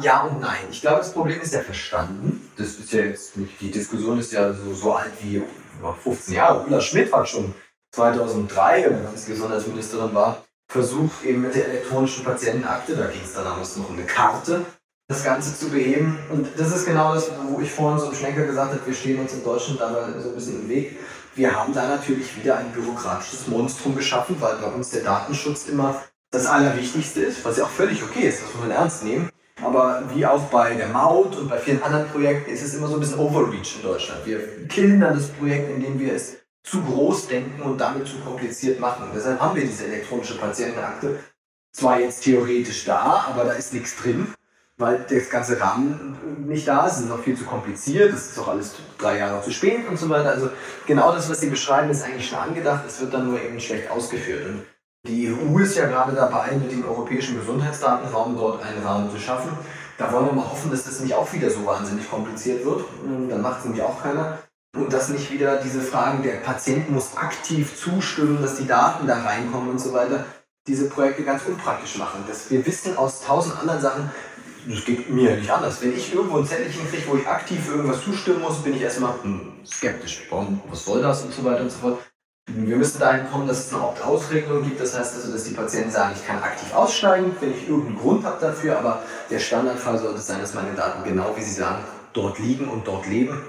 Ja 0.00 0.22
und 0.24 0.40
nein. 0.40 0.64
Ich 0.70 0.82
glaube, 0.82 0.98
das 0.98 1.12
Problem 1.12 1.40
ist 1.40 1.54
ja 1.54 1.60
verstanden. 1.60 2.50
Das 2.56 2.68
ist 2.78 2.92
ja 2.92 3.00
jetzt 3.00 3.32
die 3.60 3.70
Diskussion 3.70 4.18
ist 4.18 4.32
ja 4.32 4.52
so, 4.52 4.74
so 4.74 4.94
alt 4.94 5.12
wie 5.22 5.42
15 6.02 6.34
Jahre. 6.34 6.66
Ulla 6.66 6.82
Schmidt 6.82 7.10
hat 7.12 7.28
schon 7.28 7.54
2003, 7.92 8.90
als 9.06 9.24
Gesundheitsministerin 9.24 10.14
war, 10.14 10.44
versucht 10.68 11.24
eben 11.24 11.42
mit 11.42 11.54
der 11.54 11.68
elektronischen 11.68 12.24
Patientenakte, 12.24 12.94
da 12.94 13.06
ging 13.06 13.22
es 13.22 13.32
dann 13.32 13.44
damals 13.44 13.76
noch 13.76 13.88
um 13.88 13.96
eine 13.96 14.04
Karte, 14.04 14.66
das 15.08 15.24
Ganze 15.24 15.56
zu 15.56 15.70
beheben. 15.70 16.18
Und 16.30 16.48
das 16.56 16.74
ist 16.74 16.86
genau 16.86 17.14
das, 17.14 17.30
wo 17.48 17.60
ich 17.60 17.70
vorhin 17.70 18.00
so 18.00 18.06
im 18.10 18.14
Schlenker 18.14 18.44
gesagt 18.44 18.72
habe, 18.72 18.86
wir 18.86 18.94
stehen 18.94 19.20
uns 19.20 19.32
in 19.32 19.44
Deutschland 19.44 19.80
dabei 19.80 20.20
so 20.20 20.30
ein 20.30 20.34
bisschen 20.34 20.62
im 20.62 20.68
Weg. 20.68 20.98
Wir 21.34 21.54
haben 21.54 21.72
da 21.72 21.86
natürlich 21.86 22.36
wieder 22.36 22.58
ein 22.58 22.72
bürokratisches 22.72 23.46
Monstrum 23.46 23.94
geschaffen, 23.94 24.36
weil 24.40 24.56
bei 24.56 24.68
uns 24.68 24.90
der 24.90 25.02
Datenschutz 25.02 25.68
immer 25.68 26.02
das 26.30 26.46
Allerwichtigste 26.46 27.20
ist, 27.20 27.44
was 27.44 27.56
ja 27.56 27.64
auch 27.64 27.70
völlig 27.70 28.02
okay 28.02 28.28
ist, 28.28 28.42
das 28.42 28.52
muss 28.54 28.62
man 28.62 28.70
ernst 28.70 29.04
nehmen. 29.04 29.30
Aber 29.62 30.02
wie 30.12 30.26
auch 30.26 30.42
bei 30.44 30.74
der 30.74 30.88
Maut 30.88 31.36
und 31.36 31.48
bei 31.48 31.58
vielen 31.58 31.82
anderen 31.82 32.08
Projekten 32.08 32.50
ist 32.50 32.62
es 32.62 32.74
immer 32.74 32.88
so 32.88 32.94
ein 32.94 33.00
bisschen 33.00 33.18
Overreach 33.18 33.76
in 33.76 33.82
Deutschland. 33.82 34.26
Wir 34.26 34.66
killen 34.68 35.00
dann 35.00 35.14
das 35.14 35.28
Projekt, 35.28 35.70
indem 35.70 35.98
wir 35.98 36.14
es 36.14 36.36
zu 36.62 36.82
groß 36.82 37.28
denken 37.28 37.62
und 37.62 37.78
damit 37.78 38.06
zu 38.06 38.16
kompliziert 38.18 38.80
machen. 38.80 39.04
Und 39.04 39.14
deshalb 39.14 39.40
haben 39.40 39.54
wir 39.54 39.64
diese 39.64 39.86
elektronische 39.86 40.36
Patientenakte 40.36 41.20
zwar 41.72 42.00
jetzt 42.00 42.24
theoretisch 42.24 42.84
da, 42.84 43.26
aber 43.30 43.44
da 43.44 43.52
ist 43.52 43.72
nichts 43.72 43.96
drin 43.96 44.26
weil 44.78 45.06
das 45.08 45.30
ganze 45.30 45.60
Rahmen 45.60 46.46
nicht 46.46 46.68
da 46.68 46.86
ist. 46.86 46.98
Es 46.98 47.04
ist 47.04 47.10
auch 47.10 47.20
viel 47.20 47.36
zu 47.36 47.44
kompliziert, 47.44 48.12
es 48.12 48.30
ist 48.30 48.38
auch 48.38 48.48
alles 48.48 48.74
drei 48.98 49.18
Jahre 49.18 49.42
zu 49.42 49.50
spät 49.50 49.88
und 49.88 49.98
so 49.98 50.08
weiter. 50.08 50.30
Also 50.30 50.50
genau 50.86 51.12
das, 51.12 51.30
was 51.30 51.40
Sie 51.40 51.48
beschreiben, 51.48 51.90
ist 51.90 52.04
eigentlich 52.04 52.28
schon 52.28 52.38
angedacht, 52.38 52.84
es 52.86 53.00
wird 53.00 53.14
dann 53.14 53.26
nur 53.26 53.40
eben 53.40 53.58
schlecht 53.58 53.90
ausgeführt. 53.90 54.46
Und 54.46 54.62
die 55.06 55.32
EU 55.32 55.58
ist 55.58 55.76
ja 55.76 55.86
gerade 55.86 56.12
dabei, 56.12 56.52
mit 56.52 56.70
dem 56.70 56.86
europäischen 56.86 57.38
Gesundheitsdatenraum 57.38 58.36
dort 58.36 58.62
einen 58.62 58.84
Rahmen 58.84 59.10
zu 59.10 59.18
schaffen. 59.18 59.50
Da 59.98 60.12
wollen 60.12 60.26
wir 60.26 60.32
mal 60.32 60.50
hoffen, 60.50 60.70
dass 60.70 60.84
das 60.84 61.00
nicht 61.00 61.14
auch 61.14 61.32
wieder 61.32 61.48
so 61.48 61.64
wahnsinnig 61.64 62.10
kompliziert 62.10 62.64
wird. 62.64 62.84
Dann 63.30 63.40
macht 63.40 63.60
es 63.60 63.64
nämlich 63.64 63.82
auch 63.82 64.02
keiner. 64.02 64.38
Und 64.76 64.92
dass 64.92 65.08
nicht 65.08 65.32
wieder 65.32 65.56
diese 65.56 65.80
Fragen, 65.80 66.22
der 66.22 66.34
Patient 66.34 66.90
muss 66.90 67.16
aktiv 67.16 67.78
zustimmen, 67.80 68.42
dass 68.42 68.56
die 68.56 68.66
Daten 68.66 69.06
da 69.06 69.22
reinkommen 69.22 69.70
und 69.70 69.80
so 69.80 69.94
weiter, 69.94 70.26
diese 70.66 70.90
Projekte 70.90 71.22
ganz 71.22 71.42
unpraktisch 71.46 71.96
machen. 71.96 72.24
Das, 72.28 72.50
wir 72.50 72.66
wissen 72.66 72.98
aus 72.98 73.22
tausend 73.22 73.58
anderen 73.58 73.80
Sachen, 73.80 74.10
das 74.68 74.84
geht 74.84 75.08
mir 75.10 75.36
nicht 75.36 75.50
anders. 75.50 75.80
Wenn 75.80 75.96
ich 75.96 76.12
irgendwo 76.12 76.38
ein 76.38 76.46
Zettelchen 76.46 76.88
kriege, 76.88 77.02
wo 77.06 77.16
ich 77.16 77.26
aktiv 77.26 77.68
irgendwas 77.68 78.02
zustimmen 78.02 78.40
muss, 78.40 78.62
bin 78.62 78.74
ich 78.74 78.82
erstmal 78.82 79.14
hm, 79.22 79.52
skeptisch. 79.64 80.22
Warum, 80.30 80.60
was 80.68 80.84
soll 80.84 81.02
das 81.02 81.22
und 81.22 81.32
so 81.32 81.44
weiter 81.44 81.62
und 81.62 81.70
so 81.70 81.78
fort. 81.78 81.98
Wir 82.48 82.76
müssen 82.76 83.00
dahin 83.00 83.28
kommen, 83.30 83.48
dass 83.48 83.66
es 83.66 83.74
eine 83.74 83.82
Opt-out-Regelung 83.82 84.62
gibt. 84.62 84.80
Das 84.80 84.96
heißt 84.96 85.16
also, 85.16 85.32
dass 85.32 85.44
die 85.44 85.54
Patienten 85.54 85.90
sagen, 85.90 86.14
ich 86.16 86.26
kann 86.26 86.42
aktiv 86.42 86.72
aussteigen, 86.74 87.34
wenn 87.40 87.52
ich 87.52 87.68
irgendeinen 87.68 87.98
Grund 87.98 88.24
habe 88.24 88.40
dafür. 88.40 88.78
Aber 88.78 89.02
der 89.30 89.38
Standardfall 89.38 89.98
sollte 89.98 90.20
sein, 90.20 90.40
dass 90.40 90.54
meine 90.54 90.74
Daten 90.74 91.02
genau 91.04 91.34
wie 91.36 91.42
Sie 91.42 91.54
sagen, 91.54 91.84
dort 92.12 92.38
liegen 92.38 92.68
und 92.68 92.86
dort 92.86 93.06
leben. 93.06 93.42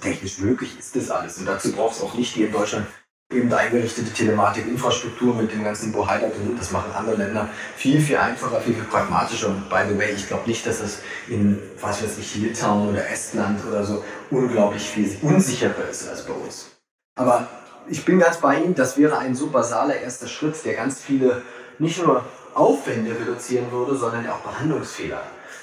Technisch 0.00 0.38
möglich 0.38 0.78
ist 0.78 0.96
das 0.96 1.10
alles. 1.10 1.38
Und 1.38 1.46
dazu 1.46 1.72
braucht 1.72 1.96
es 1.96 2.02
auch 2.02 2.14
nicht 2.14 2.34
die 2.36 2.44
in 2.44 2.52
Deutschland 2.52 2.86
eben 3.32 3.52
eingerichtete 3.52 4.12
Telematikinfrastruktur 4.12 5.34
mit 5.34 5.52
dem 5.52 5.64
ganzen 5.64 5.92
Bohai 5.92 6.20
Das 6.58 6.70
machen 6.70 6.92
andere 6.96 7.16
Länder 7.16 7.48
viel, 7.76 8.00
viel 8.00 8.16
einfacher, 8.16 8.60
viel, 8.60 8.74
viel 8.74 8.84
pragmatischer. 8.84 9.48
Und 9.48 9.68
by 9.68 9.82
the 9.88 9.98
way, 9.98 10.12
ich 10.14 10.28
glaube 10.28 10.48
nicht, 10.48 10.66
dass 10.66 10.80
es 10.80 10.98
in, 11.28 11.58
was 11.80 12.02
weiß 12.02 12.18
ich, 12.18 12.34
Litauen 12.36 12.90
oder 12.90 13.08
Estland 13.08 13.60
oder 13.68 13.84
so 13.84 14.04
unglaublich 14.30 14.82
viel 14.82 15.16
unsicherer 15.22 15.88
ist 15.90 16.08
als 16.08 16.24
bei 16.24 16.32
uns. 16.32 16.70
Aber 17.16 17.48
ich 17.88 18.04
bin 18.04 18.18
ganz 18.18 18.38
bei 18.38 18.58
Ihnen, 18.58 18.74
das 18.74 18.96
wäre 18.96 19.18
ein 19.18 19.34
so 19.34 19.48
basaler 19.48 19.96
erster 19.96 20.28
Schritt, 20.28 20.64
der 20.64 20.74
ganz 20.74 21.00
viele 21.00 21.42
nicht 21.78 22.02
nur 22.04 22.24
Aufwände 22.54 23.12
reduzieren 23.18 23.70
würde, 23.70 23.96
sondern 23.96 24.28
auch 24.28 24.40
Behandlungsfehler. 24.40 25.22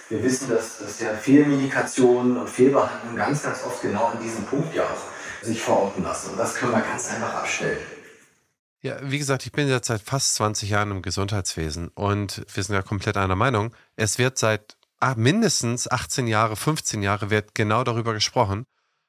Wir 0.10 0.24
wissen, 0.24 0.50
dass, 0.50 0.80
dass 0.80 1.00
ja 1.00 1.10
Fehlmedikationen 1.14 2.38
und 2.38 2.50
Fehlbehandlungen 2.50 3.16
ganz, 3.16 3.44
ganz 3.44 3.64
oft 3.64 3.82
genau 3.82 4.06
an 4.06 4.20
diesem 4.22 4.44
Punkt 4.46 4.74
ja 4.74 4.84
auch 4.84 5.19
sich 5.42 5.62
verorten 5.62 6.04
lassen. 6.04 6.32
Und 6.32 6.38
das 6.38 6.56
können 6.56 6.72
wir 6.72 6.82
ganz 6.82 7.10
einfach 7.10 7.34
abstellen. 7.36 7.80
Ja, 8.82 8.98
wie 9.02 9.20
gesagt, 9.20 9.46
ich 9.46 9.52
bin 9.52 9.68
jetzt 9.68 9.88
seit 9.88 10.02
fast 10.02 10.36
20 10.36 10.70
Jahren 10.70 10.92
im 10.92 11.02
Gesundheitswesen 11.02 11.90
und 11.90 12.46
wir 12.54 12.64
sind 12.64 12.76
ja 12.76 12.82
komplett 12.82 13.18
einer 13.18 13.36
Meinung. 13.36 13.76
Es 13.98 14.18
wird 14.18 14.38
seit 14.38 14.78
ah, 15.00 15.16
mindestens 15.18 15.90
18 15.90 16.28
Jahre, 16.28 16.56
15 16.56 17.04
Jahre 17.04 17.30
wird 17.30 17.56
genau 17.56 17.84
darüber 17.84 18.14
gesprochen. 18.14 18.66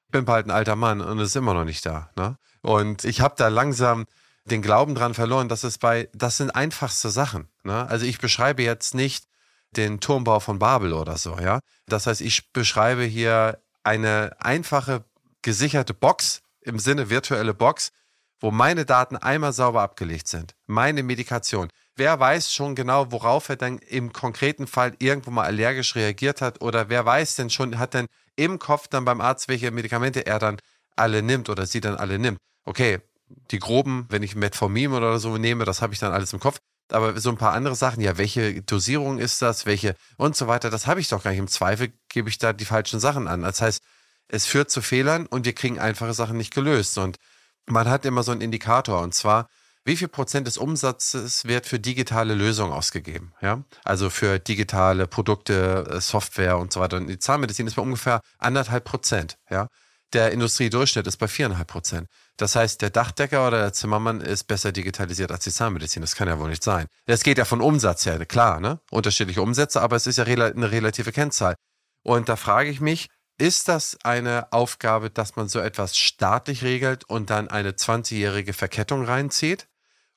Ich 0.06 0.12
bin 0.12 0.24
bald 0.24 0.46
ein 0.46 0.50
alter 0.50 0.74
Mann 0.74 1.00
und 1.00 1.20
es 1.20 1.30
ist 1.30 1.36
immer 1.36 1.54
noch 1.54 1.64
nicht 1.64 1.86
da. 1.86 2.10
Ne? 2.16 2.36
Und 2.62 3.04
ich 3.04 3.20
habe 3.20 3.34
da 3.36 3.46
langsam 3.46 4.06
den 4.44 4.60
Glauben 4.60 4.96
dran 4.96 5.14
verloren, 5.14 5.48
dass 5.48 5.62
es 5.62 5.78
bei, 5.78 6.08
das 6.14 6.38
sind 6.38 6.50
einfachste 6.50 7.10
Sachen. 7.10 7.48
Ne? 7.62 7.88
Also 7.88 8.06
ich 8.06 8.18
beschreibe 8.18 8.64
jetzt 8.64 8.94
nicht 8.94 9.26
den 9.76 10.00
Turmbau 10.00 10.40
von 10.40 10.58
Babel 10.58 10.92
oder 10.92 11.16
so, 11.16 11.38
ja. 11.38 11.60
Das 11.86 12.08
heißt, 12.08 12.22
ich 12.22 12.52
beschreibe 12.52 13.04
hier 13.04 13.60
eine 13.84 14.32
einfache 14.40 15.04
gesicherte 15.42 15.94
Box 15.94 16.42
im 16.60 16.78
Sinne 16.78 17.10
virtuelle 17.10 17.54
Box, 17.54 17.92
wo 18.40 18.50
meine 18.50 18.86
Daten 18.86 19.16
einmal 19.16 19.52
sauber 19.52 19.82
abgelegt 19.82 20.28
sind. 20.28 20.54
Meine 20.66 21.02
Medikation. 21.02 21.68
Wer 21.96 22.18
weiß 22.18 22.52
schon 22.52 22.74
genau, 22.74 23.12
worauf 23.12 23.48
er 23.50 23.56
dann 23.56 23.78
im 23.78 24.12
konkreten 24.12 24.66
Fall 24.66 24.94
irgendwo 24.98 25.30
mal 25.30 25.44
allergisch 25.44 25.94
reagiert 25.94 26.40
hat 26.40 26.62
oder 26.62 26.88
wer 26.88 27.04
weiß 27.04 27.36
denn 27.36 27.50
schon, 27.50 27.78
hat 27.78 27.94
denn 27.94 28.06
im 28.36 28.58
Kopf 28.58 28.88
dann 28.88 29.04
beim 29.04 29.20
Arzt, 29.20 29.48
welche 29.48 29.70
Medikamente 29.70 30.24
er 30.26 30.38
dann 30.38 30.58
alle 30.96 31.22
nimmt 31.22 31.50
oder 31.50 31.66
sie 31.66 31.80
dann 31.80 31.96
alle 31.96 32.18
nimmt. 32.18 32.38
Okay, 32.64 33.00
die 33.50 33.58
groben, 33.58 34.06
wenn 34.08 34.22
ich 34.22 34.34
Metformin 34.34 34.92
oder 34.92 35.18
so 35.18 35.36
nehme, 35.36 35.64
das 35.64 35.82
habe 35.82 35.92
ich 35.92 36.00
dann 36.00 36.12
alles 36.12 36.32
im 36.32 36.40
Kopf. 36.40 36.58
Aber 36.90 37.20
so 37.20 37.30
ein 37.30 37.36
paar 37.36 37.52
andere 37.52 37.76
Sachen, 37.76 38.00
ja, 38.00 38.18
welche 38.18 38.62
Dosierung 38.62 39.18
ist 39.18 39.42
das, 39.42 39.64
welche 39.66 39.94
und 40.16 40.34
so 40.34 40.48
weiter, 40.48 40.70
das 40.70 40.86
habe 40.86 41.00
ich 41.00 41.08
doch 41.08 41.22
gar 41.22 41.30
nicht. 41.30 41.38
Im 41.38 41.46
Zweifel 41.46 41.92
gebe 42.08 42.28
ich 42.28 42.38
da 42.38 42.52
die 42.52 42.64
falschen 42.64 42.98
Sachen 42.98 43.28
an. 43.28 43.42
Das 43.42 43.60
heißt, 43.60 43.82
es 44.30 44.46
führt 44.46 44.70
zu 44.70 44.82
Fehlern 44.82 45.26
und 45.26 45.44
wir 45.44 45.54
kriegen 45.54 45.78
einfache 45.78 46.14
Sachen 46.14 46.36
nicht 46.36 46.54
gelöst. 46.54 46.98
Und 46.98 47.18
man 47.66 47.88
hat 47.88 48.04
immer 48.04 48.22
so 48.22 48.32
einen 48.32 48.40
Indikator 48.40 49.00
und 49.00 49.14
zwar, 49.14 49.48
wie 49.84 49.96
viel 49.96 50.08
Prozent 50.08 50.46
des 50.46 50.58
Umsatzes 50.58 51.46
wird 51.46 51.66
für 51.66 51.80
digitale 51.80 52.34
Lösungen 52.34 52.72
ausgegeben? 52.72 53.32
Ja, 53.40 53.64
also 53.82 54.10
für 54.10 54.38
digitale 54.38 55.06
Produkte, 55.06 55.86
äh, 55.90 56.00
Software 56.00 56.58
und 56.58 56.72
so 56.72 56.80
weiter. 56.80 56.98
Und 56.98 57.06
die 57.06 57.18
Zahnmedizin 57.18 57.66
ist 57.66 57.76
bei 57.76 57.82
ungefähr 57.82 58.20
anderthalb 58.38 58.84
Prozent. 58.84 59.36
Ja, 59.48 59.68
der 60.12 60.32
Industriedurchschnitt 60.32 61.06
ist 61.06 61.16
bei 61.16 61.28
viereinhalb 61.28 61.68
Prozent. 61.68 62.08
Das 62.36 62.56
heißt, 62.56 62.82
der 62.82 62.90
Dachdecker 62.90 63.46
oder 63.46 63.58
der 63.58 63.72
Zimmermann 63.72 64.20
ist 64.20 64.44
besser 64.44 64.70
digitalisiert 64.72 65.30
als 65.32 65.44
die 65.44 65.50
Zahnmedizin. 65.50 66.02
Das 66.02 66.14
kann 66.14 66.28
ja 66.28 66.38
wohl 66.38 66.50
nicht 66.50 66.64
sein. 66.64 66.86
Das 67.06 67.22
geht 67.22 67.38
ja 67.38 67.44
von 67.44 67.60
Umsatz 67.60 68.06
her, 68.06 68.24
klar, 68.26 68.60
ne? 68.60 68.80
Unterschiedliche 68.90 69.40
Umsätze, 69.40 69.80
aber 69.80 69.96
es 69.96 70.06
ist 70.06 70.18
ja 70.18 70.24
eine 70.24 70.70
relative 70.70 71.12
Kennzahl. 71.12 71.54
Und 72.02 72.28
da 72.28 72.36
frage 72.36 72.70
ich 72.70 72.80
mich, 72.80 73.08
ist 73.40 73.68
das 73.68 73.96
eine 74.04 74.52
Aufgabe, 74.52 75.08
dass 75.08 75.34
man 75.34 75.48
so 75.48 75.60
etwas 75.60 75.96
staatlich 75.96 76.62
regelt 76.62 77.04
und 77.04 77.30
dann 77.30 77.48
eine 77.48 77.72
20-jährige 77.72 78.52
Verkettung 78.52 79.04
reinzieht? 79.04 79.66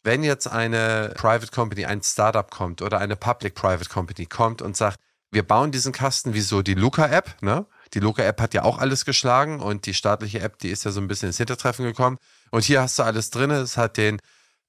Wenn 0.04 0.24
jetzt 0.24 0.48
eine 0.48 1.14
Private 1.16 1.52
Company, 1.52 1.86
ein 1.86 2.04
Startup 2.04 2.52
kommt 2.52 2.82
oder 2.82 3.00
eine 3.00 3.16
Public-Private 3.16 3.90
Company 3.90 4.26
kommt 4.26 4.62
und 4.62 4.76
sagt, 4.76 5.00
wir 5.32 5.44
bauen 5.48 5.72
diesen 5.72 5.94
Kasten 5.94 6.34
wie 6.34 6.42
so 6.42 6.62
die 6.62 6.74
Luca-App, 6.74 7.42
ne? 7.42 7.66
Die 7.94 8.00
Luca-App 8.00 8.42
hat 8.42 8.54
ja 8.54 8.64
auch 8.64 8.78
alles 8.78 9.06
geschlagen 9.06 9.62
und 9.62 9.86
die 9.86 9.94
staatliche 9.94 10.42
App, 10.42 10.60
die 10.60 10.70
ist 10.70 10.84
ja 10.84 10.92
so 10.92 11.00
ein 11.00 11.08
bisschen 11.08 11.28
ins 11.28 11.38
Hintertreffen 11.38 11.86
gekommen. 11.86 12.18
Und 12.52 12.66
hier 12.66 12.82
hast 12.82 13.00
du 13.00 13.04
alles 13.04 13.30
drin. 13.30 13.52
Es 13.52 13.78
hat 13.78 13.96
den 13.96 14.20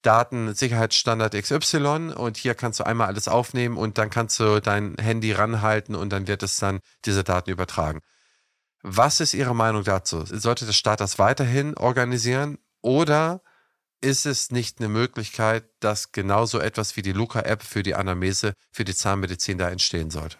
Datensicherheitsstandard 0.02 1.34
XY 1.34 2.12
und 2.14 2.36
hier 2.36 2.55
kannst 2.55 2.78
du 2.78 2.84
einmal 2.84 3.09
alles 3.09 3.26
aufnehmen 3.26 3.76
und 3.76 3.98
dann 3.98 4.11
kannst 4.11 4.38
du 4.38 4.61
dein 4.61 4.94
Handy 5.00 5.32
ranhalten 5.32 5.96
und 5.96 6.11
dann 6.11 6.28
wird 6.28 6.42
es 6.44 6.59
dann 6.59 6.78
diese 7.05 7.24
Daten 7.24 7.50
übertragen. 7.50 8.00
Was 8.87 9.20
ist 9.20 9.32
Ihre 9.32 9.55
Meinung 9.55 9.82
dazu? 9.82 10.26
Sollte 10.26 10.66
der 10.66 10.74
Staat 10.74 11.01
das 11.01 11.18
weiterhin 11.18 11.74
organisieren 11.74 12.59
oder 12.82 13.41
ist 14.03 14.26
es 14.26 14.51
nicht 14.51 14.78
eine 14.78 14.91
Möglichkeit, 14.91 15.64
dass 15.80 16.12
genauso 16.12 16.61
etwas 16.61 16.95
wie 16.95 17.01
die 17.01 17.12
Luca-App 17.12 17.62
für 17.62 17.82
die 17.82 17.95
Anamnese, 17.95 18.53
für 18.70 18.85
die 18.85 18.95
Zahnmedizin 18.95 19.57
da 19.57 19.70
entstehen 19.70 20.11
sollte? 20.11 20.37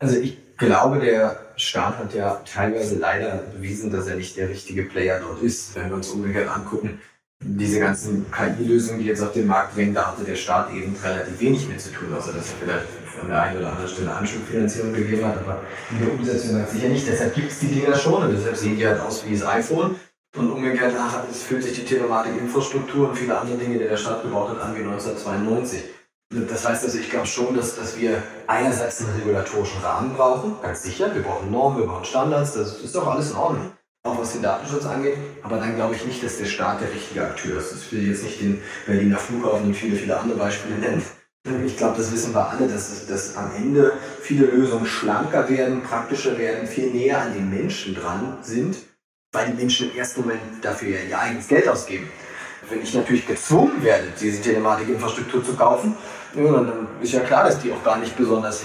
Also 0.00 0.18
ich 0.18 0.36
glaube, 0.56 0.98
der 0.98 1.46
Staat 1.54 1.98
hat 1.98 2.12
ja 2.12 2.42
teilweise 2.44 2.98
leider 2.98 3.36
bewiesen, 3.36 3.92
dass 3.92 4.08
er 4.08 4.16
nicht 4.16 4.36
der 4.36 4.48
richtige 4.48 4.82
Player 4.82 5.20
dort 5.20 5.40
ist. 5.40 5.76
Wenn 5.76 5.90
wir 5.90 5.94
uns 5.94 6.08
umgekehrt 6.08 6.48
angucken, 6.48 7.00
diese 7.42 7.80
ganzen 7.80 8.26
KI-Lösungen, 8.30 9.00
die 9.00 9.06
jetzt 9.06 9.22
auf 9.22 9.32
den 9.32 9.46
Markt 9.46 9.74
bringen, 9.74 9.94
da 9.94 10.08
hatte 10.08 10.24
der 10.24 10.36
Staat 10.36 10.72
eben 10.72 10.94
relativ 11.02 11.40
wenig 11.40 11.68
mit 11.68 11.80
zu 11.80 11.90
tun, 11.90 12.12
außer 12.14 12.32
dass 12.32 12.50
er 12.50 12.56
vielleicht 12.60 12.86
an 13.20 13.28
der 13.28 13.42
einen 13.42 13.58
oder 13.58 13.70
anderen 13.70 13.88
Stelle 13.88 14.12
Anschubfinanzierung 14.14 14.92
gegeben 14.92 15.26
hat, 15.26 15.38
aber 15.38 15.60
in 15.90 15.98
der 15.98 16.12
Umsetzung 16.12 16.52
sagt 16.52 16.70
sicher 16.70 16.88
nicht. 16.88 17.06
Deshalb 17.06 17.34
gibt 17.34 17.50
es 17.50 17.58
die 17.60 17.66
Dinger 17.66 17.96
schon 17.96 18.22
und 18.22 18.32
deshalb 18.32 18.56
sehen 18.56 18.76
die 18.76 18.86
halt 18.86 19.00
aus 19.00 19.24
wie 19.26 19.32
das 19.32 19.46
iPhone. 19.46 19.96
Und 20.36 20.50
umgekehrt 20.50 20.94
nachher 20.94 21.24
fühlt 21.24 21.64
sich 21.64 21.74
die 21.74 21.84
Telematik-Infrastruktur 21.84 23.08
und 23.08 23.16
viele 23.16 23.36
andere 23.36 23.58
Dinge, 23.58 23.78
die 23.78 23.84
der 23.84 23.96
Staat 23.96 24.22
gebaut 24.22 24.50
hat, 24.50 24.60
an 24.60 24.74
wie 24.76 24.82
1992. 24.82 25.82
Das 26.48 26.68
heißt 26.68 26.84
also, 26.84 26.98
ich 26.98 27.10
glaube 27.10 27.26
schon, 27.26 27.56
dass, 27.56 27.74
dass 27.74 27.98
wir 27.98 28.22
einerseits 28.46 29.00
einen 29.00 29.16
regulatorischen 29.16 29.82
Rahmen 29.82 30.14
brauchen, 30.14 30.54
ganz 30.62 30.84
sicher. 30.84 31.12
Wir 31.12 31.22
brauchen 31.22 31.50
Normen, 31.50 31.78
wir 31.78 31.86
brauchen 31.86 32.04
Standards, 32.04 32.52
das 32.52 32.78
ist 32.78 32.94
doch 32.94 33.08
alles 33.08 33.32
in 33.32 33.36
Ordnung, 33.36 33.72
auch 34.02 34.18
was 34.18 34.32
den 34.32 34.42
Datenschutz 34.42 34.86
angeht. 34.86 35.16
Aber 35.42 35.56
dann 35.56 35.76
glaube 35.76 35.94
ich 35.94 36.06
nicht, 36.06 36.22
dass 36.22 36.38
der 36.38 36.46
Staat 36.46 36.80
der 36.80 36.92
richtige 36.92 37.22
Akteur 37.22 37.58
ist. 37.58 37.72
Das 37.72 37.92
will 37.92 38.08
jetzt 38.08 38.24
nicht 38.24 38.40
den 38.40 38.60
Berliner 38.86 39.18
Flughafen 39.18 39.66
und 39.66 39.74
viele, 39.74 39.96
viele 39.96 40.18
andere 40.18 40.38
Beispiele 40.38 40.76
nennen. 40.76 41.02
Ich 41.66 41.76
glaube, 41.76 41.96
das 41.96 42.12
wissen 42.12 42.34
wir 42.34 42.50
alle, 42.50 42.68
dass, 42.68 43.06
dass 43.06 43.36
am 43.36 43.50
Ende 43.56 43.92
viele 44.20 44.46
Lösungen 44.46 44.84
schlanker 44.84 45.48
werden, 45.48 45.82
praktischer 45.82 46.36
werden, 46.36 46.68
viel 46.68 46.90
näher 46.90 47.22
an 47.22 47.32
den 47.32 47.48
Menschen 47.48 47.94
dran 47.94 48.38
sind, 48.42 48.76
weil 49.32 49.46
die 49.46 49.54
Menschen 49.56 49.90
im 49.90 49.96
ersten 49.96 50.20
Moment 50.20 50.40
dafür 50.60 50.98
ihr 51.08 51.18
eigenes 51.18 51.48
Geld 51.48 51.66
ausgeben. 51.66 52.10
Wenn 52.68 52.82
ich 52.82 52.94
natürlich 52.94 53.26
gezwungen 53.26 53.82
werde, 53.82 54.08
diese 54.20 54.42
Telematikinfrastruktur 54.42 55.42
zu 55.42 55.54
kaufen, 55.54 55.96
dann 56.34 56.88
ist 57.00 57.12
ja 57.14 57.20
klar, 57.20 57.44
dass 57.44 57.58
die 57.58 57.72
auch 57.72 57.82
gar 57.82 57.98
nicht 57.98 58.16
besonders 58.16 58.64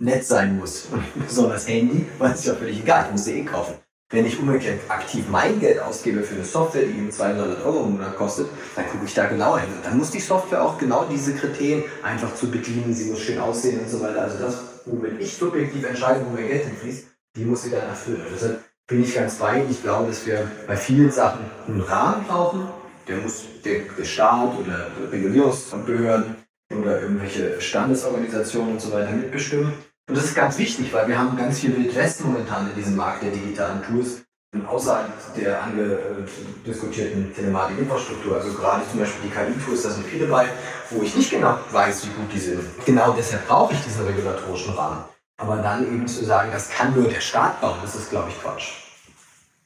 nett 0.00 0.26
sein 0.26 0.58
muss. 0.58 0.88
besonders 1.14 1.68
Handy, 1.68 2.06
weil 2.18 2.32
es 2.32 2.44
ja 2.44 2.54
völlig 2.54 2.80
egal, 2.80 3.04
ich 3.06 3.12
muss 3.12 3.24
sie 3.24 3.38
eh 3.38 3.44
kaufen. 3.44 3.74
Wenn 4.12 4.26
ich 4.26 4.40
umgekehrt 4.40 4.80
aktiv 4.88 5.24
mein 5.30 5.60
Geld 5.60 5.78
ausgebe 5.78 6.24
für 6.24 6.34
eine 6.34 6.44
Software, 6.44 6.82
die 6.82 6.98
eben 6.98 7.12
200 7.12 7.64
Euro 7.64 7.84
im 7.84 7.92
Monat 7.92 8.16
kostet, 8.16 8.48
dann 8.74 8.84
gucke 8.88 9.04
ich 9.04 9.14
da 9.14 9.26
genauer 9.26 9.60
hin. 9.60 9.70
Und 9.72 9.86
dann 9.86 9.98
muss 9.98 10.10
die 10.10 10.18
Software 10.18 10.64
auch 10.64 10.76
genau 10.78 11.06
diese 11.08 11.32
Kriterien 11.34 11.84
einfach 12.02 12.34
zu 12.34 12.50
bedienen, 12.50 12.92
sie 12.92 13.08
muss 13.08 13.20
schön 13.20 13.38
aussehen 13.38 13.78
und 13.78 13.88
so 13.88 14.00
weiter. 14.00 14.22
Also 14.22 14.38
das, 14.38 14.58
womit 14.84 15.20
ich 15.20 15.32
subjektiv 15.32 15.86
entscheide, 15.86 16.26
wo 16.26 16.34
mein 16.34 16.48
Geld 16.48 16.64
hinfließt, 16.64 17.06
die 17.36 17.44
muss 17.44 17.62
sie 17.62 17.70
dann 17.70 17.82
erfüllen. 17.82 18.22
Deshalb 18.34 18.64
bin 18.88 19.04
ich 19.04 19.14
ganz 19.14 19.36
bei 19.36 19.60
Ihnen. 19.60 19.70
Ich 19.70 19.80
glaube, 19.80 20.08
dass 20.08 20.26
wir 20.26 20.50
bei 20.66 20.76
vielen 20.76 21.12
Sachen 21.12 21.44
einen 21.68 21.80
Rahmen 21.80 22.24
brauchen. 22.26 22.68
Der 23.06 23.18
muss 23.18 23.44
der 23.64 24.04
Staat 24.04 24.58
oder 24.58 24.88
Regulierungsbehörden 25.12 26.34
oder 26.76 27.00
irgendwelche 27.02 27.60
Standesorganisationen 27.60 28.72
und 28.72 28.80
so 28.80 28.92
weiter 28.92 29.12
mitbestimmen. 29.12 29.72
Und 30.10 30.16
das 30.16 30.24
ist 30.24 30.34
ganz 30.34 30.58
wichtig, 30.58 30.92
weil 30.92 31.06
wir 31.06 31.16
haben 31.16 31.36
ganz 31.36 31.60
viel 31.60 31.76
Wildwest 31.76 32.24
momentan 32.24 32.68
in 32.68 32.74
diesem 32.74 32.96
Markt 32.96 33.22
der 33.22 33.30
digitalen 33.30 33.80
Tools 33.80 34.22
außerhalb 34.66 35.08
der 35.36 35.62
angediskutierten 35.62 37.32
Telematikinfrastruktur. 37.32 38.34
Also 38.34 38.52
gerade 38.54 38.82
zum 38.90 38.98
Beispiel 38.98 39.30
die 39.30 39.36
KI-Tools, 39.36 39.82
da 39.82 39.90
sind 39.90 40.04
viele 40.04 40.26
bei, 40.26 40.48
wo 40.90 41.00
ich 41.04 41.14
nicht 41.14 41.30
genau 41.30 41.60
weiß, 41.70 42.06
wie 42.06 42.10
gut 42.10 42.32
die 42.34 42.40
sind. 42.40 42.60
Genau 42.84 43.12
deshalb 43.12 43.46
brauche 43.46 43.72
ich 43.72 43.80
diesen 43.84 44.04
regulatorischen 44.04 44.74
Rahmen. 44.74 45.04
Aber 45.36 45.58
dann 45.58 45.86
eben 45.86 46.08
zu 46.08 46.24
sagen, 46.24 46.50
das 46.50 46.70
kann 46.70 46.92
nur 46.92 47.08
der 47.08 47.20
Staat 47.20 47.60
bauen, 47.60 47.78
das 47.80 47.94
ist, 47.94 48.10
glaube 48.10 48.30
ich, 48.30 48.42
Quatsch. 48.42 48.72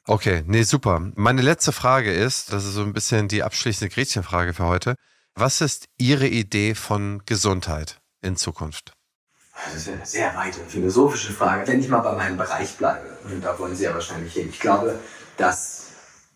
Okay, 0.06 0.44
nee, 0.46 0.64
super. 0.64 1.00
Meine 1.14 1.40
letzte 1.40 1.72
Frage 1.72 2.12
ist, 2.12 2.52
das 2.52 2.66
ist 2.66 2.74
so 2.74 2.82
ein 2.82 2.92
bisschen 2.92 3.28
die 3.28 3.42
abschließende 3.42 3.94
Gretchenfrage 3.94 4.52
für 4.52 4.66
heute. 4.66 4.96
Was 5.34 5.62
ist 5.62 5.86
Ihre 5.96 6.28
Idee 6.28 6.74
von 6.74 7.22
Gesundheit 7.24 8.02
in 8.20 8.36
Zukunft? 8.36 8.92
Das 9.64 9.74
ist 9.74 9.88
eine 9.88 10.04
sehr 10.04 10.34
weite 10.34 10.60
philosophische 10.68 11.32
Frage. 11.32 11.66
Wenn 11.66 11.80
ich 11.80 11.88
mal 11.88 12.00
bei 12.00 12.12
meinem 12.12 12.36
Bereich 12.36 12.76
bleibe, 12.76 13.06
und 13.24 13.44
da 13.44 13.58
wollen 13.58 13.74
Sie 13.74 13.84
ja 13.84 13.94
wahrscheinlich 13.94 14.34
hin, 14.34 14.48
ich 14.50 14.60
glaube, 14.60 14.98
dass 15.36 15.86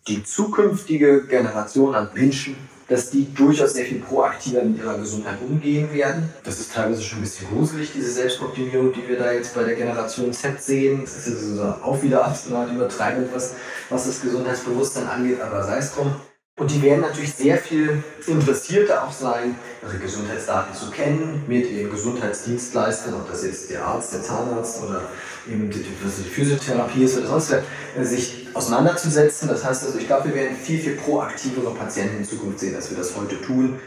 die 0.07 0.25
zukünftige 0.25 1.27
Generation 1.27 1.95
an 1.95 2.11
Menschen, 2.15 2.57
dass 2.89 3.11
die 3.11 3.33
durchaus 3.35 3.75
sehr 3.75 3.85
viel 3.85 4.01
proaktiver 4.01 4.63
mit 4.63 4.79
ihrer 4.79 4.97
Gesundheit 4.97 5.39
umgehen 5.47 5.93
werden. 5.93 6.33
Das 6.43 6.59
ist 6.59 6.73
teilweise 6.73 7.03
schon 7.03 7.19
ein 7.19 7.23
bisschen 7.23 7.49
gruselig, 7.49 7.93
diese 7.95 8.11
Selbstoptimierung, 8.11 8.95
die 8.95 9.07
wir 9.07 9.19
da 9.19 9.31
jetzt 9.31 9.55
bei 9.55 9.63
der 9.63 9.75
Generation 9.75 10.33
Z 10.33 10.63
sehen. 10.63 11.03
Das 11.03 11.27
ist 11.27 11.37
also 11.37 11.65
auch 11.83 12.03
wieder 12.03 12.25
absolut 12.25 12.73
übertreibend, 12.73 13.29
was, 13.35 13.55
was 13.91 14.07
das 14.07 14.23
Gesundheitsbewusstsein 14.23 15.07
angeht, 15.07 15.41
aber 15.41 15.63
sei 15.65 15.79
es 15.79 15.93
drum. 15.93 16.17
Und 16.59 16.73
die 16.73 16.83
werden 16.83 17.03
natürlich 17.03 17.35
sehr 17.35 17.57
viel 17.57 18.03
interessierter 18.27 19.05
auch 19.05 19.13
sein, 19.13 19.55
ihre 19.81 19.99
Gesundheitsdaten 19.99 20.75
zu 20.75 20.91
kennen, 20.91 21.45
mit 21.47 21.71
ihren 21.71 21.89
Gesundheitsdienstleistern, 21.89 23.15
ob 23.15 23.31
das 23.31 23.45
jetzt 23.45 23.71
der 23.71 23.85
Arzt, 23.85 24.13
der 24.13 24.23
Zahnarzt 24.23 24.83
oder 24.83 25.03
eben 25.49 25.71
die, 25.71 25.85
die 25.85 26.31
Physiotherapie 26.31 27.05
ist 27.05 27.17
oder 27.17 27.29
sonst 27.29 27.55
was, 27.97 28.09
sich 28.09 28.49
auseinanderzusetzen. 28.55 29.49
Das 29.49 29.65
heißt 29.65 29.87
also, 29.87 29.99
ich 29.99 30.09
glaube, 30.09 30.31
wir 30.31 30.35
werden 30.35 30.57
viel, 30.57 30.81
viel 30.81 30.97
proaktivere 30.97 31.73
Patienten 31.75 32.19
in 32.19 32.25
Zukunft 32.25 32.59
sehen, 32.59 32.75
als 32.75 32.91
wir 32.91 32.99
das 32.99 33.17
heute 33.17 33.41
tun, 33.41 33.79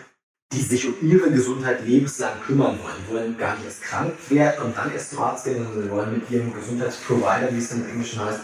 die 0.54 0.62
sich 0.62 0.88
um 0.88 0.96
ihre 1.02 1.30
Gesundheit 1.30 1.86
lebenslang 1.86 2.40
kümmern 2.46 2.80
wollen. 2.82 2.96
Die 3.06 3.14
wollen 3.14 3.38
gar 3.38 3.56
nicht 3.56 3.66
erst 3.66 3.82
krank 3.82 4.14
werden 4.30 4.64
und 4.64 4.78
dann 4.78 4.94
erst 4.94 5.10
zum 5.10 5.20
Arzt 5.20 5.44
gehen, 5.44 5.58
sondern 5.58 5.84
sie 5.84 5.92
wollen 5.92 6.14
mit 6.14 6.32
ihrem 6.32 6.54
Gesundheitsprovider, 6.54 7.50
wie 7.52 7.58
es 7.58 7.72
im 7.74 7.90
Englischen 7.90 8.24
heißt, 8.24 8.40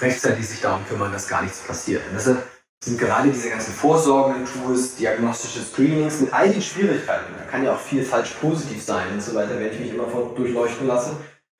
rechtzeitig 0.00 0.46
sich 0.46 0.60
darum 0.60 0.86
kümmern, 0.86 1.12
dass 1.12 1.28
gar 1.28 1.42
nichts 1.42 1.60
passiert. 1.60 2.02
Und 2.08 2.14
deshalb 2.14 2.42
sind 2.82 2.98
gerade 2.98 3.30
diese 3.30 3.50
ganzen 3.50 3.74
vorsorgenden 3.74 4.46
Tools, 4.46 4.96
diagnostische 4.96 5.60
Screenings 5.60 6.20
mit 6.20 6.32
all 6.32 6.50
den 6.50 6.62
Schwierigkeiten. 6.62 7.34
Da 7.36 7.44
kann 7.44 7.62
ja 7.62 7.74
auch 7.74 7.80
viel 7.80 8.02
falsch 8.02 8.30
positiv 8.40 8.82
sein 8.82 9.12
und 9.12 9.22
so 9.22 9.34
weiter, 9.34 9.58
wenn 9.58 9.70
ich 9.70 9.78
mich 9.78 9.94
immer 9.94 10.06
durchleuchten 10.34 10.86
lasse. 10.86 11.16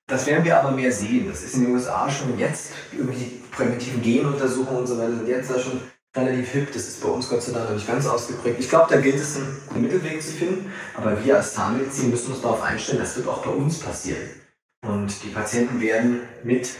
Das 0.07 0.25
werden 0.25 0.43
wir 0.43 0.59
aber 0.59 0.71
mehr 0.71 0.91
sehen. 0.91 1.27
Das 1.29 1.43
ist 1.43 1.55
in 1.55 1.65
den 1.65 1.75
USA 1.75 2.09
schon 2.09 2.37
jetzt, 2.39 2.71
irgendwie 2.91 3.17
die 3.17 3.43
präventiven 3.51 4.01
Genuntersuchungen 4.01 4.81
und 4.81 4.87
so 4.87 4.97
weiter 4.97 5.15
sind 5.15 5.27
jetzt 5.27 5.51
da 5.51 5.59
schon 5.59 5.79
relativ 6.15 6.49
hip. 6.49 6.73
Das 6.73 6.87
ist 6.87 7.01
bei 7.01 7.09
uns 7.09 7.29
Gott 7.29 7.43
sei 7.43 7.53
Dank 7.53 7.69
noch 7.69 7.75
nicht 7.75 7.87
ganz 7.87 8.07
ausgeprägt. 8.07 8.59
Ich 8.59 8.69
glaube, 8.69 8.93
da 8.93 8.99
gilt 8.99 9.15
es, 9.15 9.37
einen 9.37 9.81
Mittelweg 9.81 10.21
zu 10.21 10.31
finden. 10.31 10.71
Aber 10.97 11.23
wir 11.23 11.37
als 11.37 11.53
Zahnmedizin 11.53 12.09
müssen 12.09 12.33
uns 12.33 12.41
darauf 12.41 12.63
einstellen, 12.63 12.99
das 12.99 13.15
wird 13.15 13.27
auch 13.27 13.43
bei 13.43 13.51
uns 13.51 13.79
passieren. 13.79 14.21
Und 14.85 15.23
die 15.23 15.29
Patienten 15.29 15.79
werden 15.79 16.21
mit 16.43 16.71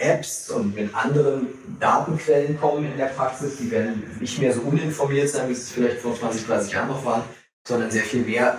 Apps 0.00 0.50
und 0.50 0.74
mit 0.74 0.94
anderen 0.94 1.48
Datenquellen 1.78 2.58
kommen 2.58 2.90
in 2.90 2.96
der 2.96 3.06
Praxis. 3.06 3.58
Die 3.58 3.70
werden 3.70 4.02
nicht 4.18 4.38
mehr 4.38 4.52
so 4.52 4.62
uninformiert 4.62 5.28
sein, 5.28 5.48
wie 5.48 5.52
es 5.52 5.70
vielleicht 5.70 5.98
vor 5.98 6.18
20, 6.18 6.46
30 6.46 6.72
Jahren 6.72 6.88
noch 6.88 7.04
waren, 7.04 7.22
sondern 7.66 7.90
sehr 7.90 8.02
viel 8.02 8.22
mehr 8.22 8.58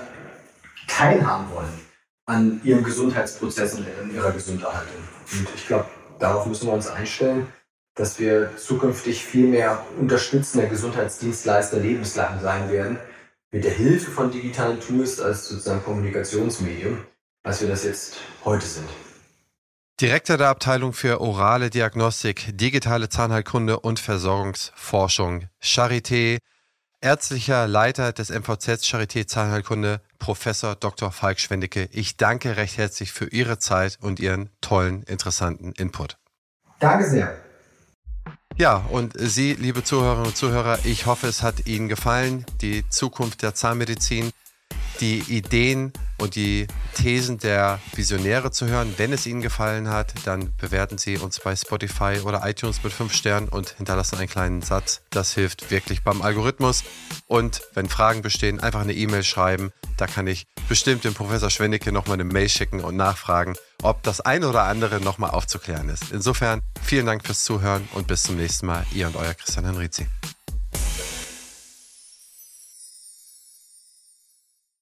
teilhaben 0.87 1.49
wollen 1.53 1.81
an 2.25 2.61
ihrem 2.63 2.83
Gesundheitsprozess 2.83 3.73
und 3.75 3.87
in 4.03 4.15
ihrer 4.15 4.31
Gesunderhaltung. 4.31 5.01
Und 5.33 5.47
ich 5.55 5.67
glaube, 5.67 5.85
darauf 6.19 6.45
müssen 6.45 6.67
wir 6.67 6.73
uns 6.73 6.87
einstellen, 6.87 7.47
dass 7.95 8.19
wir 8.19 8.55
zukünftig 8.57 9.23
viel 9.23 9.47
mehr 9.47 9.85
unterstützender 9.99 10.67
Gesundheitsdienstleister 10.67 11.77
lebenslang 11.77 12.39
sein 12.39 12.71
werden, 12.71 12.97
mit 13.51 13.65
der 13.65 13.73
Hilfe 13.73 14.11
von 14.11 14.31
digitalen 14.31 14.79
Tools 14.79 15.19
als 15.19 15.49
sozusagen 15.49 15.83
Kommunikationsmedium, 15.83 16.99
als 17.43 17.61
wir 17.61 17.67
das 17.67 17.83
jetzt 17.83 18.17
heute 18.45 18.65
sind. 18.65 18.87
Direktor 20.01 20.35
der 20.35 20.49
Abteilung 20.49 20.93
für 20.93 21.21
orale 21.21 21.69
Diagnostik, 21.69 22.57
digitale 22.57 23.07
Zahnheilkunde 23.07 23.79
und 23.81 23.99
Versorgungsforschung, 23.99 25.43
Charité, 25.61 26.39
ärztlicher 27.01 27.67
Leiter 27.67 28.11
des 28.11 28.31
MVZ 28.31 28.83
Charité 28.83 29.27
Zahnheilkunde, 29.27 30.01
Professor 30.17 30.73
Dr. 30.73 31.11
Falk 31.11 31.39
Schwendicke. 31.39 31.87
Ich 31.91 32.17
danke 32.17 32.57
recht 32.57 32.79
herzlich 32.79 33.11
für 33.11 33.25
Ihre 33.27 33.59
Zeit 33.59 33.99
und 34.01 34.19
Ihren 34.19 34.49
tollen, 34.59 35.03
interessanten 35.03 35.71
Input. 35.73 36.17
Danke 36.79 37.07
sehr. 37.07 37.37
Ja, 38.57 38.77
und 38.77 39.13
Sie, 39.15 39.53
liebe 39.53 39.83
Zuhörerinnen 39.83 40.25
und 40.25 40.35
Zuhörer, 40.35 40.79
ich 40.83 41.05
hoffe, 41.05 41.27
es 41.27 41.43
hat 41.43 41.67
Ihnen 41.67 41.89
gefallen, 41.89 42.43
die 42.61 42.89
Zukunft 42.89 43.43
der 43.43 43.53
Zahnmedizin 43.53 44.31
die 45.01 45.19
Ideen 45.19 45.91
und 46.19 46.35
die 46.35 46.67
Thesen 46.95 47.39
der 47.39 47.79
Visionäre 47.95 48.51
zu 48.51 48.67
hören. 48.67 48.93
Wenn 48.97 49.11
es 49.11 49.25
Ihnen 49.25 49.41
gefallen 49.41 49.89
hat, 49.89 50.13
dann 50.25 50.55
bewerten 50.57 50.97
Sie 50.97 51.17
uns 51.17 51.39
bei 51.39 51.55
Spotify 51.55 52.19
oder 52.23 52.47
iTunes 52.47 52.83
mit 52.83 52.93
5 52.93 53.11
Sternen 53.11 53.49
und 53.49 53.71
hinterlassen 53.71 54.19
einen 54.19 54.29
kleinen 54.29 54.61
Satz. 54.61 55.01
Das 55.09 55.33
hilft 55.33 55.71
wirklich 55.71 56.03
beim 56.03 56.21
Algorithmus. 56.21 56.83
Und 57.25 57.61
wenn 57.73 57.89
Fragen 57.89 58.21
bestehen, 58.21 58.59
einfach 58.59 58.81
eine 58.81 58.93
E-Mail 58.93 59.23
schreiben. 59.23 59.71
Da 59.97 60.07
kann 60.07 60.27
ich 60.27 60.45
bestimmt 60.69 61.03
dem 61.03 61.13
Professor 61.13 61.49
Schwennecke 61.49 61.91
nochmal 61.91 62.15
eine 62.15 62.23
Mail 62.23 62.49
schicken 62.49 62.81
und 62.81 62.95
nachfragen, 62.95 63.55
ob 63.81 64.03
das 64.03 64.21
eine 64.21 64.47
oder 64.47 64.63
andere 64.63 65.01
nochmal 65.01 65.31
aufzuklären 65.31 65.89
ist. 65.89 66.11
Insofern 66.11 66.61
vielen 66.83 67.07
Dank 67.07 67.25
fürs 67.25 67.43
Zuhören 67.43 67.87
und 67.93 68.07
bis 68.07 68.23
zum 68.23 68.37
nächsten 68.37 68.67
Mal. 68.67 68.85
Ihr 68.93 69.07
und 69.07 69.15
euer 69.15 69.33
Christian 69.33 69.65
Henrizi. 69.65 70.07